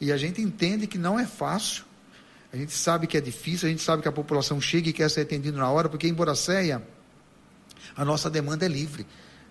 E 0.00 0.12
a 0.12 0.16
gente 0.16 0.40
entende 0.40 0.86
que 0.86 0.96
não 0.96 1.18
é 1.18 1.26
fácil. 1.26 1.84
A 2.52 2.56
gente 2.56 2.72
sabe 2.72 3.08
que 3.08 3.16
é 3.18 3.20
difícil, 3.20 3.66
a 3.66 3.70
gente 3.70 3.82
sabe 3.82 4.00
que 4.00 4.06
a 4.06 4.12
população 4.12 4.60
chega 4.60 4.90
e 4.90 4.92
quer 4.92 5.10
ser 5.10 5.22
atendido 5.22 5.58
na 5.58 5.68
hora, 5.68 5.88
porque 5.88 6.06
em 6.06 6.14
Boracéia 6.14 6.80
a 7.96 8.04
nossa 8.04 8.30
demanda 8.30 8.64
é 8.64 8.68
livre. 8.68 9.04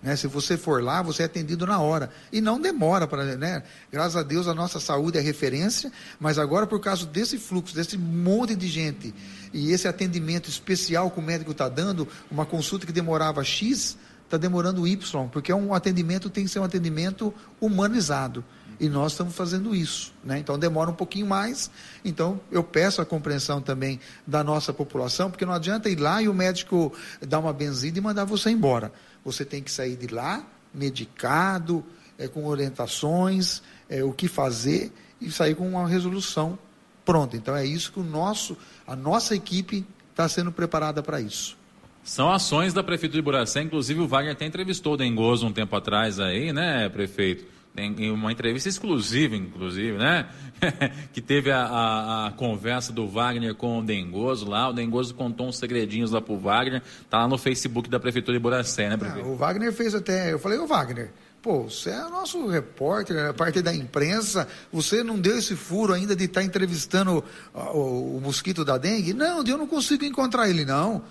Né? 0.04 0.14
Se 0.16 0.26
você 0.26 0.58
for 0.58 0.82
lá, 0.82 1.00
você 1.00 1.22
é 1.22 1.24
atendido 1.26 1.66
na 1.66 1.80
hora. 1.80 2.10
E 2.30 2.38
não 2.38 2.60
demora 2.60 3.08
para. 3.08 3.24
Né? 3.36 3.62
Graças 3.90 4.16
a 4.16 4.22
Deus 4.22 4.46
a 4.46 4.54
nossa 4.54 4.78
saúde 4.78 5.16
é 5.16 5.20
referência, 5.22 5.90
mas 6.20 6.38
agora, 6.38 6.66
por 6.66 6.78
causa 6.78 7.06
desse 7.06 7.38
fluxo, 7.38 7.74
desse 7.74 7.96
monte 7.96 8.54
de 8.54 8.68
gente, 8.68 9.14
e 9.50 9.72
esse 9.72 9.88
atendimento 9.88 10.50
especial 10.50 11.10
que 11.10 11.18
o 11.18 11.22
médico 11.22 11.52
está 11.52 11.70
dando, 11.70 12.06
uma 12.30 12.44
consulta 12.44 12.84
que 12.84 12.92
demorava 12.92 13.42
X, 13.42 13.96
está 14.24 14.36
demorando 14.36 14.86
Y, 14.86 15.28
porque 15.28 15.50
é 15.50 15.54
um 15.54 15.72
atendimento 15.72 16.28
tem 16.28 16.44
que 16.44 16.50
ser 16.50 16.58
um 16.58 16.64
atendimento 16.64 17.32
humanizado. 17.58 18.44
E 18.78 18.88
nós 18.88 19.12
estamos 19.12 19.34
fazendo 19.34 19.74
isso. 19.74 20.12
Né? 20.22 20.38
Então 20.38 20.58
demora 20.58 20.90
um 20.90 20.94
pouquinho 20.94 21.26
mais. 21.26 21.70
Então 22.04 22.40
eu 22.50 22.62
peço 22.62 23.00
a 23.00 23.06
compreensão 23.06 23.62
também 23.62 24.00
da 24.26 24.42
nossa 24.42 24.72
população, 24.72 25.30
porque 25.30 25.46
não 25.46 25.52
adianta 25.54 25.88
ir 25.88 25.96
lá 25.96 26.20
e 26.20 26.28
o 26.28 26.34
médico 26.34 26.92
dar 27.26 27.38
uma 27.38 27.52
benzida 27.52 27.98
e 27.98 28.02
mandar 28.02 28.24
você 28.24 28.50
embora. 28.50 28.92
Você 29.24 29.44
tem 29.44 29.62
que 29.62 29.70
sair 29.70 29.96
de 29.96 30.08
lá 30.08 30.44
medicado, 30.72 31.84
é, 32.18 32.28
com 32.28 32.46
orientações, 32.46 33.62
é, 33.88 34.02
o 34.02 34.12
que 34.12 34.28
fazer 34.28 34.92
e 35.20 35.30
sair 35.30 35.54
com 35.54 35.68
uma 35.68 35.88
resolução 35.88 36.58
pronta. 37.04 37.36
Então 37.36 37.54
é 37.56 37.64
isso 37.64 37.92
que 37.92 38.00
o 38.00 38.04
nosso, 38.04 38.56
a 38.86 38.96
nossa 38.96 39.34
equipe 39.34 39.86
está 40.10 40.28
sendo 40.28 40.50
preparada 40.52 41.02
para 41.02 41.20
isso. 41.20 41.56
São 42.02 42.30
ações 42.30 42.74
da 42.74 42.82
Prefeitura 42.82 43.18
de 43.18 43.24
Buracé, 43.24 43.62
inclusive 43.62 44.00
o 44.00 44.06
Wagner 44.06 44.32
até 44.32 44.44
entrevistou 44.44 44.92
o 44.92 44.96
Dengoso 44.96 45.46
um 45.46 45.52
tempo 45.52 45.74
atrás 45.74 46.20
aí, 46.20 46.52
né, 46.52 46.88
prefeito? 46.90 47.46
Em 47.76 48.10
uma 48.12 48.30
entrevista 48.30 48.68
exclusiva, 48.68 49.34
inclusive, 49.34 49.98
né? 49.98 50.28
que 51.12 51.20
teve 51.20 51.50
a, 51.50 51.64
a, 51.64 52.26
a, 52.28 52.30
conversa 52.30 52.92
do 52.92 53.08
Wagner 53.08 53.54
com 53.54 53.80
o 53.80 53.82
Dengoso 53.82 54.48
lá. 54.48 54.68
O 54.68 54.72
Dengoso 54.72 55.12
contou 55.12 55.48
uns 55.48 55.58
segredinhos 55.58 56.12
lá 56.12 56.20
pro 56.20 56.38
Wagner. 56.38 56.82
Tá 57.10 57.18
lá 57.18 57.28
no 57.28 57.36
Facebook 57.36 57.90
da 57.90 57.98
Prefeitura 57.98 58.38
de 58.38 58.42
Boracé, 58.42 58.88
né, 58.88 58.96
prefeito? 58.96 59.26
Ah, 59.26 59.32
o 59.32 59.36
Wagner 59.36 59.72
fez 59.72 59.92
até. 59.92 60.32
Eu 60.32 60.38
falei, 60.38 60.58
ô 60.58 60.68
Wagner, 60.68 61.10
pô, 61.42 61.64
você 61.64 61.90
é 61.90 62.08
nosso 62.08 62.46
repórter, 62.46 63.16
é 63.16 63.32
parte 63.32 63.60
da 63.60 63.74
imprensa. 63.74 64.46
Você 64.72 65.02
não 65.02 65.18
deu 65.18 65.36
esse 65.36 65.56
furo 65.56 65.92
ainda 65.92 66.14
de 66.14 66.24
estar 66.24 66.42
tá 66.42 66.46
entrevistando 66.46 67.24
o, 67.52 67.58
o, 67.58 68.16
o 68.18 68.20
mosquito 68.20 68.64
da 68.64 68.78
dengue? 68.78 69.12
Não, 69.12 69.44
eu 69.44 69.58
não 69.58 69.66
consigo 69.66 70.04
encontrar 70.04 70.48
ele, 70.48 70.64
não. 70.64 71.02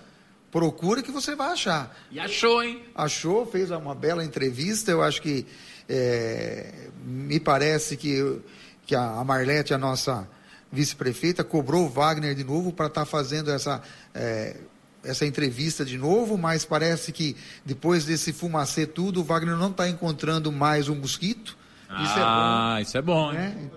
Procura 0.50 1.02
que 1.02 1.12
você 1.12 1.36
vai 1.36 1.52
achar. 1.52 1.98
E 2.12 2.20
achou, 2.20 2.64
hein? 2.64 2.84
Achou, 2.96 3.46
fez 3.46 3.70
uma 3.72 3.96
bela 3.96 4.24
entrevista. 4.24 4.92
Eu 4.92 5.02
acho 5.02 5.22
que 5.22 5.46
é, 5.88 6.90
me 7.06 7.40
parece 7.40 7.98
que, 7.98 8.42
que 8.86 8.96
a 8.96 9.24
Marlete, 9.24 9.74
a 9.74 9.78
nossa 9.78 10.28
vice-prefeita, 10.72 11.44
cobrou 11.44 11.86
o 11.86 11.90
Wagner 11.90 12.34
de 12.36 12.44
novo 12.44 12.72
para 12.72 12.88
estar 12.88 13.02
tá 13.02 13.06
fazendo 13.06 13.52
essa, 13.52 13.82
é, 14.14 14.58
essa 15.04 15.26
entrevista 15.26 15.84
de 15.84 15.98
novo, 15.98 16.38
mas 16.38 16.66
parece 16.66 17.12
que 17.12 17.36
depois 17.66 18.06
desse 18.06 18.34
fumacê 18.34 18.86
tudo, 18.86 19.22
o 19.22 19.24
Wagner 19.24 19.56
não 19.56 19.72
está 19.72 19.88
encontrando 19.90 20.52
mais 20.52 20.90
um 20.90 20.96
mosquito. 20.96 21.58
Isso 21.90 22.14
ah, 22.16 22.76
é 22.78 22.78
bom, 22.78 22.82
isso 22.82 22.98
é 22.98 23.02
bom, 23.02 23.32
né? 23.32 23.70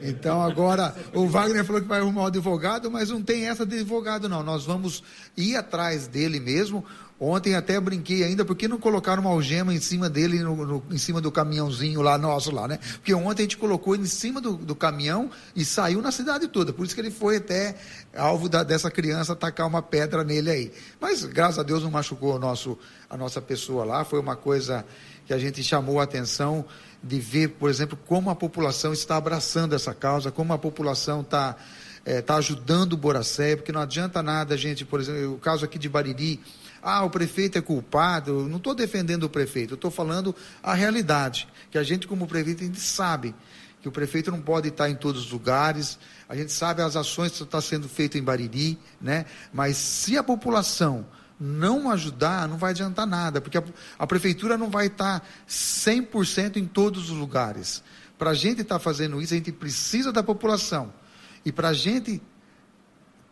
Então 0.00 0.40
agora 0.42 0.94
o 1.12 1.26
Wagner 1.26 1.64
falou 1.64 1.82
que 1.82 1.88
vai 1.88 2.00
arrumar 2.00 2.22
um 2.22 2.26
advogado, 2.26 2.90
mas 2.90 3.10
não 3.10 3.22
tem 3.22 3.48
essa 3.48 3.66
de 3.66 3.76
advogado 3.76 4.28
não. 4.28 4.42
Nós 4.42 4.64
vamos 4.64 5.02
ir 5.36 5.56
atrás 5.56 6.06
dele 6.06 6.38
mesmo. 6.38 6.84
Ontem 7.20 7.56
até 7.56 7.80
brinquei 7.80 8.22
ainda, 8.22 8.44
porque 8.44 8.68
não 8.68 8.78
colocaram 8.78 9.22
uma 9.22 9.30
algema 9.30 9.74
em 9.74 9.80
cima 9.80 10.08
dele, 10.08 10.38
no, 10.38 10.54
no, 10.54 10.84
em 10.88 10.98
cima 10.98 11.20
do 11.20 11.32
caminhãozinho 11.32 12.00
lá 12.00 12.16
nosso 12.16 12.52
lá, 12.52 12.68
né? 12.68 12.78
Porque 12.94 13.12
ontem 13.12 13.42
a 13.42 13.44
gente 13.44 13.56
colocou 13.56 13.96
em 13.96 14.06
cima 14.06 14.40
do, 14.40 14.56
do 14.56 14.76
caminhão 14.76 15.28
e 15.54 15.64
saiu 15.64 16.00
na 16.00 16.12
cidade 16.12 16.46
toda. 16.46 16.72
Por 16.72 16.86
isso 16.86 16.94
que 16.94 17.00
ele 17.00 17.10
foi 17.10 17.38
até 17.38 17.74
alvo 18.16 18.48
da, 18.48 18.62
dessa 18.62 18.88
criança 18.88 19.32
atacar 19.32 19.66
uma 19.66 19.82
pedra 19.82 20.22
nele 20.22 20.48
aí. 20.48 20.72
Mas 21.00 21.24
graças 21.24 21.58
a 21.58 21.64
Deus 21.64 21.82
não 21.82 21.90
machucou 21.90 22.36
o 22.36 22.38
nosso, 22.38 22.78
a 23.10 23.16
nossa 23.16 23.42
pessoa 23.42 23.84
lá. 23.84 24.04
Foi 24.04 24.20
uma 24.20 24.36
coisa 24.36 24.84
que 25.26 25.34
a 25.34 25.38
gente 25.38 25.60
chamou 25.64 25.98
a 25.98 26.04
atenção 26.04 26.64
de 27.02 27.18
ver, 27.18 27.48
por 27.48 27.68
exemplo, 27.68 27.98
como 28.06 28.30
a 28.30 28.36
população 28.36 28.92
está 28.92 29.16
abraçando 29.16 29.74
essa 29.74 29.92
causa, 29.92 30.30
como 30.30 30.52
a 30.52 30.58
população 30.58 31.22
está 31.22 31.56
é, 32.04 32.22
tá 32.22 32.36
ajudando 32.36 32.92
o 32.92 32.96
Boracé, 32.96 33.56
porque 33.56 33.72
não 33.72 33.80
adianta 33.80 34.22
nada, 34.22 34.56
gente, 34.56 34.84
por 34.84 35.00
exemplo, 35.00 35.34
o 35.34 35.38
caso 35.38 35.64
aqui 35.64 35.78
de 35.78 35.88
Bariri, 35.88 36.40
ah, 36.82 37.04
o 37.04 37.10
prefeito 37.10 37.58
é 37.58 37.60
culpado. 37.60 38.40
Eu 38.40 38.48
não 38.48 38.58
estou 38.58 38.74
defendendo 38.74 39.24
o 39.24 39.28
prefeito, 39.28 39.72
eu 39.72 39.76
estou 39.76 39.90
falando 39.90 40.34
a 40.62 40.74
realidade. 40.74 41.48
Que 41.70 41.78
a 41.78 41.82
gente, 41.82 42.06
como 42.06 42.26
prefeito, 42.26 42.62
a 42.62 42.66
gente 42.66 42.80
sabe 42.80 43.34
que 43.80 43.88
o 43.88 43.92
prefeito 43.92 44.30
não 44.30 44.40
pode 44.40 44.68
estar 44.68 44.88
em 44.90 44.94
todos 44.94 45.26
os 45.26 45.30
lugares. 45.32 45.98
A 46.28 46.34
gente 46.34 46.52
sabe 46.52 46.82
as 46.82 46.96
ações 46.96 47.32
que 47.32 47.42
estão 47.42 47.60
sendo 47.60 47.88
feitas 47.88 48.20
em 48.20 48.24
Bariri, 48.24 48.78
né? 49.00 49.26
Mas 49.52 49.76
se 49.76 50.16
a 50.16 50.22
população 50.22 51.06
não 51.40 51.90
ajudar, 51.90 52.48
não 52.48 52.56
vai 52.58 52.70
adiantar 52.70 53.06
nada, 53.06 53.40
porque 53.40 53.58
a, 53.58 53.64
a 53.98 54.06
prefeitura 54.06 54.58
não 54.58 54.70
vai 54.70 54.86
estar 54.86 55.24
100% 55.48 56.56
em 56.56 56.66
todos 56.66 57.10
os 57.10 57.16
lugares. 57.16 57.82
Para 58.18 58.30
a 58.30 58.34
gente 58.34 58.62
estar 58.62 58.76
tá 58.76 58.80
fazendo 58.80 59.22
isso, 59.22 59.34
a 59.34 59.36
gente 59.36 59.52
precisa 59.52 60.12
da 60.12 60.22
população. 60.22 60.92
E 61.44 61.52
para 61.52 61.68
a 61.68 61.72
gente 61.72 62.20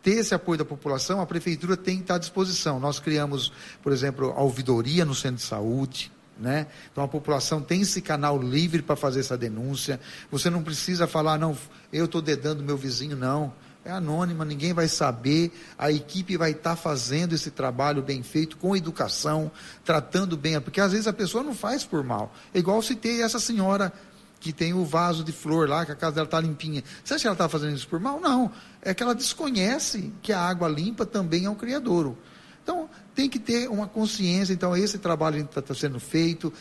ter 0.07 0.19
esse 0.19 0.33
apoio 0.33 0.57
da 0.57 0.63
população, 0.63 1.19
a 1.19 1.25
prefeitura 1.25 1.75
tem 1.75 1.97
que 1.97 2.03
estar 2.03 2.15
à 2.15 2.17
disposição. 2.17 2.79
Nós 2.79 2.97
criamos, 2.97 3.51
por 3.83 3.91
exemplo, 3.91 4.31
a 4.37 4.41
ouvidoria 4.41 5.03
no 5.03 5.13
centro 5.13 5.35
de 5.35 5.41
saúde. 5.41 6.09
Né? 6.39 6.67
Então 6.89 7.03
a 7.03 7.09
população 7.09 7.61
tem 7.61 7.81
esse 7.81 8.01
canal 8.01 8.41
livre 8.41 8.81
para 8.81 8.95
fazer 8.95 9.19
essa 9.19 9.37
denúncia. 9.37 9.99
Você 10.31 10.49
não 10.49 10.63
precisa 10.63 11.07
falar, 11.07 11.37
não, 11.37 11.57
eu 11.91 12.05
estou 12.05 12.21
dedando 12.21 12.63
meu 12.63 12.77
vizinho, 12.77 13.17
não. 13.17 13.51
É 13.83 13.91
anônima, 13.91 14.45
ninguém 14.45 14.71
vai 14.71 14.87
saber. 14.87 15.51
A 15.77 15.91
equipe 15.91 16.37
vai 16.37 16.51
estar 16.51 16.69
tá 16.69 16.75
fazendo 16.77 17.33
esse 17.33 17.51
trabalho 17.51 18.01
bem 18.01 18.23
feito, 18.23 18.55
com 18.55 18.77
educação, 18.77 19.51
tratando 19.83 20.37
bem, 20.37 20.61
porque 20.61 20.79
às 20.79 20.93
vezes 20.93 21.07
a 21.07 21.13
pessoa 21.13 21.43
não 21.43 21.53
faz 21.53 21.83
por 21.83 22.01
mal. 22.01 22.33
É 22.53 22.59
igual 22.59 22.81
citei 22.81 23.21
essa 23.21 23.41
senhora 23.41 23.91
que 24.39 24.53
tem 24.53 24.73
o 24.73 24.85
vaso 24.85 25.23
de 25.23 25.31
flor 25.31 25.67
lá, 25.67 25.85
que 25.85 25.91
a 25.91 25.95
casa 25.95 26.15
dela 26.15 26.25
está 26.25 26.39
limpinha. 26.39 26.83
Você 27.03 27.13
acha 27.13 27.21
que 27.21 27.27
ela 27.27 27.33
está 27.33 27.49
fazendo 27.49 27.75
isso 27.75 27.87
por 27.87 27.99
mal? 27.99 28.19
Não. 28.19 28.51
É 28.81 28.93
que 28.93 29.01
ela 29.01 29.15
desconhece 29.15 30.13
que 30.21 30.31
a 30.31 30.39
água 30.39 30.67
limpa 30.67 31.05
também 31.05 31.45
é 31.45 31.49
um 31.49 31.55
criadouro. 31.55 32.17
Então, 32.63 32.89
tem 33.15 33.29
que 33.29 33.39
ter 33.39 33.69
uma 33.69 33.87
consciência. 33.87 34.53
Então, 34.53 34.75
esse 34.75 34.97
trabalho 34.97 35.39
está 35.39 35.61
tá 35.61 35.73
sendo 35.73 35.99
feito, 35.99 36.51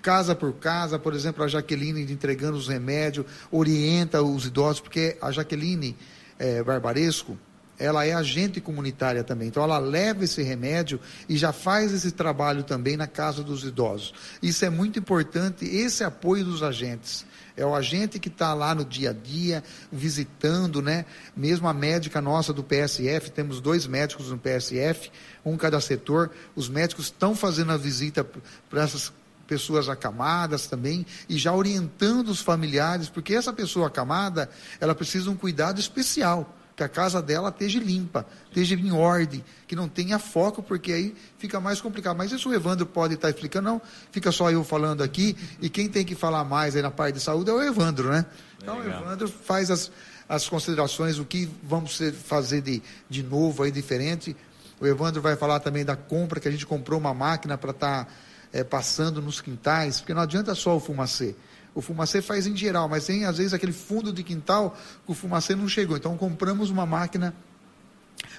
casa 0.00 0.34
por 0.34 0.54
casa. 0.54 0.98
Por 0.98 1.12
exemplo, 1.12 1.44
a 1.44 1.48
Jaqueline 1.48 2.00
entregando 2.10 2.56
os 2.56 2.66
remédios, 2.66 3.26
orienta 3.50 4.22
os 4.22 4.46
idosos, 4.46 4.80
porque 4.80 5.18
a 5.20 5.30
Jaqueline 5.30 5.96
é, 6.38 6.62
Barbaresco, 6.62 7.38
ela 7.80 8.04
é 8.04 8.12
agente 8.12 8.60
comunitária 8.60 9.24
também. 9.24 9.48
Então, 9.48 9.62
ela 9.62 9.78
leva 9.78 10.22
esse 10.22 10.42
remédio 10.42 11.00
e 11.26 11.38
já 11.38 11.50
faz 11.50 11.92
esse 11.92 12.12
trabalho 12.12 12.62
também 12.62 12.94
na 12.94 13.06
casa 13.06 13.42
dos 13.42 13.64
idosos. 13.64 14.12
Isso 14.42 14.64
é 14.66 14.70
muito 14.70 14.98
importante, 14.98 15.64
esse 15.64 16.04
apoio 16.04 16.44
dos 16.44 16.62
agentes. 16.62 17.24
É 17.56 17.64
o 17.64 17.74
agente 17.74 18.18
que 18.18 18.28
está 18.28 18.52
lá 18.52 18.74
no 18.74 18.84
dia 18.84 19.10
a 19.10 19.12
dia, 19.14 19.64
visitando, 19.90 20.82
né? 20.82 21.06
Mesmo 21.34 21.66
a 21.68 21.74
médica 21.74 22.20
nossa 22.20 22.52
do 22.52 22.62
PSF, 22.62 23.30
temos 23.30 23.60
dois 23.60 23.86
médicos 23.86 24.30
no 24.30 24.38
PSF, 24.38 25.10
um 25.44 25.56
cada 25.56 25.80
setor. 25.80 26.30
Os 26.54 26.68
médicos 26.68 27.06
estão 27.06 27.34
fazendo 27.34 27.72
a 27.72 27.78
visita 27.78 28.24
para 28.68 28.82
essas 28.82 29.10
pessoas 29.46 29.88
acamadas 29.88 30.66
também 30.66 31.04
e 31.28 31.36
já 31.36 31.52
orientando 31.52 32.28
os 32.28 32.40
familiares, 32.40 33.08
porque 33.08 33.34
essa 33.34 33.52
pessoa 33.52 33.88
acamada, 33.88 34.50
ela 34.78 34.94
precisa 34.94 35.24
de 35.24 35.30
um 35.30 35.36
cuidado 35.36 35.80
especial 35.80 36.59
que 36.80 36.84
a 36.84 36.88
casa 36.88 37.20
dela 37.20 37.50
esteja 37.50 37.78
limpa, 37.78 38.26
esteja 38.48 38.74
em 38.74 38.90
ordem, 38.90 39.44
que 39.66 39.76
não 39.76 39.86
tenha 39.86 40.18
foco, 40.18 40.62
porque 40.62 40.90
aí 40.90 41.14
fica 41.36 41.60
mais 41.60 41.78
complicado. 41.78 42.16
Mas 42.16 42.32
isso 42.32 42.48
o 42.48 42.54
Evandro 42.54 42.86
pode 42.86 43.14
estar 43.14 43.28
explicando, 43.28 43.68
não 43.68 43.82
fica 44.10 44.32
só 44.32 44.50
eu 44.50 44.64
falando 44.64 45.02
aqui, 45.02 45.36
e 45.60 45.68
quem 45.68 45.90
tem 45.90 46.06
que 46.06 46.14
falar 46.14 46.42
mais 46.42 46.74
aí 46.74 46.80
na 46.80 46.90
parte 46.90 47.16
de 47.16 47.20
saúde 47.20 47.50
é 47.50 47.52
o 47.52 47.62
Evandro, 47.62 48.08
né? 48.08 48.24
Então 48.62 48.78
o 48.78 48.82
Evandro 48.82 49.28
faz 49.28 49.70
as, 49.70 49.92
as 50.26 50.48
considerações, 50.48 51.18
o 51.18 51.24
que 51.26 51.50
vamos 51.62 52.00
fazer 52.24 52.62
de, 52.62 52.82
de 53.10 53.22
novo 53.22 53.62
aí, 53.62 53.70
diferente. 53.70 54.34
O 54.80 54.86
Evandro 54.86 55.20
vai 55.20 55.36
falar 55.36 55.60
também 55.60 55.84
da 55.84 55.96
compra, 55.96 56.40
que 56.40 56.48
a 56.48 56.50
gente 56.50 56.64
comprou 56.64 56.98
uma 56.98 57.12
máquina 57.12 57.58
para 57.58 57.72
estar 57.72 58.06
tá, 58.06 58.10
é, 58.54 58.64
passando 58.64 59.20
nos 59.20 59.38
quintais, 59.38 60.00
porque 60.00 60.14
não 60.14 60.22
adianta 60.22 60.54
só 60.54 60.74
o 60.74 60.80
fumacê. 60.80 61.36
O 61.74 61.80
fumacê 61.80 62.20
faz 62.20 62.46
em 62.46 62.56
geral, 62.56 62.88
mas 62.88 63.06
tem 63.06 63.24
às 63.24 63.38
vezes 63.38 63.52
aquele 63.52 63.72
fundo 63.72 64.12
de 64.12 64.22
quintal 64.22 64.76
que 65.04 65.12
o 65.12 65.14
fumacê 65.14 65.54
não 65.54 65.68
chegou. 65.68 65.96
Então 65.96 66.16
compramos 66.16 66.70
uma 66.70 66.84
máquina 66.84 67.34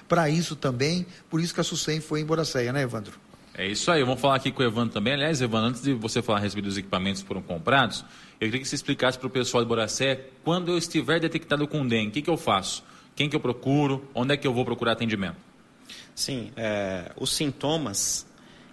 para 0.08 0.28
isso 0.28 0.54
também, 0.54 1.06
por 1.30 1.40
isso 1.40 1.54
que 1.54 1.60
a 1.60 1.64
SUSEM 1.64 2.00
foi 2.00 2.20
em 2.20 2.24
Boracéia, 2.24 2.72
né, 2.72 2.82
Evandro? 2.82 3.18
É 3.54 3.66
isso 3.66 3.90
aí, 3.90 4.02
vamos 4.02 4.20
falar 4.20 4.36
aqui 4.36 4.50
com 4.50 4.62
o 4.62 4.66
Evandro 4.66 4.94
também. 4.94 5.12
Aliás, 5.12 5.42
Evandro, 5.42 5.68
antes 5.68 5.82
de 5.82 5.92
você 5.92 6.22
falar 6.22 6.38
a 6.38 6.40
respeito 6.40 6.66
dos 6.66 6.78
equipamentos 6.78 7.20
que 7.20 7.28
foram 7.28 7.42
comprados, 7.42 8.04
eu 8.40 8.48
queria 8.48 8.60
que 8.60 8.66
você 8.66 8.74
explicasse 8.74 9.18
para 9.18 9.26
o 9.26 9.30
pessoal 9.30 9.62
de 9.62 9.68
Boracé, 9.68 10.28
quando 10.42 10.70
eu 10.70 10.78
estiver 10.78 11.20
detectado 11.20 11.68
com 11.68 11.86
dengue, 11.86 12.08
o 12.08 12.10
que, 12.12 12.22
que 12.22 12.30
eu 12.30 12.36
faço? 12.36 12.82
Quem 13.14 13.28
que 13.28 13.36
eu 13.36 13.40
procuro? 13.40 14.08
Onde 14.14 14.32
é 14.32 14.36
que 14.38 14.46
eu 14.46 14.54
vou 14.54 14.64
procurar 14.64 14.92
atendimento? 14.92 15.36
Sim, 16.14 16.50
é, 16.56 17.12
os 17.16 17.32
sintomas, 17.34 18.26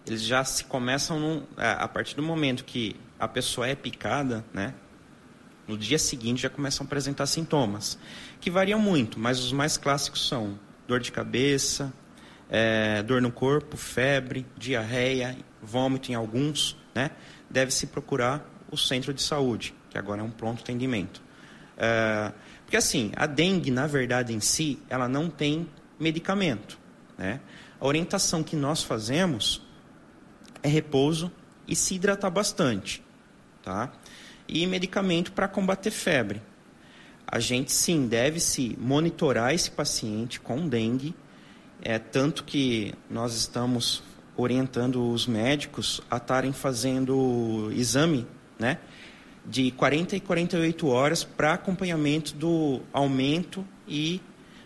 eles 0.07 0.23
já 0.23 0.43
se 0.43 0.63
começam 0.63 1.19
num, 1.19 1.43
é, 1.57 1.71
a 1.71 1.87
partir 1.87 2.15
do 2.15 2.23
momento 2.23 2.63
que 2.63 2.95
a 3.19 3.27
pessoa 3.27 3.67
é 3.67 3.75
picada, 3.75 4.45
né? 4.53 4.73
No 5.67 5.77
dia 5.77 5.99
seguinte 5.99 6.41
já 6.41 6.49
começam 6.49 6.83
a 6.83 6.87
apresentar 6.87 7.25
sintomas, 7.27 7.99
que 8.39 8.49
variam 8.49 8.79
muito, 8.79 9.19
mas 9.19 9.39
os 9.39 9.51
mais 9.51 9.77
clássicos 9.77 10.27
são 10.27 10.57
dor 10.87 10.99
de 10.99 11.11
cabeça, 11.11 11.93
é, 12.49 13.03
dor 13.03 13.21
no 13.21 13.31
corpo, 13.31 13.77
febre, 13.77 14.47
diarreia, 14.57 15.37
vômito 15.61 16.11
em 16.11 16.15
alguns, 16.15 16.75
né? 16.95 17.11
Deve-se 17.49 17.87
procurar 17.87 18.43
o 18.71 18.77
centro 18.77 19.13
de 19.13 19.21
saúde, 19.21 19.75
que 19.89 19.97
agora 19.97 20.21
é 20.21 20.23
um 20.23 20.31
pronto 20.31 20.61
atendimento. 20.61 21.21
É, 21.77 22.31
porque 22.65 22.77
assim, 22.77 23.11
a 23.15 23.27
dengue, 23.27 23.69
na 23.69 23.85
verdade 23.85 24.33
em 24.33 24.39
si, 24.39 24.79
ela 24.89 25.07
não 25.07 25.29
tem 25.29 25.69
medicamento, 25.99 26.79
né? 27.17 27.41
A 27.79 27.85
orientação 27.85 28.41
que 28.41 28.55
nós 28.55 28.81
fazemos 28.81 29.61
é 30.63 30.67
repouso 30.67 31.31
e 31.67 31.75
se 31.75 31.95
hidratar 31.95 32.29
bastante 32.31 33.03
tá? 33.63 33.91
E 34.47 34.65
medicamento 34.65 35.31
para 35.31 35.47
combater 35.47 35.91
febre. 35.91 36.41
A 37.27 37.39
gente 37.39 37.71
sim 37.71 38.07
deve 38.07 38.39
se 38.39 38.75
monitorar 38.79 39.53
esse 39.53 39.69
paciente 39.69 40.39
com 40.39 40.67
dengue, 40.67 41.13
é 41.81 41.99
tanto 41.99 42.43
que 42.43 42.93
nós 43.09 43.35
estamos 43.35 44.03
orientando 44.35 45.09
os 45.11 45.27
médicos 45.27 46.01
a 46.09 46.17
estarem 46.17 46.51
fazendo 46.51 47.71
exame, 47.73 48.25
né? 48.57 48.79
De 49.45 49.71
40 49.71 50.15
e 50.15 50.19
48 50.19 50.87
horas 50.87 51.23
para 51.23 51.53
acompanhamento 51.53 52.33
do 52.35 52.81
aumento 52.91 53.65
e 53.87 54.21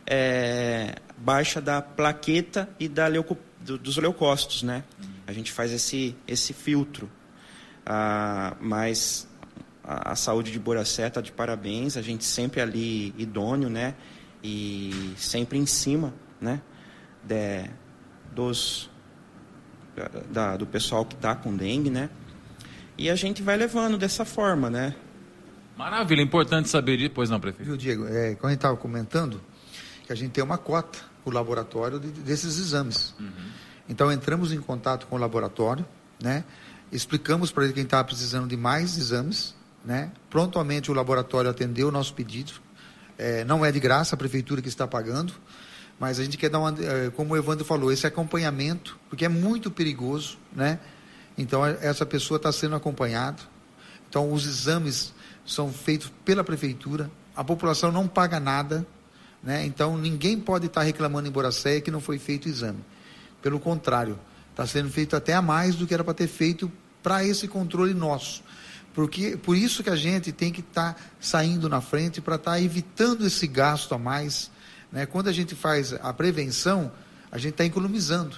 é, 0.06 0.96
baixa 1.18 1.62
da 1.62 1.82
plaqueta 1.82 2.70
e 2.80 2.88
da 2.88 3.08
leuco, 3.08 3.38
do, 3.60 3.78
dos 3.78 3.98
leucócitos, 3.98 4.64
né? 4.64 4.84
A 5.26 5.34
gente 5.34 5.52
faz 5.52 5.72
esse, 5.72 6.16
esse 6.28 6.54
filtro. 6.54 7.10
Ah, 7.86 8.56
mas 8.62 9.28
a, 9.84 10.12
a, 10.12 10.16
saúde 10.16 10.52
de 10.52 10.60
Boracé 10.60 11.08
está 11.08 11.22
de 11.22 11.32
parabéns, 11.32 11.98
a 11.98 12.02
gente 12.02 12.24
sempre 12.24 12.62
ali 12.62 13.14
idôneo, 13.18 13.70
né? 13.70 13.96
E 14.44 15.14
sempre 15.18 15.58
em 15.58 15.66
cima, 15.66 16.14
né? 16.40 16.62
De, 17.24 17.70
dos, 18.34 18.90
da, 20.32 20.58
do 20.58 20.66
pessoal 20.66 21.06
que 21.06 21.16
está 21.16 21.36
com 21.36 21.56
dengue, 21.56 21.90
né? 21.90 22.10
E 22.98 23.10
a 23.10 23.16
gente 23.16 23.42
vai 23.42 23.58
levando 23.58 23.98
dessa 23.98 24.24
forma, 24.24 24.70
né? 24.70 24.96
Maravilha, 25.78 26.22
importante 26.22 26.70
saber 26.70 26.98
disso, 26.98 27.12
pois 27.14 27.30
não, 27.30 27.40
prefeito? 27.40 27.66
Viu, 27.66 27.78
Diego, 27.78 28.06
é, 28.06 28.36
quando 28.36 28.46
a 28.46 28.50
gente 28.50 28.60
estava 28.60 28.78
comentando, 28.78 29.42
que 30.06 30.14
a 30.14 30.16
gente 30.16 30.32
tem 30.32 30.44
uma 30.44 30.58
cota, 30.58 31.00
o 31.26 31.32
laboratório 31.32 32.00
de, 32.00 32.12
desses 32.12 32.60
exames. 32.60 33.16
Uhum. 33.20 33.32
Então 33.90 34.12
entramos 34.12 34.52
em 34.52 34.62
contato 34.62 35.08
com 35.08 35.16
o 35.16 35.20
laboratório, 35.20 35.86
né? 36.22 36.44
Explicamos 36.94 37.52
para 37.52 37.64
ele 37.64 37.74
que 37.74 37.80
a 37.80 37.82
gente 37.82 37.88
estava 37.88 38.04
precisando 38.04 38.48
de 38.48 38.56
mais 38.56 38.98
exames, 38.98 39.56
né? 39.84 40.12
Prontamente 40.30 40.92
o 40.92 40.94
laboratório 40.94 41.50
atendeu 41.50 41.88
o 41.88 41.92
nosso 41.92 42.14
pedido. 42.14 42.54
É, 43.18 43.44
não 43.44 43.66
é 43.66 43.72
de 43.72 43.80
graça 43.80 44.16
a 44.16 44.18
prefeitura 44.18 44.62
que 44.62 44.68
está 44.68 44.88
pagando, 44.88 45.34
mas 46.00 46.20
a 46.20 46.24
gente 46.24 46.38
quer 46.38 46.50
dar 46.50 46.60
uma, 46.60 46.76
é, 46.80 47.10
como 47.10 47.34
o 47.34 47.38
Evandro 47.38 47.66
falou, 47.66 47.92
esse 47.92 48.06
acompanhamento, 48.06 48.98
porque 49.10 49.26
é 49.26 49.30
muito 49.30 49.72
perigoso, 49.72 50.38
né? 50.54 50.80
Então 51.38 51.66
essa 51.66 52.06
pessoa 52.06 52.38
está 52.38 52.52
sendo 52.52 52.76
acompanhada. 52.76 53.42
Então 54.08 54.32
os 54.32 54.46
exames 54.46 55.14
são 55.46 55.74
feitos 55.74 56.12
pela 56.24 56.44
prefeitura, 56.44 57.10
a 57.36 57.44
população 57.44 57.92
não 57.92 58.08
paga 58.08 58.40
nada, 58.40 58.86
né? 59.42 59.66
Então 59.66 59.98
ninguém 59.98 60.40
pode 60.40 60.68
estar 60.68 60.84
reclamando 60.84 61.28
em 61.28 61.32
Boracéia 61.32 61.82
que 61.82 61.90
não 61.90 62.00
foi 62.00 62.20
feito 62.20 62.46
o 62.46 62.50
exame. 62.50 62.86
Pelo 63.42 63.60
contrário, 63.60 64.20
está 64.52 64.68
sendo 64.68 64.90
feito 64.90 65.16
até 65.16 65.34
a 65.34 65.42
mais 65.42 65.76
do 65.76 65.88
que 65.88 65.94
era 65.94 66.04
para 66.04 66.14
ter 66.14 66.28
feito 66.28 66.72
para 67.04 67.24
esse 67.24 67.48
controle 67.48 67.94
nosso. 67.94 68.42
Porque, 68.94 69.36
por 69.36 69.58
isso 69.58 69.84
que 69.84 69.90
a 69.90 69.96
gente 69.96 70.32
tem 70.32 70.52
que 70.52 70.62
estar 70.62 70.94
tá 70.94 71.02
saindo 71.20 71.68
na 71.68 71.82
frente 71.82 72.22
para 72.22 72.36
estar 72.36 72.52
tá 72.52 72.62
evitando 72.62 73.28
esse 73.28 73.46
gasto 73.46 73.94
a 73.94 73.98
mais. 73.98 74.50
Né? 74.92 75.06
Quando 75.06 75.28
a 75.28 75.32
gente 75.32 75.54
faz 75.54 75.94
a 75.94 76.14
prevenção, 76.14 76.92
a 77.32 77.38
gente 77.38 77.52
está 77.52 77.66
economizando. 77.66 78.38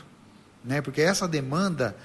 Né? 0.64 0.82
Porque 0.82 1.02
essa 1.02 1.28
demanda, 1.28 1.96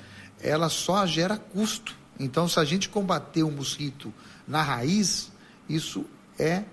ela 0.43 0.69
só 0.69 1.07
gera 1.07 1.37
custo. 1.37 1.97
Então, 2.19 2.47
se 2.47 2.61
a 2.61 2.65
gente 2.65 2.89
combater 2.89 3.43
o 3.43 3.51
mosquito 3.51 4.13
na 4.47 4.63
raiz, 4.63 5.31
isso 5.69 6.05
é 6.39 6.65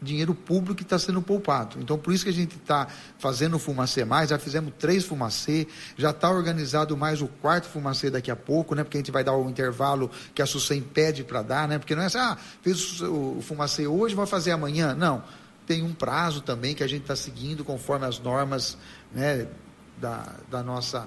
dinheiro 0.00 0.34
público 0.34 0.76
que 0.76 0.82
está 0.82 0.98
sendo 0.98 1.20
poupado. 1.20 1.78
Então, 1.80 1.98
por 1.98 2.12
isso 2.12 2.24
que 2.24 2.30
a 2.30 2.32
gente 2.32 2.56
está 2.56 2.86
fazendo 3.18 3.56
o 3.56 3.58
Fumacê 3.58 4.04
Mais, 4.04 4.30
já 4.30 4.38
fizemos 4.38 4.72
três 4.78 5.04
Fumacê, 5.04 5.66
já 5.96 6.10
está 6.10 6.30
organizado 6.30 6.96
mais 6.96 7.20
o 7.20 7.26
quarto 7.26 7.68
Fumacê 7.68 8.10
daqui 8.10 8.30
a 8.30 8.36
pouco, 8.36 8.74
né? 8.74 8.84
Porque 8.84 8.96
a 8.96 9.00
gente 9.00 9.10
vai 9.10 9.24
dar 9.24 9.34
o 9.34 9.48
intervalo 9.48 10.10
que 10.34 10.40
a 10.40 10.46
SUSEM 10.46 10.82
pede 10.82 11.24
para 11.24 11.42
dar, 11.42 11.68
né? 11.68 11.78
Porque 11.78 11.94
não 11.94 12.02
é 12.02 12.06
assim, 12.06 12.18
ah, 12.18 12.36
fez 12.62 13.00
o 13.02 13.40
Fumacê 13.42 13.86
hoje, 13.86 14.14
vai 14.14 14.26
fazer 14.26 14.52
amanhã. 14.52 14.94
Não. 14.94 15.22
Tem 15.66 15.82
um 15.82 15.92
prazo 15.92 16.40
também 16.40 16.74
que 16.74 16.82
a 16.82 16.86
gente 16.86 17.02
está 17.02 17.14
seguindo 17.14 17.64
conforme 17.64 18.06
as 18.06 18.18
normas 18.18 18.78
né, 19.12 19.46
da, 19.98 20.34
da 20.50 20.62
nossa 20.62 21.06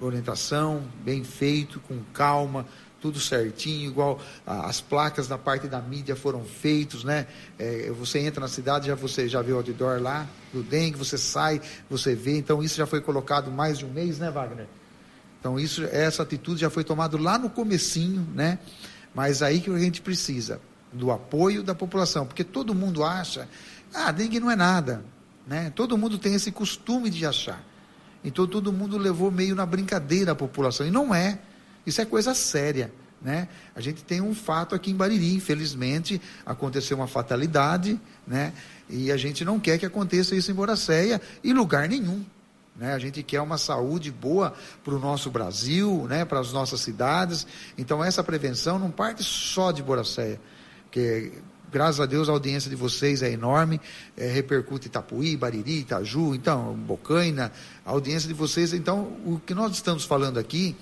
orientação, 0.00 0.82
bem 1.02 1.24
feito, 1.24 1.80
com 1.80 1.98
calma, 2.12 2.66
tudo 3.02 3.18
certinho, 3.18 3.90
igual 3.90 4.20
as 4.46 4.80
placas 4.80 5.28
na 5.28 5.36
parte 5.36 5.66
da 5.66 5.80
mídia 5.80 6.14
foram 6.14 6.44
feitos, 6.44 7.02
né? 7.02 7.26
É, 7.58 7.90
você 7.90 8.20
entra 8.20 8.40
na 8.40 8.48
cidade, 8.48 8.86
já 8.86 8.94
você 8.94 9.28
já 9.28 9.42
vê 9.42 9.52
o 9.52 9.56
outdoor 9.56 10.00
lá 10.00 10.26
do 10.52 10.62
dengue, 10.62 10.96
você 10.96 11.18
sai, 11.18 11.60
você 11.90 12.14
vê, 12.14 12.38
então 12.38 12.62
isso 12.62 12.76
já 12.76 12.86
foi 12.86 13.00
colocado 13.00 13.50
mais 13.50 13.78
de 13.78 13.84
um 13.84 13.90
mês, 13.92 14.20
né, 14.20 14.30
Wagner? 14.30 14.68
Então 15.40 15.58
isso, 15.58 15.82
essa 15.86 16.22
atitude 16.22 16.60
já 16.60 16.70
foi 16.70 16.84
tomada 16.84 17.20
lá 17.20 17.36
no 17.36 17.50
comecinho, 17.50 18.24
né? 18.32 18.60
Mas 19.12 19.42
aí 19.42 19.60
que 19.60 19.68
a 19.68 19.78
gente 19.78 20.00
precisa 20.00 20.60
do 20.92 21.10
apoio 21.10 21.64
da 21.64 21.74
população, 21.74 22.24
porque 22.24 22.44
todo 22.44 22.72
mundo 22.72 23.02
acha, 23.02 23.48
ah, 23.92 24.12
dengue 24.12 24.38
não 24.38 24.48
é 24.48 24.54
nada, 24.54 25.04
né? 25.44 25.72
Todo 25.74 25.98
mundo 25.98 26.18
tem 26.18 26.34
esse 26.34 26.52
costume 26.52 27.10
de 27.10 27.26
achar. 27.26 27.60
Então 28.22 28.46
todo 28.46 28.72
mundo 28.72 28.96
levou 28.96 29.32
meio 29.32 29.56
na 29.56 29.66
brincadeira 29.66 30.30
a 30.30 30.36
população 30.36 30.86
e 30.86 30.90
não 30.92 31.12
é. 31.12 31.40
Isso 31.86 32.00
é 32.00 32.04
coisa 32.04 32.34
séria. 32.34 32.92
Né? 33.20 33.46
A 33.74 33.80
gente 33.80 34.02
tem 34.02 34.20
um 34.20 34.34
fato 34.34 34.74
aqui 34.74 34.90
em 34.90 34.96
Bariri, 34.96 35.34
infelizmente, 35.34 36.20
aconteceu 36.44 36.96
uma 36.96 37.06
fatalidade, 37.06 37.98
né? 38.26 38.52
E 38.90 39.12
a 39.12 39.16
gente 39.16 39.44
não 39.44 39.60
quer 39.60 39.78
que 39.78 39.86
aconteça 39.86 40.34
isso 40.34 40.50
em 40.50 40.54
Boracéia 40.54 41.20
e 41.42 41.52
lugar 41.52 41.88
nenhum. 41.88 42.24
Né? 42.76 42.92
A 42.92 42.98
gente 42.98 43.22
quer 43.22 43.40
uma 43.40 43.58
saúde 43.58 44.10
boa 44.10 44.54
para 44.82 44.94
o 44.94 44.98
nosso 44.98 45.30
Brasil, 45.30 46.06
né? 46.08 46.24
para 46.24 46.40
as 46.40 46.52
nossas 46.52 46.80
cidades. 46.80 47.46
Então 47.78 48.02
essa 48.02 48.24
prevenção 48.24 48.78
não 48.78 48.90
parte 48.90 49.22
só 49.22 49.70
de 49.70 49.82
Boracéia, 49.82 50.40
porque 50.84 51.32
graças 51.70 52.00
a 52.00 52.06
Deus 52.06 52.28
a 52.28 52.32
audiência 52.32 52.68
de 52.68 52.76
vocês 52.76 53.22
é 53.22 53.30
enorme, 53.30 53.80
é, 54.16 54.26
repercute 54.26 54.88
Itapuí, 54.88 55.36
Bariri, 55.36 55.80
Itaju, 55.80 56.34
então 56.34 56.74
Bocaina, 56.74 57.52
a 57.84 57.90
audiência 57.90 58.28
de 58.28 58.34
vocês. 58.34 58.72
Então 58.72 59.12
o 59.24 59.40
que 59.44 59.54
nós 59.54 59.72
estamos 59.72 60.04
falando 60.04 60.38
aqui 60.38 60.76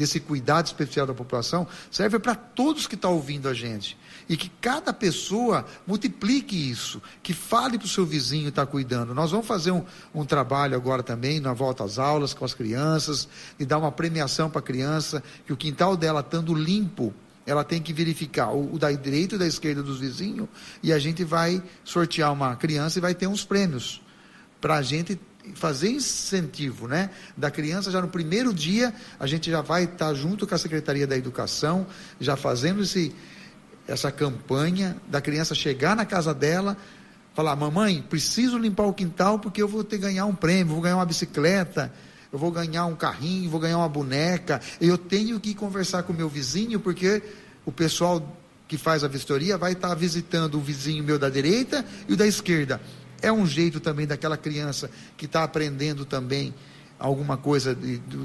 desse 0.00 0.18
cuidado 0.18 0.64
especial 0.64 1.06
da 1.06 1.12
população, 1.12 1.66
serve 1.90 2.18
para 2.18 2.34
todos 2.34 2.86
que 2.86 2.94
estão 2.94 3.10
tá 3.10 3.14
ouvindo 3.14 3.50
a 3.50 3.52
gente. 3.52 3.98
E 4.26 4.34
que 4.34 4.50
cada 4.58 4.94
pessoa 4.94 5.66
multiplique 5.86 6.56
isso, 6.56 7.02
que 7.22 7.34
fale 7.34 7.76
para 7.76 7.84
o 7.84 7.88
seu 7.88 8.06
vizinho 8.06 8.48
estar 8.48 8.64
tá 8.64 8.72
cuidando. 8.72 9.14
Nós 9.14 9.30
vamos 9.30 9.46
fazer 9.46 9.72
um, 9.72 9.84
um 10.14 10.24
trabalho 10.24 10.74
agora 10.74 11.02
também, 11.02 11.38
na 11.38 11.52
volta 11.52 11.84
às 11.84 11.98
aulas, 11.98 12.32
com 12.32 12.46
as 12.46 12.54
crianças, 12.54 13.28
e 13.58 13.66
dar 13.66 13.76
uma 13.76 13.92
premiação 13.92 14.48
para 14.48 14.60
a 14.60 14.62
criança, 14.62 15.22
que 15.44 15.52
o 15.52 15.56
quintal 15.56 15.94
dela 15.98 16.20
estando 16.20 16.54
limpo, 16.54 17.12
ela 17.44 17.62
tem 17.62 17.82
que 17.82 17.92
verificar 17.92 18.52
o, 18.54 18.76
o 18.76 18.78
da 18.78 18.90
direita 18.90 19.34
e 19.34 19.38
da 19.38 19.46
esquerda 19.46 19.82
dos 19.82 20.00
vizinhos 20.00 20.48
e 20.82 20.94
a 20.94 20.98
gente 20.98 21.24
vai 21.24 21.62
sortear 21.84 22.32
uma 22.32 22.56
criança 22.56 22.98
e 22.98 23.02
vai 23.02 23.14
ter 23.14 23.26
uns 23.26 23.44
prêmios 23.44 24.00
para 24.62 24.76
a 24.76 24.82
gente 24.82 25.20
fazer 25.54 25.90
incentivo, 25.90 26.86
né? 26.86 27.10
Da 27.36 27.50
criança 27.50 27.90
já 27.90 28.00
no 28.00 28.08
primeiro 28.08 28.52
dia 28.52 28.94
a 29.18 29.26
gente 29.26 29.50
já 29.50 29.60
vai 29.60 29.84
estar 29.84 30.12
junto 30.14 30.46
com 30.46 30.54
a 30.54 30.58
Secretaria 30.58 31.06
da 31.06 31.16
Educação, 31.16 31.86
já 32.20 32.36
fazendo 32.36 32.82
esse, 32.82 33.14
essa 33.86 34.10
campanha 34.10 34.96
da 35.08 35.20
criança 35.20 35.54
chegar 35.54 35.96
na 35.96 36.04
casa 36.04 36.34
dela, 36.34 36.76
falar: 37.34 37.56
mamãe, 37.56 38.04
preciso 38.08 38.58
limpar 38.58 38.84
o 38.84 38.94
quintal 38.94 39.38
porque 39.38 39.62
eu 39.62 39.68
vou 39.68 39.82
ter 39.82 39.98
ganhar 39.98 40.26
um 40.26 40.34
prêmio, 40.34 40.74
vou 40.74 40.82
ganhar 40.82 40.96
uma 40.96 41.06
bicicleta, 41.06 41.92
eu 42.32 42.38
vou 42.38 42.50
ganhar 42.50 42.86
um 42.86 42.94
carrinho, 42.94 43.50
vou 43.50 43.60
ganhar 43.60 43.78
uma 43.78 43.88
boneca, 43.88 44.60
eu 44.80 44.96
tenho 44.96 45.40
que 45.40 45.54
conversar 45.54 46.02
com 46.02 46.12
o 46.12 46.16
meu 46.16 46.28
vizinho 46.28 46.78
porque 46.78 47.22
o 47.64 47.72
pessoal 47.72 48.36
que 48.68 48.78
faz 48.78 49.02
a 49.02 49.08
vistoria 49.08 49.58
vai 49.58 49.72
estar 49.72 49.92
visitando 49.94 50.54
o 50.54 50.60
vizinho 50.60 51.02
meu 51.02 51.18
da 51.18 51.28
direita 51.28 51.84
e 52.08 52.12
o 52.12 52.16
da 52.16 52.26
esquerda. 52.26 52.80
É 53.22 53.32
um 53.32 53.46
jeito 53.46 53.80
também 53.80 54.06
daquela 54.06 54.36
criança 54.36 54.90
que 55.16 55.26
está 55.26 55.44
aprendendo 55.44 56.04
também 56.04 56.54
alguma 56.98 57.36
coisa 57.36 57.74
de, 57.74 57.98
de, 57.98 58.18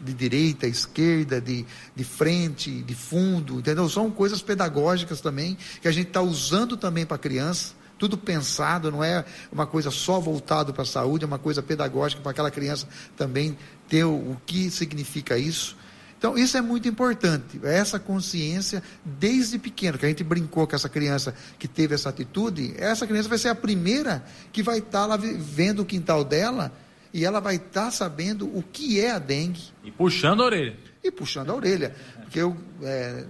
de 0.00 0.14
direita, 0.14 0.66
esquerda, 0.66 1.40
de, 1.40 1.64
de 1.94 2.04
frente, 2.04 2.82
de 2.82 2.94
fundo, 2.94 3.60
entendeu? 3.60 3.88
São 3.88 4.10
coisas 4.10 4.42
pedagógicas 4.42 5.20
também 5.20 5.56
que 5.80 5.88
a 5.88 5.92
gente 5.92 6.08
está 6.08 6.20
usando 6.20 6.76
também 6.76 7.06
para 7.06 7.16
a 7.16 7.18
criança. 7.18 7.74
Tudo 7.98 8.18
pensado, 8.18 8.90
não 8.90 9.02
é 9.02 9.24
uma 9.50 9.66
coisa 9.66 9.90
só 9.90 10.20
voltado 10.20 10.74
para 10.74 10.82
a 10.82 10.86
saúde, 10.86 11.24
é 11.24 11.26
uma 11.26 11.38
coisa 11.38 11.62
pedagógica 11.62 12.20
para 12.20 12.30
aquela 12.30 12.50
criança 12.50 12.86
também 13.16 13.56
ter 13.88 14.04
o, 14.04 14.12
o 14.12 14.36
que 14.44 14.70
significa 14.70 15.38
isso. 15.38 15.76
Então, 16.18 16.36
isso 16.36 16.56
é 16.56 16.62
muito 16.62 16.88
importante, 16.88 17.60
essa 17.62 17.98
consciência 17.98 18.82
desde 19.04 19.58
pequeno, 19.58 19.98
que 19.98 20.06
a 20.06 20.08
gente 20.08 20.24
brincou 20.24 20.66
com 20.66 20.74
essa 20.74 20.88
criança 20.88 21.34
que 21.58 21.68
teve 21.68 21.94
essa 21.94 22.08
atitude, 22.08 22.74
essa 22.78 23.06
criança 23.06 23.28
vai 23.28 23.36
ser 23.36 23.48
a 23.48 23.54
primeira 23.54 24.24
que 24.50 24.62
vai 24.62 24.78
estar 24.78 25.02
tá 25.02 25.06
lá 25.06 25.16
vendo 25.16 25.82
o 25.82 25.84
quintal 25.84 26.24
dela 26.24 26.72
e 27.12 27.24
ela 27.24 27.38
vai 27.38 27.56
estar 27.56 27.86
tá 27.86 27.90
sabendo 27.90 28.46
o 28.46 28.62
que 28.62 29.00
é 29.00 29.10
a 29.10 29.18
dengue. 29.18 29.62
E 29.84 29.90
puxando 29.90 30.42
a 30.42 30.46
orelha. 30.46 30.76
E 31.04 31.10
puxando 31.10 31.50
a 31.50 31.54
orelha. 31.54 31.94
Porque 32.22 32.40
eu, 32.40 32.56
é, 32.82 33.24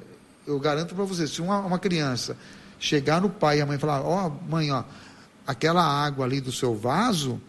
eu 0.46 0.58
garanto 0.60 0.94
para 0.94 1.04
você, 1.04 1.26
se 1.26 1.42
uma, 1.42 1.58
uma, 1.60 1.78
criança 1.78 2.36
chegar 2.78 3.20
no 3.20 3.28
pai 3.28 3.58
e 3.58 3.62
a 3.62 3.66
mãe 3.66 3.78
falar, 3.78 4.00
ó, 4.00 4.28
oh, 4.28 4.48
mãe, 4.48 4.70
ó, 4.70 4.84
aquela 5.44 5.84
água 5.84 6.24
ali 6.24 6.40
do 6.40 6.52
seu 6.52 6.74
vaso 6.76 7.40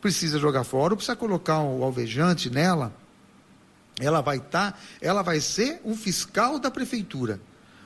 precisa 0.00 0.38
jogar 0.38 0.62
fora, 0.62 0.92
ou 0.92 0.96
precisa 0.96 1.16
colocar 1.16 1.58
o 1.58 1.80
um 1.80 1.82
alvejante 1.82 2.48
nela 2.48 2.92
ela 4.00 4.20
vai 4.20 4.36
estar, 4.36 4.72
tá, 4.72 4.78
ela 5.00 5.22
vai 5.22 5.40
ser 5.40 5.80
um 5.84 5.96
fiscal 5.96 6.58
da 6.58 6.70
prefeitura. 6.70 7.40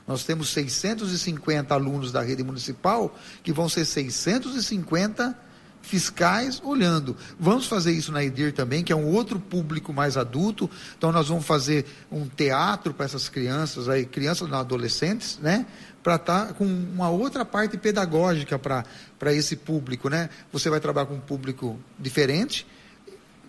Nós 0.07 0.23
temos 0.23 0.49
650 0.49 1.73
alunos 1.73 2.11
da 2.11 2.21
rede 2.21 2.43
municipal 2.43 3.15
que 3.43 3.53
vão 3.53 3.69
ser 3.69 3.85
650 3.85 5.37
fiscais 5.81 6.61
olhando. 6.63 7.15
Vamos 7.39 7.65
fazer 7.65 7.91
isso 7.91 8.11
na 8.11 8.23
EDIR 8.23 8.53
também, 8.53 8.83
que 8.83 8.91
é 8.91 8.95
um 8.95 9.07
outro 9.07 9.39
público 9.39 9.93
mais 9.93 10.17
adulto. 10.17 10.69
Então 10.97 11.11
nós 11.11 11.29
vamos 11.29 11.45
fazer 11.45 11.85
um 12.11 12.27
teatro 12.27 12.93
para 12.93 13.05
essas 13.05 13.29
crianças 13.29 13.87
aí, 13.87 14.05
crianças 14.05 14.49
não 14.49 14.59
adolescentes, 14.59 15.39
né? 15.41 15.65
Para 16.03 16.15
estar 16.15 16.47
tá 16.47 16.53
com 16.53 16.65
uma 16.65 17.09
outra 17.09 17.45
parte 17.45 17.77
pedagógica 17.77 18.59
para 18.59 19.33
esse 19.33 19.55
público, 19.55 20.09
né? 20.09 20.29
Você 20.51 20.69
vai 20.69 20.79
trabalhar 20.79 21.07
com 21.07 21.15
um 21.15 21.21
público 21.21 21.79
diferente 21.97 22.65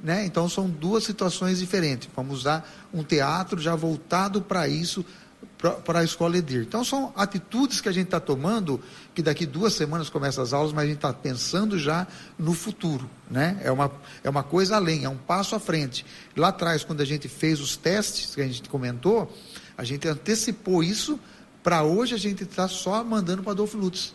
né? 0.03 0.25
Então 0.25 0.49
são 0.49 0.69
duas 0.69 1.05
situações 1.05 1.59
diferentes. 1.59 2.09
Vamos 2.15 2.41
usar 2.41 2.69
um 2.93 3.03
teatro 3.03 3.61
já 3.61 3.77
voltado 3.77 4.43
para 4.43 4.67
isso, 4.67 5.05
para 5.85 6.01
a 6.01 6.05
escola 6.05 6.37
Edir. 6.37 6.63
Então 6.63 6.85
são 6.85 7.13
atitudes 7.17 7.81
que 7.81 7.89
a 7.89 7.93
gente 7.93 8.07
está 8.07 8.19
tomando, 8.19 8.81
que 9.15 9.23
daqui 9.23 9.47
duas 9.47 9.75
semanas 9.75 10.11
começam 10.11 10.43
as 10.43 10.53
aulas, 10.53 10.73
mas 10.73 10.85
a 10.85 10.87
gente 10.87 10.97
está 10.97 11.13
pensando 11.13 11.79
já 11.79 12.07
no 12.39 12.53
futuro. 12.53 13.09
Né? 13.31 13.61
É, 13.63 13.71
uma, 13.71 13.91
é 14.25 14.29
uma 14.29 14.43
coisa 14.43 14.77
além, 14.77 15.05
é 15.05 15.09
um 15.09 15.17
passo 15.17 15.55
à 15.55 15.61
frente. 15.61 16.05
Lá 16.37 16.49
atrás, 16.49 16.83
quando 16.83 17.01
a 17.01 17.07
gente 17.07 17.29
fez 17.29 17.61
os 17.61 17.77
testes, 17.77 18.35
que 18.35 18.41
a 18.41 18.47
gente 18.47 18.69
comentou, 18.69 19.33
a 19.79 19.85
gente 19.85 20.07
antecipou 20.09 20.83
isso 20.83 21.19
para 21.63 21.85
hoje 21.85 22.15
a 22.15 22.19
gente 22.19 22.43
está 22.43 22.67
só 22.67 23.05
mandando 23.05 23.43
para 23.43 23.53
Adolfo 23.53 23.79
Lutz 23.79 24.13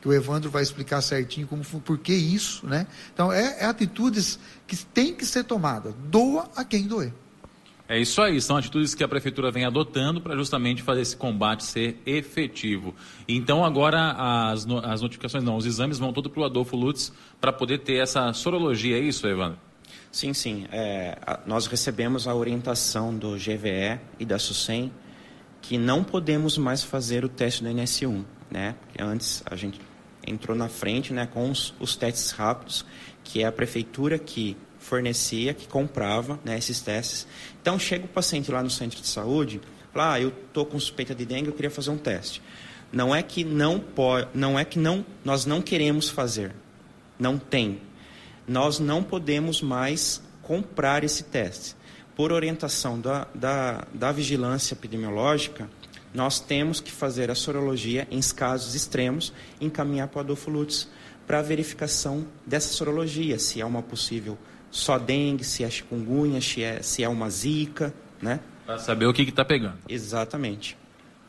que 0.00 0.08
o 0.08 0.12
Evandro 0.12 0.50
vai 0.50 0.62
explicar 0.62 1.00
certinho 1.02 1.46
como, 1.46 1.62
por 1.62 1.98
que 1.98 2.14
isso, 2.14 2.66
né? 2.66 2.86
Então, 3.12 3.32
é, 3.32 3.60
é 3.60 3.64
atitudes 3.66 4.38
que 4.66 4.76
tem 4.76 5.14
que 5.14 5.26
ser 5.26 5.44
tomada. 5.44 5.94
Doa 6.08 6.48
a 6.56 6.64
quem 6.64 6.86
doer. 6.86 7.12
É 7.90 7.98
isso 7.98 8.22
aí, 8.22 8.40
são 8.40 8.56
atitudes 8.56 8.94
que 8.94 9.02
a 9.02 9.08
prefeitura 9.08 9.50
vem 9.50 9.64
adotando 9.64 10.20
para 10.20 10.36
justamente 10.36 10.80
fazer 10.80 11.00
esse 11.00 11.16
combate 11.16 11.64
ser 11.64 12.00
efetivo. 12.06 12.94
Então 13.26 13.64
agora 13.64 14.12
as, 14.12 14.64
as 14.84 15.02
notificações, 15.02 15.42
não, 15.42 15.56
os 15.56 15.66
exames 15.66 15.98
vão 15.98 16.12
todo 16.12 16.30
para 16.30 16.40
o 16.40 16.44
Adolfo 16.44 16.76
Lutz 16.76 17.12
para 17.40 17.52
poder 17.52 17.78
ter 17.78 17.96
essa 17.96 18.32
sorologia, 18.32 18.96
é 18.96 19.00
isso, 19.00 19.26
Evandro? 19.26 19.58
Sim, 20.12 20.32
sim. 20.32 20.68
É, 20.70 21.18
a, 21.26 21.40
nós 21.44 21.66
recebemos 21.66 22.28
a 22.28 22.34
orientação 22.34 23.12
do 23.12 23.32
GVE 23.32 23.98
e 24.20 24.24
da 24.24 24.38
SUSEM 24.38 24.92
que 25.60 25.76
não 25.76 26.04
podemos 26.04 26.56
mais 26.56 26.84
fazer 26.84 27.24
o 27.24 27.28
teste 27.28 27.64
do 27.64 27.70
NS1, 27.70 28.24
né? 28.48 28.76
Porque 28.82 29.02
antes 29.02 29.42
a 29.44 29.56
gente 29.56 29.80
entrou 30.26 30.56
na 30.56 30.68
frente 30.68 31.12
né, 31.12 31.26
com 31.26 31.50
os, 31.50 31.74
os 31.80 31.96
testes 31.96 32.30
rápidos, 32.30 32.84
que 33.24 33.42
é 33.42 33.46
a 33.46 33.52
prefeitura 33.52 34.18
que 34.18 34.56
fornecia, 34.78 35.54
que 35.54 35.68
comprava 35.68 36.40
né, 36.44 36.58
esses 36.58 36.80
testes. 36.80 37.26
Então, 37.60 37.78
chega 37.78 38.04
o 38.04 38.08
paciente 38.08 38.50
lá 38.50 38.62
no 38.62 38.70
centro 38.70 39.00
de 39.00 39.06
saúde, 39.06 39.60
fala, 39.92 40.14
ah, 40.14 40.20
eu 40.20 40.28
estou 40.28 40.64
com 40.64 40.78
suspeita 40.78 41.14
de 41.14 41.24
dengue, 41.24 41.48
eu 41.48 41.52
queria 41.52 41.70
fazer 41.70 41.90
um 41.90 41.98
teste. 41.98 42.42
Não 42.92 43.14
é 43.14 43.22
que 43.22 43.44
não 43.44 43.78
pode, 43.78 44.28
não 44.34 44.58
é 44.58 44.64
que 44.64 44.78
não, 44.78 45.04
nós 45.24 45.46
não 45.46 45.62
queremos 45.62 46.08
fazer, 46.08 46.52
não 47.18 47.38
tem. 47.38 47.80
Nós 48.48 48.80
não 48.80 49.02
podemos 49.02 49.62
mais 49.62 50.20
comprar 50.42 51.04
esse 51.04 51.24
teste. 51.24 51.76
Por 52.16 52.32
orientação 52.32 53.00
da, 53.00 53.28
da, 53.34 53.86
da 53.94 54.10
vigilância 54.10 54.74
epidemiológica, 54.74 55.70
nós 56.12 56.40
temos 56.40 56.80
que 56.80 56.90
fazer 56.90 57.30
a 57.30 57.34
sorologia 57.34 58.06
em 58.10 58.20
casos 58.20 58.74
extremos 58.74 59.32
encaminhar 59.60 60.08
para 60.08 60.18
o 60.18 60.20
Adolfo 60.20 60.50
Lutz 60.50 60.88
para 61.26 61.38
a 61.38 61.42
verificação 61.42 62.26
dessa 62.44 62.72
sorologia, 62.72 63.38
se 63.38 63.60
é 63.60 63.64
uma 63.64 63.82
possível 63.82 64.36
só 64.70 64.98
dengue, 64.98 65.44
se 65.44 65.62
é 65.64 65.70
chikungunya, 65.70 66.40
se 66.40 66.62
é, 66.62 66.82
se 66.82 67.02
é 67.02 67.08
uma 67.08 67.28
zika, 67.30 67.94
né? 68.20 68.40
Para 68.66 68.78
saber 68.78 69.06
o 69.06 69.12
que 69.12 69.22
está 69.22 69.44
pegando. 69.44 69.78
Exatamente. 69.88 70.76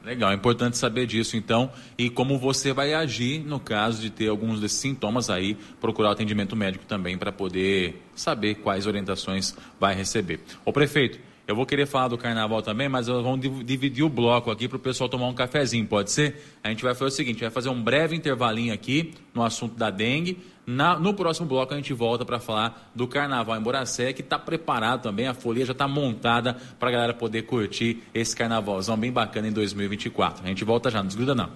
Legal, 0.03 0.31
é 0.31 0.33
importante 0.33 0.77
saber 0.77 1.05
disso 1.05 1.37
então 1.37 1.71
e 1.95 2.09
como 2.09 2.39
você 2.39 2.73
vai 2.73 2.93
agir 2.93 3.43
no 3.45 3.59
caso 3.59 4.01
de 4.01 4.09
ter 4.09 4.29
alguns 4.29 4.59
desses 4.59 4.79
sintomas 4.79 5.29
aí, 5.29 5.55
procurar 5.79 6.09
o 6.09 6.11
atendimento 6.13 6.55
médico 6.55 6.85
também 6.85 7.17
para 7.17 7.31
poder 7.31 8.01
saber 8.15 8.55
quais 8.55 8.87
orientações 8.87 9.55
vai 9.79 9.93
receber. 9.93 10.39
O 10.65 10.73
prefeito, 10.73 11.19
eu 11.47 11.55
vou 11.55 11.65
querer 11.65 11.85
falar 11.85 12.07
do 12.07 12.17
carnaval 12.17 12.61
também, 12.61 12.87
mas 12.87 13.07
vamos 13.07 13.41
dividir 13.65 14.03
o 14.03 14.09
bloco 14.09 14.51
aqui 14.51 14.67
para 14.67 14.77
o 14.77 14.79
pessoal 14.79 15.09
tomar 15.09 15.27
um 15.27 15.33
cafezinho, 15.33 15.85
pode 15.85 16.11
ser? 16.11 16.41
A 16.63 16.69
gente 16.69 16.83
vai 16.83 16.93
fazer 16.93 17.05
o 17.05 17.15
seguinte: 17.15 17.41
vai 17.41 17.49
fazer 17.49 17.69
um 17.69 17.81
breve 17.81 18.15
intervalinho 18.15 18.73
aqui 18.73 19.13
no 19.33 19.43
assunto 19.43 19.75
da 19.75 19.89
dengue. 19.89 20.37
Na, 20.65 20.97
no 20.97 21.13
próximo 21.13 21.47
bloco 21.47 21.73
a 21.73 21.77
gente 21.77 21.91
volta 21.91 22.23
para 22.23 22.39
falar 22.39 22.91
do 22.93 23.07
carnaval 23.07 23.57
em 23.57 23.61
Boracé, 23.61 24.13
que 24.13 24.21
está 24.21 24.37
preparado 24.37 25.01
também, 25.01 25.27
a 25.27 25.33
folia 25.33 25.65
já 25.65 25.71
está 25.71 25.87
montada 25.87 26.55
para 26.79 26.89
a 26.89 26.91
galera 26.91 27.13
poder 27.13 27.41
curtir 27.43 28.03
esse 28.13 28.35
carnavalzão 28.35 28.95
bem 28.95 29.11
bacana 29.11 29.47
em 29.47 29.51
2024. 29.51 30.45
A 30.45 30.47
gente 30.47 30.63
volta 30.63 30.89
já, 30.91 30.99
não 30.99 31.07
desgruda 31.07 31.33
não. 31.33 31.49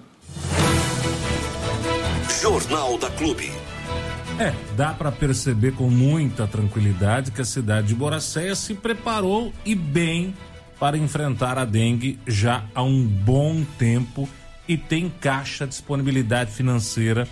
Jornal 2.42 2.98
da 2.98 3.10
Clube. 3.12 3.52
É, 4.38 4.54
dá 4.76 4.94
para 4.94 5.14
perceber 5.14 5.72
com 5.76 5.90
muita 5.90 6.46
tranquilidade 6.46 7.32
que 7.32 7.40
a 7.40 7.46
cidade 7.46 7.88
de 7.88 7.96
Boracéia 7.96 8.54
se 8.54 8.74
preparou 8.74 9.54
e 9.64 9.74
bem 9.74 10.34
para 10.78 10.98
enfrentar 10.98 11.58
a 11.58 11.64
dengue 11.64 12.20
já 12.28 12.66
há 12.76 12.84
um 12.84 13.08
bom 13.08 13.64
tempo 13.80 14.28
e 14.68 14.76
tem 14.76 15.10
caixa 15.10 15.66
disponibilidade 15.66 16.52
financeira 16.52 17.26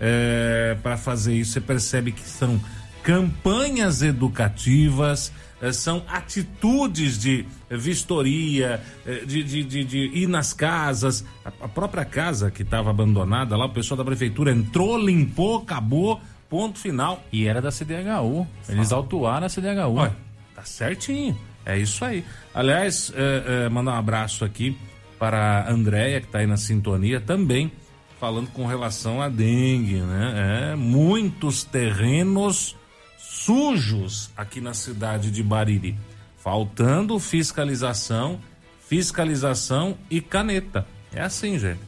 é, 0.00 0.78
para 0.82 0.96
fazer 0.96 1.34
isso. 1.34 1.52
Você 1.52 1.60
percebe 1.60 2.10
que 2.10 2.22
são 2.22 2.58
campanhas 3.02 4.00
educativas, 4.00 5.30
é, 5.60 5.72
são 5.72 6.04
atitudes 6.08 7.18
de 7.18 7.44
vistoria, 7.70 8.80
é, 9.04 9.26
de, 9.26 9.42
de, 9.42 9.62
de, 9.62 9.84
de, 9.84 9.98
ir 10.14 10.26
nas 10.26 10.54
casas. 10.54 11.22
A, 11.44 11.48
a 11.48 11.68
própria 11.68 12.04
casa 12.06 12.50
que 12.50 12.62
estava 12.62 12.88
abandonada 12.88 13.54
lá, 13.58 13.66
o 13.66 13.72
pessoal 13.74 13.98
da 13.98 14.04
prefeitura 14.06 14.52
entrou, 14.52 14.98
limpou, 14.98 15.58
acabou 15.58 16.18
Ponto 16.48 16.78
final. 16.78 17.22
E 17.32 17.46
era 17.46 17.60
da 17.60 17.70
CDHU. 17.70 18.46
Eles 18.68 18.92
autuaram 18.92 19.46
a 19.46 19.48
CDHU. 19.48 19.96
Olha, 19.96 20.16
tá 20.54 20.64
certinho. 20.64 21.36
É 21.64 21.76
isso 21.76 22.04
aí. 22.04 22.24
Aliás, 22.54 23.12
é, 23.14 23.64
é, 23.64 23.68
mandar 23.68 23.92
um 23.92 23.98
abraço 23.98 24.44
aqui 24.44 24.78
para 25.18 25.62
a 25.62 25.70
Andréia, 25.70 26.20
que 26.20 26.26
está 26.26 26.38
aí 26.38 26.46
na 26.46 26.56
sintonia, 26.56 27.20
também 27.20 27.72
falando 28.20 28.48
com 28.50 28.66
relação 28.66 29.20
à 29.20 29.28
dengue, 29.28 30.00
né? 30.00 30.72
É, 30.72 30.76
muitos 30.76 31.64
terrenos 31.64 32.76
sujos 33.18 34.30
aqui 34.36 34.60
na 34.60 34.74
cidade 34.74 35.30
de 35.30 35.42
Bariri. 35.42 35.96
Faltando 36.38 37.18
fiscalização, 37.18 38.40
fiscalização 38.88 39.98
e 40.08 40.20
caneta. 40.20 40.86
É 41.12 41.20
assim, 41.20 41.58
gente. 41.58 41.80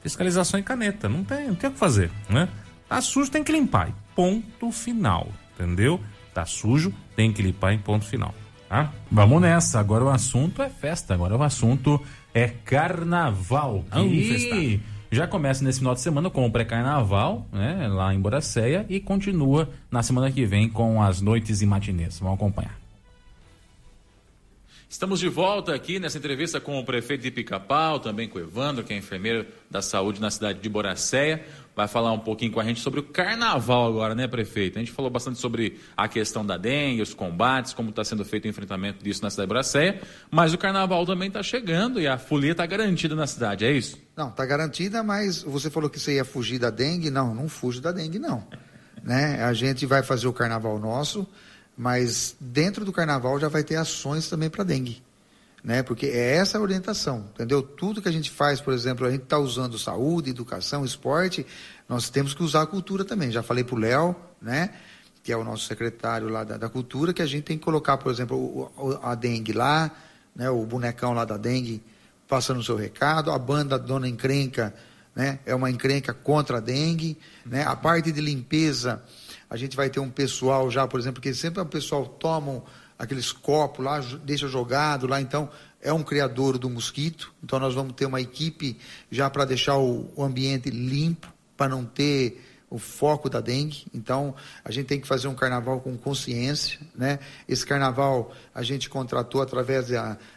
Fiscalização 0.00 0.60
e 0.60 0.62
caneta. 0.62 1.08
Não 1.08 1.24
tem, 1.24 1.48
não 1.48 1.54
tem 1.54 1.68
o 1.68 1.72
que 1.72 1.78
fazer, 1.78 2.10
né? 2.28 2.48
Tá 2.88 3.00
sujo, 3.00 3.30
tem 3.30 3.42
que 3.42 3.50
limpar. 3.50 3.92
E 4.14 4.16
ponto 4.16 4.70
final. 4.70 5.28
Entendeu? 5.54 6.00
Tá 6.32 6.44
sujo, 6.44 6.92
tem 7.14 7.32
que 7.32 7.42
limpar 7.42 7.72
em 7.72 7.78
ponto 7.78 8.04
final. 8.04 8.34
Tá? 8.68 8.92
Vamos 9.10 9.40
nessa. 9.40 9.78
Agora 9.78 10.04
o 10.04 10.10
assunto 10.10 10.62
é 10.62 10.68
festa. 10.68 11.14
Agora 11.14 11.36
o 11.36 11.42
assunto 11.42 12.00
é 12.32 12.48
carnaval. 12.48 13.84
Que 13.92 14.28
festar. 14.28 14.80
já 15.12 15.26
começa 15.26 15.62
nesse 15.62 15.78
final 15.78 15.94
de 15.94 16.00
semana 16.00 16.28
com 16.28 16.44
o 16.44 16.50
pré-carnaval, 16.50 17.46
né? 17.52 17.86
Lá 17.88 18.12
em 18.12 18.20
Boracéia. 18.20 18.84
E 18.88 18.98
continua 18.98 19.68
na 19.90 20.02
semana 20.02 20.30
que 20.30 20.44
vem 20.44 20.68
com 20.68 21.00
as 21.00 21.20
noites 21.20 21.62
e 21.62 21.66
matinês. 21.66 22.18
Vamos 22.18 22.34
acompanhar. 22.34 22.83
Estamos 24.94 25.18
de 25.18 25.28
volta 25.28 25.74
aqui 25.74 25.98
nessa 25.98 26.18
entrevista 26.18 26.60
com 26.60 26.78
o 26.78 26.84
prefeito 26.84 27.22
de 27.22 27.30
Pica-Pau, 27.32 27.98
também 27.98 28.28
com 28.28 28.38
o 28.38 28.40
Evandro, 28.40 28.84
que 28.84 28.94
é 28.94 28.96
enfermeiro 28.96 29.44
da 29.68 29.82
saúde 29.82 30.20
na 30.20 30.30
cidade 30.30 30.60
de 30.60 30.68
Boracéia. 30.68 31.44
Vai 31.74 31.88
falar 31.88 32.12
um 32.12 32.20
pouquinho 32.20 32.52
com 32.52 32.60
a 32.60 32.64
gente 32.64 32.78
sobre 32.78 33.00
o 33.00 33.02
carnaval 33.02 33.88
agora, 33.88 34.14
né, 34.14 34.28
prefeito? 34.28 34.78
A 34.78 34.78
gente 34.78 34.92
falou 34.92 35.10
bastante 35.10 35.40
sobre 35.40 35.80
a 35.96 36.06
questão 36.06 36.46
da 36.46 36.56
dengue, 36.56 37.02
os 37.02 37.12
combates, 37.12 37.72
como 37.72 37.90
está 37.90 38.04
sendo 38.04 38.24
feito 38.24 38.44
o 38.44 38.48
enfrentamento 38.48 39.02
disso 39.02 39.20
na 39.20 39.30
cidade 39.30 39.46
de 39.46 39.48
Boracéia. 39.48 40.00
Mas 40.30 40.54
o 40.54 40.58
carnaval 40.58 41.04
também 41.04 41.26
está 41.26 41.42
chegando 41.42 42.00
e 42.00 42.06
a 42.06 42.16
folia 42.16 42.52
está 42.52 42.64
garantida 42.64 43.16
na 43.16 43.26
cidade, 43.26 43.64
é 43.64 43.72
isso? 43.72 43.98
Não, 44.16 44.28
está 44.28 44.46
garantida, 44.46 45.02
mas 45.02 45.42
você 45.42 45.70
falou 45.70 45.90
que 45.90 45.98
você 45.98 46.14
ia 46.14 46.24
fugir 46.24 46.60
da 46.60 46.70
dengue. 46.70 47.10
Não, 47.10 47.34
não 47.34 47.48
fujo 47.48 47.80
da 47.80 47.90
dengue, 47.90 48.20
não. 48.20 48.46
né? 49.02 49.42
A 49.42 49.52
gente 49.52 49.86
vai 49.86 50.04
fazer 50.04 50.28
o 50.28 50.32
carnaval 50.32 50.78
nosso, 50.78 51.26
mas 51.76 52.36
dentro 52.40 52.84
do 52.84 52.92
carnaval 52.92 53.38
já 53.38 53.48
vai 53.48 53.64
ter 53.64 53.76
ações 53.76 54.28
também 54.28 54.48
para 54.48 54.64
dengue. 54.64 55.02
Né? 55.62 55.82
Porque 55.82 56.06
é 56.06 56.36
essa 56.36 56.58
a 56.58 56.60
orientação, 56.60 57.30
entendeu? 57.34 57.62
Tudo 57.62 58.02
que 58.02 58.08
a 58.08 58.12
gente 58.12 58.30
faz, 58.30 58.60
por 58.60 58.74
exemplo, 58.74 59.06
a 59.06 59.10
gente 59.10 59.22
está 59.22 59.38
usando 59.38 59.78
saúde, 59.78 60.30
educação, 60.30 60.84
esporte, 60.84 61.46
nós 61.88 62.10
temos 62.10 62.34
que 62.34 62.42
usar 62.42 62.62
a 62.62 62.66
cultura 62.66 63.04
também. 63.04 63.30
Já 63.30 63.42
falei 63.42 63.64
para 63.64 63.74
o 63.74 63.78
Léo, 63.78 64.14
né? 64.40 64.70
que 65.24 65.32
é 65.32 65.36
o 65.36 65.42
nosso 65.42 65.66
secretário 65.66 66.28
lá 66.28 66.44
da, 66.44 66.58
da, 66.58 66.68
cultura, 66.68 67.14
que 67.14 67.22
a 67.22 67.26
gente 67.26 67.44
tem 67.44 67.56
que 67.56 67.64
colocar, 67.64 67.96
por 67.96 68.12
exemplo, 68.12 68.36
o, 68.36 68.98
a 69.02 69.14
dengue 69.14 69.54
lá, 69.54 69.90
né? 70.36 70.50
o 70.50 70.66
bonecão 70.66 71.14
lá 71.14 71.24
da 71.24 71.38
dengue 71.38 71.82
passando 72.28 72.60
o 72.60 72.62
seu 72.62 72.76
recado, 72.76 73.30
a 73.30 73.38
banda 73.38 73.78
Dona 73.78 74.06
Encrenca, 74.06 74.74
né? 75.16 75.38
é 75.46 75.54
uma 75.54 75.70
encrenca 75.70 76.12
contra 76.12 76.58
a 76.58 76.60
dengue, 76.60 77.16
né? 77.46 77.64
a 77.64 77.74
parte 77.74 78.12
de 78.12 78.20
limpeza, 78.20 79.02
a 79.54 79.56
gente 79.56 79.76
vai 79.76 79.88
ter 79.88 80.00
um 80.00 80.10
pessoal 80.10 80.68
já, 80.68 80.84
por 80.84 80.98
exemplo, 80.98 81.22
que 81.22 81.32
sempre 81.32 81.62
o 81.62 81.66
pessoal 81.66 82.04
toma 82.04 82.64
aqueles 82.98 83.30
copos 83.30 83.84
lá, 83.84 84.00
deixa 84.24 84.48
jogado 84.48 85.06
lá, 85.06 85.20
então 85.20 85.48
é 85.80 85.92
um 85.92 86.02
criador 86.02 86.58
do 86.58 86.68
mosquito. 86.68 87.32
Então 87.40 87.60
nós 87.60 87.72
vamos 87.72 87.92
ter 87.92 88.04
uma 88.04 88.20
equipe 88.20 88.76
já 89.12 89.30
para 89.30 89.44
deixar 89.44 89.76
o, 89.78 90.10
o 90.16 90.24
ambiente 90.24 90.70
limpo, 90.70 91.32
para 91.56 91.68
não 91.68 91.84
ter 91.84 92.42
o 92.68 92.78
foco 92.78 93.30
da 93.30 93.40
dengue. 93.40 93.86
Então, 93.94 94.34
a 94.64 94.72
gente 94.72 94.86
tem 94.86 95.00
que 95.00 95.06
fazer 95.06 95.28
um 95.28 95.34
carnaval 95.34 95.80
com 95.80 95.96
consciência, 95.96 96.80
né? 96.92 97.20
Esse 97.48 97.64
carnaval 97.64 98.32
a 98.52 98.64
gente 98.64 98.90
contratou 98.90 99.40
através 99.40 99.86
de, 99.86 99.94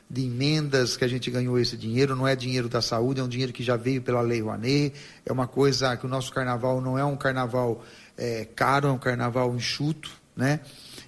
de, 0.07 0.26
emendas 0.28 0.95
que 0.95 1.03
a 1.03 1.07
gente 1.07 1.32
ganhou 1.32 1.57
esse 1.57 1.76
dinheiro, 1.76 2.15
não 2.15 2.28
é 2.28 2.36
dinheiro 2.36 2.70
da 2.70 2.80
saúde, 2.80 3.20
é 3.20 3.24
um 3.24 3.28
dinheiro 3.28 3.51
que 3.51 3.63
já 3.63 3.76
veio 3.76 4.03
pela 4.03 4.22
Lei 4.22 4.39
Rouanet, 4.39 4.93
é 5.26 5.34
uma 5.34 5.47
coisa 5.47 5.97
que 5.97 6.05
o 6.05 6.09
nosso 6.09 6.32
carnaval 6.32 6.80
não 6.80 6.95
é 6.95 7.03
um 7.03 7.18
carnaval 7.18 7.84
é, 8.18 8.45
caro, 8.45 8.88
é 8.88 8.91
um 8.91 8.97
carnaval 8.97 9.55
enxuto, 9.55 10.11
né? 10.36 10.59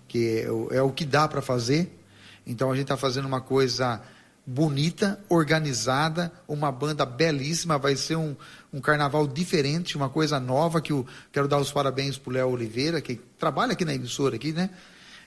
Que 0.08 0.46
é, 0.72 0.78
é 0.78 0.82
o 0.82 0.92
que 0.92 1.06
dá 1.06 1.28
para 1.28 1.42
fazer. 1.42 1.92
Então, 2.46 2.72
a 2.72 2.76
gente 2.76 2.84
está 2.84 2.98
fazendo 2.98 3.26
uma 3.26 3.42
coisa 3.42 4.02
bonita, 4.46 5.20
organizada, 5.30 6.32
uma 6.48 6.72
banda 6.72 7.06
belíssima, 7.06 7.78
vai 7.78 7.96
ser 7.96 8.16
um, 8.16 8.36
um 8.74 8.82
carnaval 8.82 9.28
diferente, 9.28 9.96
uma 9.96 10.10
coisa 10.10 10.40
nova 10.40 10.82
que 10.82 10.92
eu 10.92 11.06
quero 11.32 11.48
dar 11.48 11.60
os 11.60 11.72
parabéns 11.72 12.18
para 12.18 12.32
o 12.32 12.34
Léo 12.34 12.50
Oliveira, 12.50 13.00
que 13.00 13.16
trabalha 13.38 13.74
aqui 13.74 13.86
na 13.86 13.94
emissora 13.94 14.36
aqui, 14.36 14.52
né? 14.52 14.72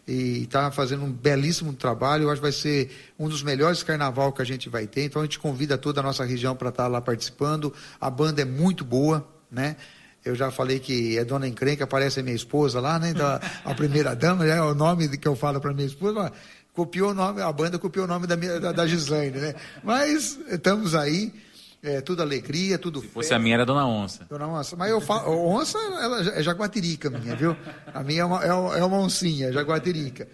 E 0.09 0.43
está 0.43 0.73
fazendo 0.73 1.05
um 1.05 1.13
belíssimo 1.13 1.73
trabalho. 1.73 2.25
Eu 2.25 2.31
acho 2.31 2.41
que 2.41 2.43
vai 2.43 2.51
ser 2.51 2.91
um 3.17 3.29
dos 3.29 3.45
melhores 3.45 3.85
carnaval 3.85 4.33
que 4.33 4.43
a 4.43 4.45
gente 4.45 4.69
vai 4.69 4.89
ter. 4.89 5.05
Então 5.05 5.23
a 5.23 5.25
gente 5.25 5.39
convida 5.39 5.79
toda 5.79 6.01
a 6.01 6.03
nossa 6.03 6.25
região 6.25 6.57
para 6.57 6.71
estar 6.71 6.85
tá 6.85 6.89
lá 6.89 7.01
participando. 7.01 7.73
A 8.01 8.11
banda 8.11 8.43
é 8.43 8.45
muito 8.45 8.85
boa, 8.85 9.25
né? 9.49 9.77
Eu 10.25 10.35
já 10.35 10.51
falei 10.51 10.79
que 10.79 11.19
é 11.19 11.25
Dona 11.25 11.49
Encrenca, 11.49 11.87
parece 11.87 12.21
a 12.21 12.23
minha 12.23 12.37
esposa 12.37 12.81
lá, 12.81 12.99
né? 12.99 13.11
Então, 13.11 13.27
a 13.65 13.75
primeira 13.75 14.15
dama, 14.15 14.47
é 14.47 14.61
o 14.63 14.75
nome 14.75 15.17
que 15.17 15.27
eu 15.27 15.35
falo 15.35 15.61
para 15.61 15.73
minha 15.73 15.87
esposa 15.87 16.33
copiou 16.73 17.11
o 17.11 17.15
nome, 17.15 17.43
a 17.43 17.53
banda 17.53 17.79
copiou 17.79 18.07
o 18.07 18.09
nome 18.09 18.27
da, 18.27 18.37
minha, 18.37 18.59
da, 18.59 18.73
da 18.73 18.87
Gislaine, 18.87 19.39
né? 19.39 19.55
Mas 19.83 20.39
estamos 20.49 20.95
aí, 20.95 21.33
é, 21.83 22.01
tudo 22.01 22.23
alegria, 22.23 22.79
tudo 22.79 23.01
Se 23.01 23.09
fosse 23.09 23.35
a 23.35 23.39
minha 23.39 23.57
era 23.57 23.67
Dona 23.67 23.87
Onça. 23.87 24.25
Dona 24.29 24.49
Onça, 24.49 24.77
mas 24.77 24.91
eu 24.91 25.01
falo, 25.01 25.31
Onça 25.49 25.79
ela 25.79 26.21
é 26.39 26.43
jaguatirica 26.43 27.11
minha, 27.11 27.37
viu? 27.37 27.57
A 27.93 28.03
minha 28.03 28.23
é 28.23 28.25
uma, 28.25 28.45
é, 28.45 28.49
é 28.49 28.85
uma 28.85 28.99
oncinha, 28.99 29.53
jaguatirica. 29.53 30.29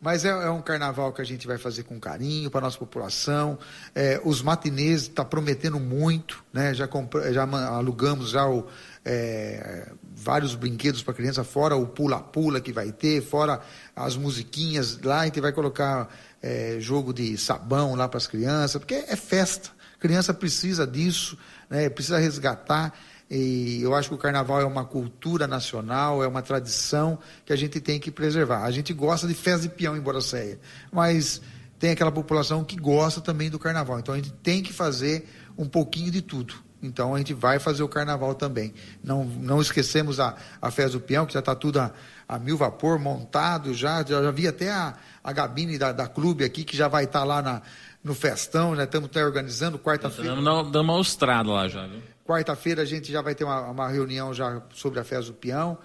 Mas 0.00 0.24
é, 0.24 0.28
é, 0.28 0.50
um 0.50 0.62
carnaval 0.62 1.12
que 1.12 1.20
a 1.20 1.24
gente 1.24 1.46
vai 1.46 1.58
fazer 1.58 1.82
com 1.82 1.98
carinho 1.98 2.50
para 2.50 2.60
a 2.60 2.62
nossa 2.62 2.78
população. 2.78 3.58
É, 3.92 4.20
os 4.24 4.40
matinês 4.40 5.02
está 5.02 5.24
prometendo 5.24 5.80
muito, 5.80 6.44
né? 6.52 6.72
Já, 6.72 6.88
já 7.32 7.42
alugamos 7.42 8.30
já 8.30 8.46
o, 8.46 8.64
é, 9.10 9.90
vários 10.14 10.54
brinquedos 10.54 11.02
para 11.02 11.14
criança, 11.14 11.42
fora 11.42 11.74
o 11.74 11.86
pula-pula 11.86 12.60
que 12.60 12.74
vai 12.74 12.92
ter, 12.92 13.22
fora 13.22 13.58
as 13.96 14.16
musiquinhas 14.16 15.00
lá, 15.00 15.20
a 15.20 15.24
gente 15.24 15.40
vai 15.40 15.50
colocar 15.50 16.14
é, 16.42 16.76
jogo 16.78 17.14
de 17.14 17.38
sabão 17.38 17.94
lá 17.94 18.06
para 18.06 18.18
as 18.18 18.26
crianças, 18.26 18.78
porque 18.78 18.94
é 18.94 19.16
festa. 19.16 19.70
A 19.96 19.98
criança 19.98 20.34
precisa 20.34 20.86
disso, 20.86 21.38
né? 21.70 21.88
precisa 21.88 22.18
resgatar. 22.18 22.92
E 23.30 23.80
eu 23.82 23.94
acho 23.94 24.10
que 24.10 24.14
o 24.14 24.18
carnaval 24.18 24.60
é 24.60 24.64
uma 24.64 24.84
cultura 24.84 25.46
nacional, 25.46 26.22
é 26.22 26.28
uma 26.28 26.42
tradição 26.42 27.18
que 27.46 27.52
a 27.52 27.56
gente 27.56 27.80
tem 27.80 27.98
que 27.98 28.10
preservar. 28.10 28.64
A 28.64 28.70
gente 28.70 28.92
gosta 28.92 29.26
de 29.26 29.34
festa 29.34 29.62
de 29.62 29.74
peão 29.74 29.96
em 29.96 30.00
Boracéia, 30.00 30.60
mas 30.92 31.40
tem 31.78 31.90
aquela 31.90 32.12
população 32.12 32.62
que 32.62 32.76
gosta 32.76 33.22
também 33.22 33.48
do 33.48 33.58
carnaval. 33.58 33.98
Então 33.98 34.14
a 34.14 34.18
gente 34.18 34.32
tem 34.32 34.62
que 34.62 34.72
fazer 34.72 35.26
um 35.56 35.66
pouquinho 35.66 36.10
de 36.10 36.20
tudo. 36.20 36.67
Então 36.82 37.14
a 37.14 37.18
gente 37.18 37.34
vai 37.34 37.58
fazer 37.58 37.82
o 37.82 37.88
carnaval 37.88 38.34
também. 38.34 38.72
Não, 39.02 39.24
não 39.24 39.60
esquecemos 39.60 40.20
a, 40.20 40.36
a 40.62 40.70
festa 40.70 40.92
do 40.92 41.00
peão, 41.00 41.26
que 41.26 41.32
já 41.32 41.40
está 41.40 41.54
tudo 41.54 41.80
a, 41.80 41.90
a, 42.28 42.38
mil 42.38 42.56
vapor 42.56 42.98
montado 42.98 43.74
já. 43.74 44.04
Já, 44.04 44.22
já 44.22 44.30
vi 44.30 44.46
até 44.46 44.70
a, 44.70 44.94
a 45.22 45.32
gabine 45.32 45.76
da, 45.76 45.92
da 45.92 46.06
clube 46.06 46.44
aqui, 46.44 46.64
que 46.64 46.76
já 46.76 46.86
vai 46.86 47.04
estar 47.04 47.20
tá 47.20 47.24
lá 47.24 47.42
na, 47.42 47.62
no 48.02 48.14
festão, 48.14 48.74
né? 48.74 48.84
Estamos 48.84 49.10
até 49.10 49.24
organizando 49.24 49.78
quarta-feira. 49.78 50.36
Dando 50.36 50.80
uma 50.80 51.00
estrada 51.00 51.50
lá 51.50 51.68
já, 51.68 51.86
viu? 51.86 52.00
Quarta-feira 52.24 52.82
a 52.82 52.84
gente 52.84 53.10
já 53.10 53.22
vai 53.22 53.34
ter 53.34 53.44
uma, 53.44 53.60
uma 53.70 53.88
reunião 53.88 54.32
já 54.32 54.62
sobre 54.72 55.00
a 55.00 55.04
festa 55.04 55.32
do 55.32 55.34
peão. 55.34 55.78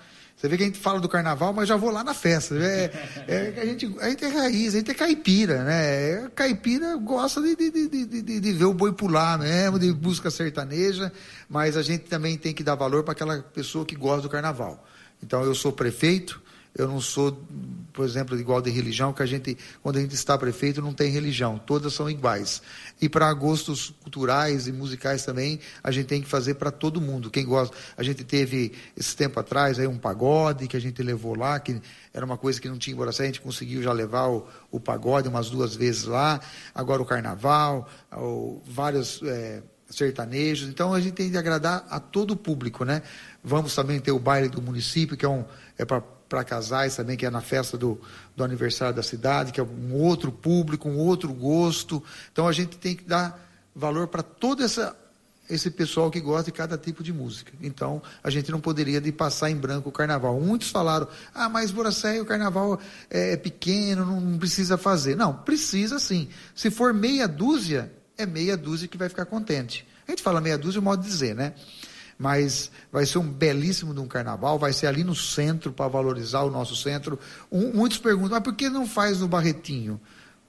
Você 0.44 0.50
vê 0.50 0.58
que 0.58 0.64
a 0.64 0.66
gente 0.66 0.80
fala 0.80 1.00
do 1.00 1.08
carnaval, 1.08 1.54
mas 1.54 1.70
já 1.70 1.78
vou 1.78 1.90
lá 1.90 2.04
na 2.04 2.14
festa. 2.14 2.54
É, 2.56 2.92
é, 3.30 3.62
a, 3.62 3.66
gente, 3.66 3.96
a 4.02 4.10
gente 4.10 4.26
é 4.26 4.28
raiz, 4.28 4.76
a 4.76 4.78
gente 4.78 4.92
é 4.92 4.94
caipira, 4.94 5.64
né? 5.64 6.30
Caipira 6.36 6.98
gosta 6.98 7.42
de, 7.42 7.56
de, 7.56 7.72
de, 7.72 8.22
de, 8.22 8.40
de 8.42 8.52
ver 8.52 8.66
o 8.66 8.74
boi 8.74 8.92
pular 8.92 9.40
mesmo, 9.40 9.80
de 9.80 9.94
busca 9.94 10.30
sertaneja, 10.30 11.14
mas 11.48 11.78
a 11.78 11.82
gente 11.82 12.10
também 12.10 12.38
tem 12.38 12.54
que 12.54 12.62
dar 12.62 12.76
valor 12.76 13.04
para 13.04 13.14
aquela 13.14 13.40
pessoa 13.42 13.86
que 13.86 13.96
gosta 13.96 14.24
do 14.24 14.30
carnaval. 14.30 14.86
Então 15.24 15.42
eu 15.44 15.56
sou 15.56 15.72
prefeito, 15.72 16.42
eu 16.78 16.90
não 16.90 17.00
sou, 17.00 17.42
por 17.94 18.04
exemplo, 18.04 18.38
igual 18.38 18.62
de 18.62 18.72
religião, 18.72 19.14
que 19.14 19.22
a 19.22 19.26
gente, 19.26 19.56
quando 19.82 19.98
a 19.98 20.02
gente 20.02 20.16
está 20.16 20.38
prefeito, 20.38 20.82
não 20.82 20.94
tem 20.94 21.12
religião, 21.12 21.60
todas 21.60 21.94
são 21.94 22.10
iguais. 22.10 22.62
E 23.00 23.08
para 23.08 23.32
gostos 23.34 23.94
culturais 24.02 24.68
e 24.68 24.72
musicais 24.72 25.24
também, 25.24 25.60
a 25.84 25.92
gente 25.92 26.08
tem 26.08 26.22
que 26.22 26.28
fazer 26.28 26.56
para 26.56 26.72
todo 26.72 27.00
mundo. 27.00 27.30
Quem 27.30 27.46
gosta, 27.46 27.76
a 27.96 28.02
gente 28.02 28.24
teve 28.24 28.74
esse 28.98 29.16
tempo 29.16 29.40
atrás 29.40 29.78
aí 29.78 29.86
um 29.86 29.98
pagode 29.98 30.68
que 30.68 30.76
a 30.76 30.82
gente 30.82 31.02
levou 31.04 31.36
lá, 31.36 31.60
que 31.60 31.80
era 32.14 32.26
uma 32.26 32.38
coisa 32.38 32.60
que 32.60 32.68
não 32.68 32.78
tinha 32.78 32.94
em 32.94 32.98
Boracé, 32.98 33.24
a 33.24 33.26
gente 33.28 33.42
conseguiu 33.42 33.82
já 33.84 33.94
levar 33.94 34.28
o, 34.28 34.48
o 34.72 34.80
pagode 34.80 35.28
umas 35.28 35.50
duas 35.50 35.76
vezes 35.76 36.06
lá. 36.06 36.42
Agora 36.74 37.02
o 37.02 37.06
carnaval, 37.06 37.88
o, 38.12 38.62
vários 38.66 39.22
é, 39.24 39.62
sertanejos. 39.88 40.68
Então 40.68 40.94
a 40.94 41.00
gente 41.00 41.14
tem 41.14 41.30
de 41.30 41.38
agradar 41.38 41.86
a 41.90 42.00
todo 42.00 42.32
o 42.32 42.36
público, 42.36 42.84
né? 42.84 43.04
Vamos 43.44 43.76
também 43.76 44.00
ter 44.00 44.12
o 44.12 44.20
baile 44.20 44.50
do 44.50 44.62
município, 44.62 45.16
que 45.16 45.26
é 45.26 45.30
um 45.30 45.46
é 45.78 45.86
para 45.86 46.04
para 46.34 46.44
casais 46.44 46.96
também, 46.96 47.16
que 47.16 47.28
é 47.28 47.30
na 47.30 47.42
festa 47.42 47.78
do, 47.78 48.02
do 48.36 48.44
aniversário 48.44 48.96
da 48.96 49.04
cidade, 49.04 49.52
que 49.52 49.60
é 49.60 49.64
um 49.64 49.94
outro 49.94 50.32
público, 50.32 50.90
um 50.90 50.98
outro 50.98 51.32
gosto. 51.32 52.04
Então 52.32 52.48
a 52.48 52.52
gente 52.52 52.76
tem 52.76 52.96
que 52.96 53.04
dar 53.04 53.40
valor 53.76 54.08
para 54.08 54.24
todo 54.24 54.64
essa, 54.64 54.98
esse 55.48 55.70
pessoal 55.70 56.10
que 56.10 56.20
gosta 56.20 56.46
de 56.46 56.52
cada 56.52 56.76
tipo 56.76 57.04
de 57.04 57.14
música. 57.14 57.54
Então 57.62 58.02
a 58.24 58.32
gente 58.32 58.52
não 58.52 58.60
poderia 58.60 59.00
de 59.00 59.12
passar 59.12 59.52
em 59.52 59.56
branco 59.56 59.90
o 59.90 59.92
carnaval. 59.92 60.42
Muitos 60.42 60.72
falaram, 60.72 61.08
ah, 61.36 61.48
mas 61.48 61.70
Boracéia, 61.70 62.20
o 62.24 62.26
carnaval 62.26 62.80
é, 63.12 63.34
é 63.34 63.38
pequeno, 63.38 64.04
não, 64.04 64.40
precisa 64.40 64.76
fazer. 64.76 65.16
Não, 65.16 65.36
precisa 65.36 66.00
sim. 66.00 66.30
Se 66.56 66.72
for 66.72 66.96
meia 66.96 67.28
dúzia, 67.28 67.94
é 68.18 68.26
meia 68.26 68.58
dúzia 68.58 68.88
que 68.88 68.98
vai 68.98 69.08
ficar 69.08 69.28
contente. 69.28 69.88
A 70.08 70.12
gente 70.12 70.24
fala 70.24 70.42
meia 70.42 70.58
dúzia, 70.58 70.80
é 70.80 70.82
modo 70.82 71.04
de 71.04 71.08
dizer, 71.08 71.36
né? 71.36 71.54
Mas 72.18 72.72
vai 72.92 73.06
ser 73.06 73.18
um 73.18 73.30
belíssimo 73.30 73.94
de 73.94 74.00
um 74.00 74.08
carnaval, 74.08 74.60
vai 74.60 74.74
ser 74.74 74.88
ali 74.88 75.04
no 75.04 75.16
centro 75.16 75.72
para 75.72 75.88
valorizar 75.88 76.42
o 76.42 76.50
nosso 76.50 76.76
centro. 76.76 77.20
Um, 77.52 77.74
muitos 77.74 77.98
perguntam, 77.98 78.32
mas 78.32 78.44
por 78.44 78.56
que 78.56 78.70
não 78.70 78.88
faz 78.88 79.20
no 79.20 79.28
Barretinho? 79.28 80.00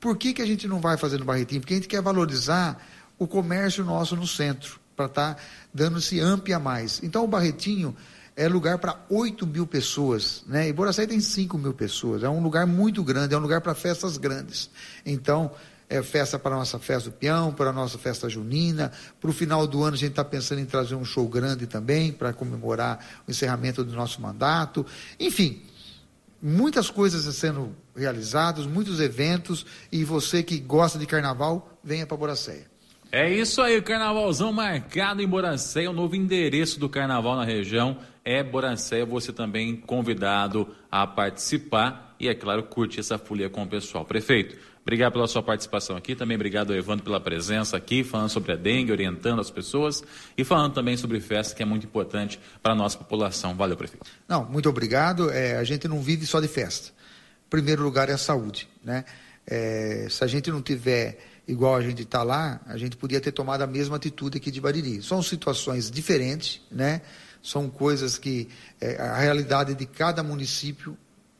Por 0.00 0.16
que, 0.16 0.32
que 0.32 0.42
a 0.42 0.46
gente 0.46 0.68
não 0.68 0.80
vai 0.80 0.96
fazer 0.96 1.18
no 1.18 1.24
Barretinho? 1.24 1.60
Porque 1.60 1.74
a 1.74 1.76
gente 1.76 1.88
quer 1.88 2.02
valorizar 2.02 2.80
o 3.18 3.26
comércio 3.26 3.84
nosso 3.84 4.16
no 4.16 4.26
centro, 4.26 4.78
para 4.96 5.06
estar 5.06 5.34
tá 5.34 5.40
dando 5.72 5.98
esse 5.98 6.20
amp 6.20 6.48
a 6.50 6.58
mais. 6.58 7.02
Então 7.02 7.24
o 7.24 7.28
Barretinho 7.28 7.96
é 8.36 8.48
lugar 8.48 8.78
para 8.78 9.00
8 9.08 9.46
mil 9.46 9.66
pessoas, 9.66 10.42
né? 10.46 10.68
E 10.68 10.72
Boracay 10.72 11.06
tem 11.06 11.20
5 11.20 11.56
mil 11.56 11.72
pessoas. 11.72 12.22
É 12.22 12.28
um 12.28 12.42
lugar 12.42 12.66
muito 12.66 13.02
grande, 13.02 13.34
é 13.34 13.38
um 13.38 13.40
lugar 13.40 13.60
para 13.60 13.74
festas 13.74 14.16
grandes. 14.16 14.70
Então, 15.06 15.52
é 15.96 16.02
festa 16.02 16.38
para 16.38 16.54
a 16.54 16.58
nossa 16.58 16.78
festa 16.78 17.10
do 17.10 17.16
peão, 17.16 17.52
para 17.52 17.70
a 17.70 17.72
nossa 17.72 17.98
festa 17.98 18.28
junina. 18.28 18.90
Para 19.20 19.30
o 19.30 19.32
final 19.32 19.66
do 19.66 19.82
ano, 19.82 19.94
a 19.94 19.98
gente 19.98 20.10
está 20.10 20.24
pensando 20.24 20.60
em 20.60 20.66
trazer 20.66 20.94
um 20.94 21.04
show 21.04 21.28
grande 21.28 21.66
também, 21.66 22.12
para 22.12 22.32
comemorar 22.32 23.22
o 23.26 23.30
encerramento 23.30 23.84
do 23.84 23.94
nosso 23.94 24.20
mandato. 24.20 24.84
Enfim, 25.18 25.62
muitas 26.42 26.90
coisas 26.90 27.32
sendo 27.34 27.74
realizadas, 27.96 28.66
muitos 28.66 29.00
eventos. 29.00 29.64
E 29.90 30.04
você 30.04 30.42
que 30.42 30.58
gosta 30.58 30.98
de 30.98 31.06
carnaval, 31.06 31.78
venha 31.82 32.06
para 32.06 32.16
Boracéia. 32.16 32.66
É 33.12 33.32
isso 33.32 33.62
aí, 33.62 33.80
carnavalzão 33.80 34.52
marcado 34.52 35.22
em 35.22 35.28
Boracéia, 35.28 35.88
o 35.88 35.92
novo 35.92 36.16
endereço 36.16 36.80
do 36.80 36.88
carnaval 36.88 37.36
na 37.36 37.44
região 37.44 37.96
é 38.24 38.42
Boracéia. 38.42 39.06
Você 39.06 39.32
também 39.32 39.76
convidado 39.76 40.66
a 40.90 41.06
participar 41.06 42.16
e, 42.18 42.28
é 42.28 42.34
claro, 42.34 42.64
curtir 42.64 42.98
essa 42.98 43.16
folia 43.16 43.48
com 43.48 43.62
o 43.62 43.68
pessoal. 43.68 44.04
Prefeito, 44.04 44.56
obrigado 44.84 45.14
pela 45.14 45.26
sua 45.26 45.42
participação 45.42 45.96
aqui, 45.96 46.14
também 46.14 46.36
obrigado, 46.36 46.74
Evandro, 46.74 47.04
pela 47.04 47.18
presença 47.18 47.76
aqui, 47.76 48.04
falando 48.04 48.28
sobre 48.28 48.52
a 48.52 48.56
dengue, 48.56 48.92
orientando 48.92 49.40
as 49.40 49.50
pessoas 49.50 50.04
e 50.38 50.44
falando 50.44 50.74
também 50.74 50.96
sobre 50.96 51.18
festa, 51.20 51.54
que 51.54 51.62
é 51.62 51.66
muito 51.66 51.86
importante 51.86 52.38
para 52.62 52.72
a 52.72 52.76
nossa 52.76 52.98
população. 52.98 53.54
Valeu, 53.56 53.76
prefeito. 53.76 54.06
Não, 54.28 54.44
muito 54.44 54.68
obrigado. 54.68 55.30
É, 55.30 55.56
a 55.56 55.64
gente 55.64 55.88
não 55.88 56.00
vive 56.00 56.26
só 56.26 56.40
de 56.40 56.48
festa. 56.48 56.90
Em 57.46 57.50
primeiro 57.50 57.82
lugar 57.82 58.08
é 58.08 58.12
a 58.12 58.18
saúde, 58.18 58.68
né? 58.82 59.04
É, 59.46 60.06
se 60.08 60.22
a 60.22 60.26
gente 60.26 60.50
não 60.50 60.62
tiver 60.62 61.18
igual 61.46 61.76
a 61.76 61.82
gente 61.82 62.02
está 62.02 62.22
lá, 62.22 62.60
a 62.66 62.76
gente 62.76 62.96
podia 62.96 63.20
ter 63.20 63.32
tomado 63.32 63.62
a 63.62 63.66
mesma 63.66 63.96
atitude 63.96 64.38
aqui 64.38 64.50
de 64.50 64.60
Bariri. 64.60 65.02
São 65.02 65.22
situações 65.22 65.90
diferentes, 65.90 66.60
né? 66.70 67.02
São 67.42 67.68
coisas 67.68 68.16
que 68.16 68.48
é, 68.80 68.96
a 69.00 69.18
realidade 69.18 69.74
de 69.74 69.84
cada 69.84 70.22
município 70.22 70.96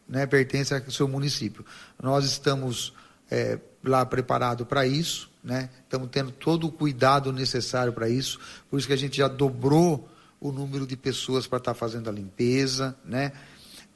né, 0.06 0.26
pertence 0.26 0.74
ao 0.74 0.90
seu 0.90 1.08
município. 1.08 1.64
Nós 2.02 2.24
estamos 2.26 2.92
é, 3.30 3.58
lá 3.82 4.04
preparados 4.04 4.66
para 4.66 4.86
isso, 4.86 5.30
né? 5.42 5.68
Estamos 5.82 6.08
tendo 6.10 6.30
todo 6.30 6.66
o 6.66 6.72
cuidado 6.72 7.32
necessário 7.32 7.92
para 7.92 8.08
isso. 8.08 8.38
Por 8.70 8.78
isso 8.78 8.86
que 8.86 8.94
a 8.94 8.98
gente 8.98 9.16
já 9.16 9.28
dobrou 9.28 10.08
o 10.40 10.52
número 10.52 10.86
de 10.86 10.96
pessoas 10.96 11.46
para 11.46 11.58
estar 11.58 11.72
tá 11.72 11.78
fazendo 11.78 12.08
a 12.08 12.12
limpeza, 12.12 12.96
né? 13.04 13.32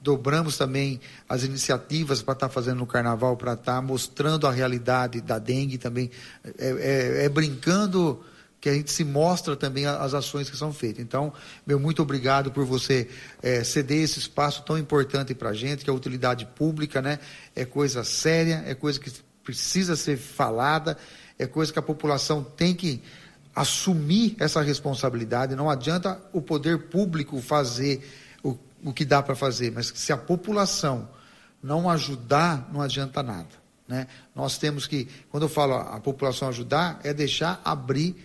Dobramos 0.01 0.57
também 0.57 1.01
as 1.29 1.43
iniciativas 1.43 2.23
para 2.23 2.35
estar 2.35 2.49
tá 2.49 2.55
fazendo 2.55 2.79
no 2.79 2.87
carnaval, 2.87 3.37
para 3.37 3.55
estar 3.55 3.75
tá 3.75 3.83
mostrando 3.83 4.47
a 4.47 4.51
realidade 4.53 5.21
da 5.21 5.39
dengue 5.39 5.77
também. 5.77 6.11
É, 6.57 6.69
é, 6.69 7.25
é, 7.25 7.29
brincando 7.29 8.23
que 8.61 8.69
a 8.69 8.75
gente 8.75 8.91
se 8.91 9.05
mostra 9.05 9.57
também 9.57 9.87
as 9.87 10.15
ações 10.15 10.51
que 10.51 10.57
são 10.57 10.73
feitas. 10.73 11.03
Então, 11.03 11.33
meu 11.67 11.79
muito 11.79 12.03
obrigado 12.03 12.51
por 12.51 12.65
você 12.65 13.09
é, 13.43 13.63
ceder 13.63 14.03
esse 14.03 14.19
espaço 14.19 14.63
tão 14.65 14.77
importante 14.77 15.35
para 15.35 15.51
a 15.51 15.55
gente, 15.55 15.85
que 15.85 15.91
é 15.91 15.93
a 15.93 15.97
utilidade 15.97 16.45
pública, 16.45 17.01
né? 17.01 17.21
É 17.55 17.65
coisa 17.65 18.03
séria, 18.03 18.65
é 18.67 18.75
coisa 18.75 18.99
que 18.99 19.13
precisa 19.45 19.95
ser 19.97 20.17
falada, 20.17 20.97
é 21.39 21.47
coisa 21.47 21.73
que 21.73 21.79
a 21.79 21.83
população 21.83 22.43
tem 22.43 22.75
que 22.75 23.03
assumir 23.55 24.37
essa 24.39 24.61
responsabilidade. 24.61 25.55
Não 25.55 25.71
adianta 25.71 26.21
o 26.33 26.43
poder 26.43 26.89
público 26.89 27.41
fazer 27.41 28.03
o 28.85 28.93
que 28.93 29.05
dá 29.05 29.23
para 29.23 29.35
fazer, 29.35 29.73
mas 29.73 29.93
se 29.95 30.13
a 30.13 30.17
população 30.17 31.09
não 31.63 31.91
ajudar, 31.91 32.69
não 32.73 32.81
adianta 32.81 33.23
nada. 33.23 33.49
Né? 33.87 34.07
Nós 34.35 34.59
temos 34.59 34.87
que, 34.87 35.09
quando 35.31 35.45
eu 35.45 35.49
falo 35.49 35.75
a 35.75 35.99
população 35.99 36.49
ajudar, 36.49 37.01
é 37.03 37.13
deixar 37.13 37.61
abrir 37.65 38.17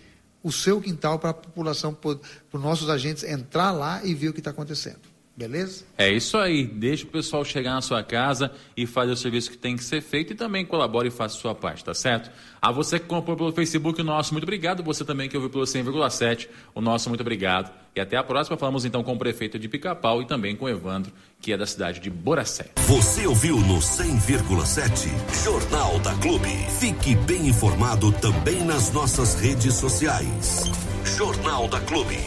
o 0.44 0.52
seu 0.52 0.78
quintal 0.80 1.18
para 1.18 1.30
a 1.30 1.34
população, 1.34 1.94
para 1.94 2.18
os 2.52 2.62
nossos 2.62 2.90
agentes 2.90 3.24
entrar 3.24 3.72
lá 3.72 4.04
e 4.04 4.14
ver 4.14 4.28
o 4.28 4.32
que 4.32 4.40
está 4.40 4.50
acontecendo. 4.50 5.13
Beleza? 5.36 5.84
É 5.98 6.12
isso 6.12 6.38
aí. 6.38 6.64
Deixa 6.64 7.04
o 7.04 7.08
pessoal 7.08 7.44
chegar 7.44 7.74
na 7.74 7.80
sua 7.80 8.04
casa 8.04 8.52
e 8.76 8.86
fazer 8.86 9.10
o 9.10 9.16
serviço 9.16 9.50
que 9.50 9.58
tem 9.58 9.76
que 9.76 9.82
ser 9.82 10.00
feito 10.00 10.32
e 10.32 10.36
também 10.36 10.64
colabore 10.64 11.08
e 11.08 11.10
faça 11.10 11.36
a 11.36 11.40
sua 11.40 11.54
parte, 11.54 11.84
tá 11.84 11.92
certo? 11.92 12.30
A 12.62 12.70
você 12.70 13.00
que 13.00 13.06
comprou 13.06 13.36
pelo 13.36 13.50
Facebook, 13.50 14.00
o 14.00 14.04
nosso 14.04 14.32
muito 14.32 14.44
obrigado. 14.44 14.84
Você 14.84 15.04
também 15.04 15.28
que 15.28 15.36
ouviu 15.36 15.50
pelo 15.50 15.64
100,7, 15.64 16.48
o 16.72 16.80
nosso 16.80 17.08
muito 17.08 17.22
obrigado. 17.22 17.72
E 17.96 18.00
até 18.00 18.16
a 18.16 18.22
próxima. 18.22 18.56
Falamos 18.56 18.84
então 18.84 19.02
com 19.02 19.14
o 19.14 19.18
prefeito 19.18 19.58
de 19.58 19.68
Pica-Pau 19.68 20.22
e 20.22 20.26
também 20.26 20.54
com 20.54 20.66
o 20.66 20.68
Evandro, 20.68 21.12
que 21.40 21.52
é 21.52 21.56
da 21.56 21.66
cidade 21.66 21.98
de 21.98 22.10
Boracé. 22.10 22.70
Você 22.86 23.26
ouviu 23.26 23.58
no 23.58 23.78
100,7 23.78 25.44
Jornal 25.44 25.98
da 25.98 26.14
Clube. 26.14 26.50
Fique 26.78 27.16
bem 27.16 27.48
informado 27.48 28.12
também 28.12 28.64
nas 28.64 28.92
nossas 28.92 29.34
redes 29.34 29.74
sociais. 29.74 30.70
Jornal 31.16 31.66
da 31.66 31.80
Clube. 31.80 32.18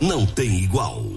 Não 0.00 0.26
tem 0.26 0.62
igual. 0.62 1.15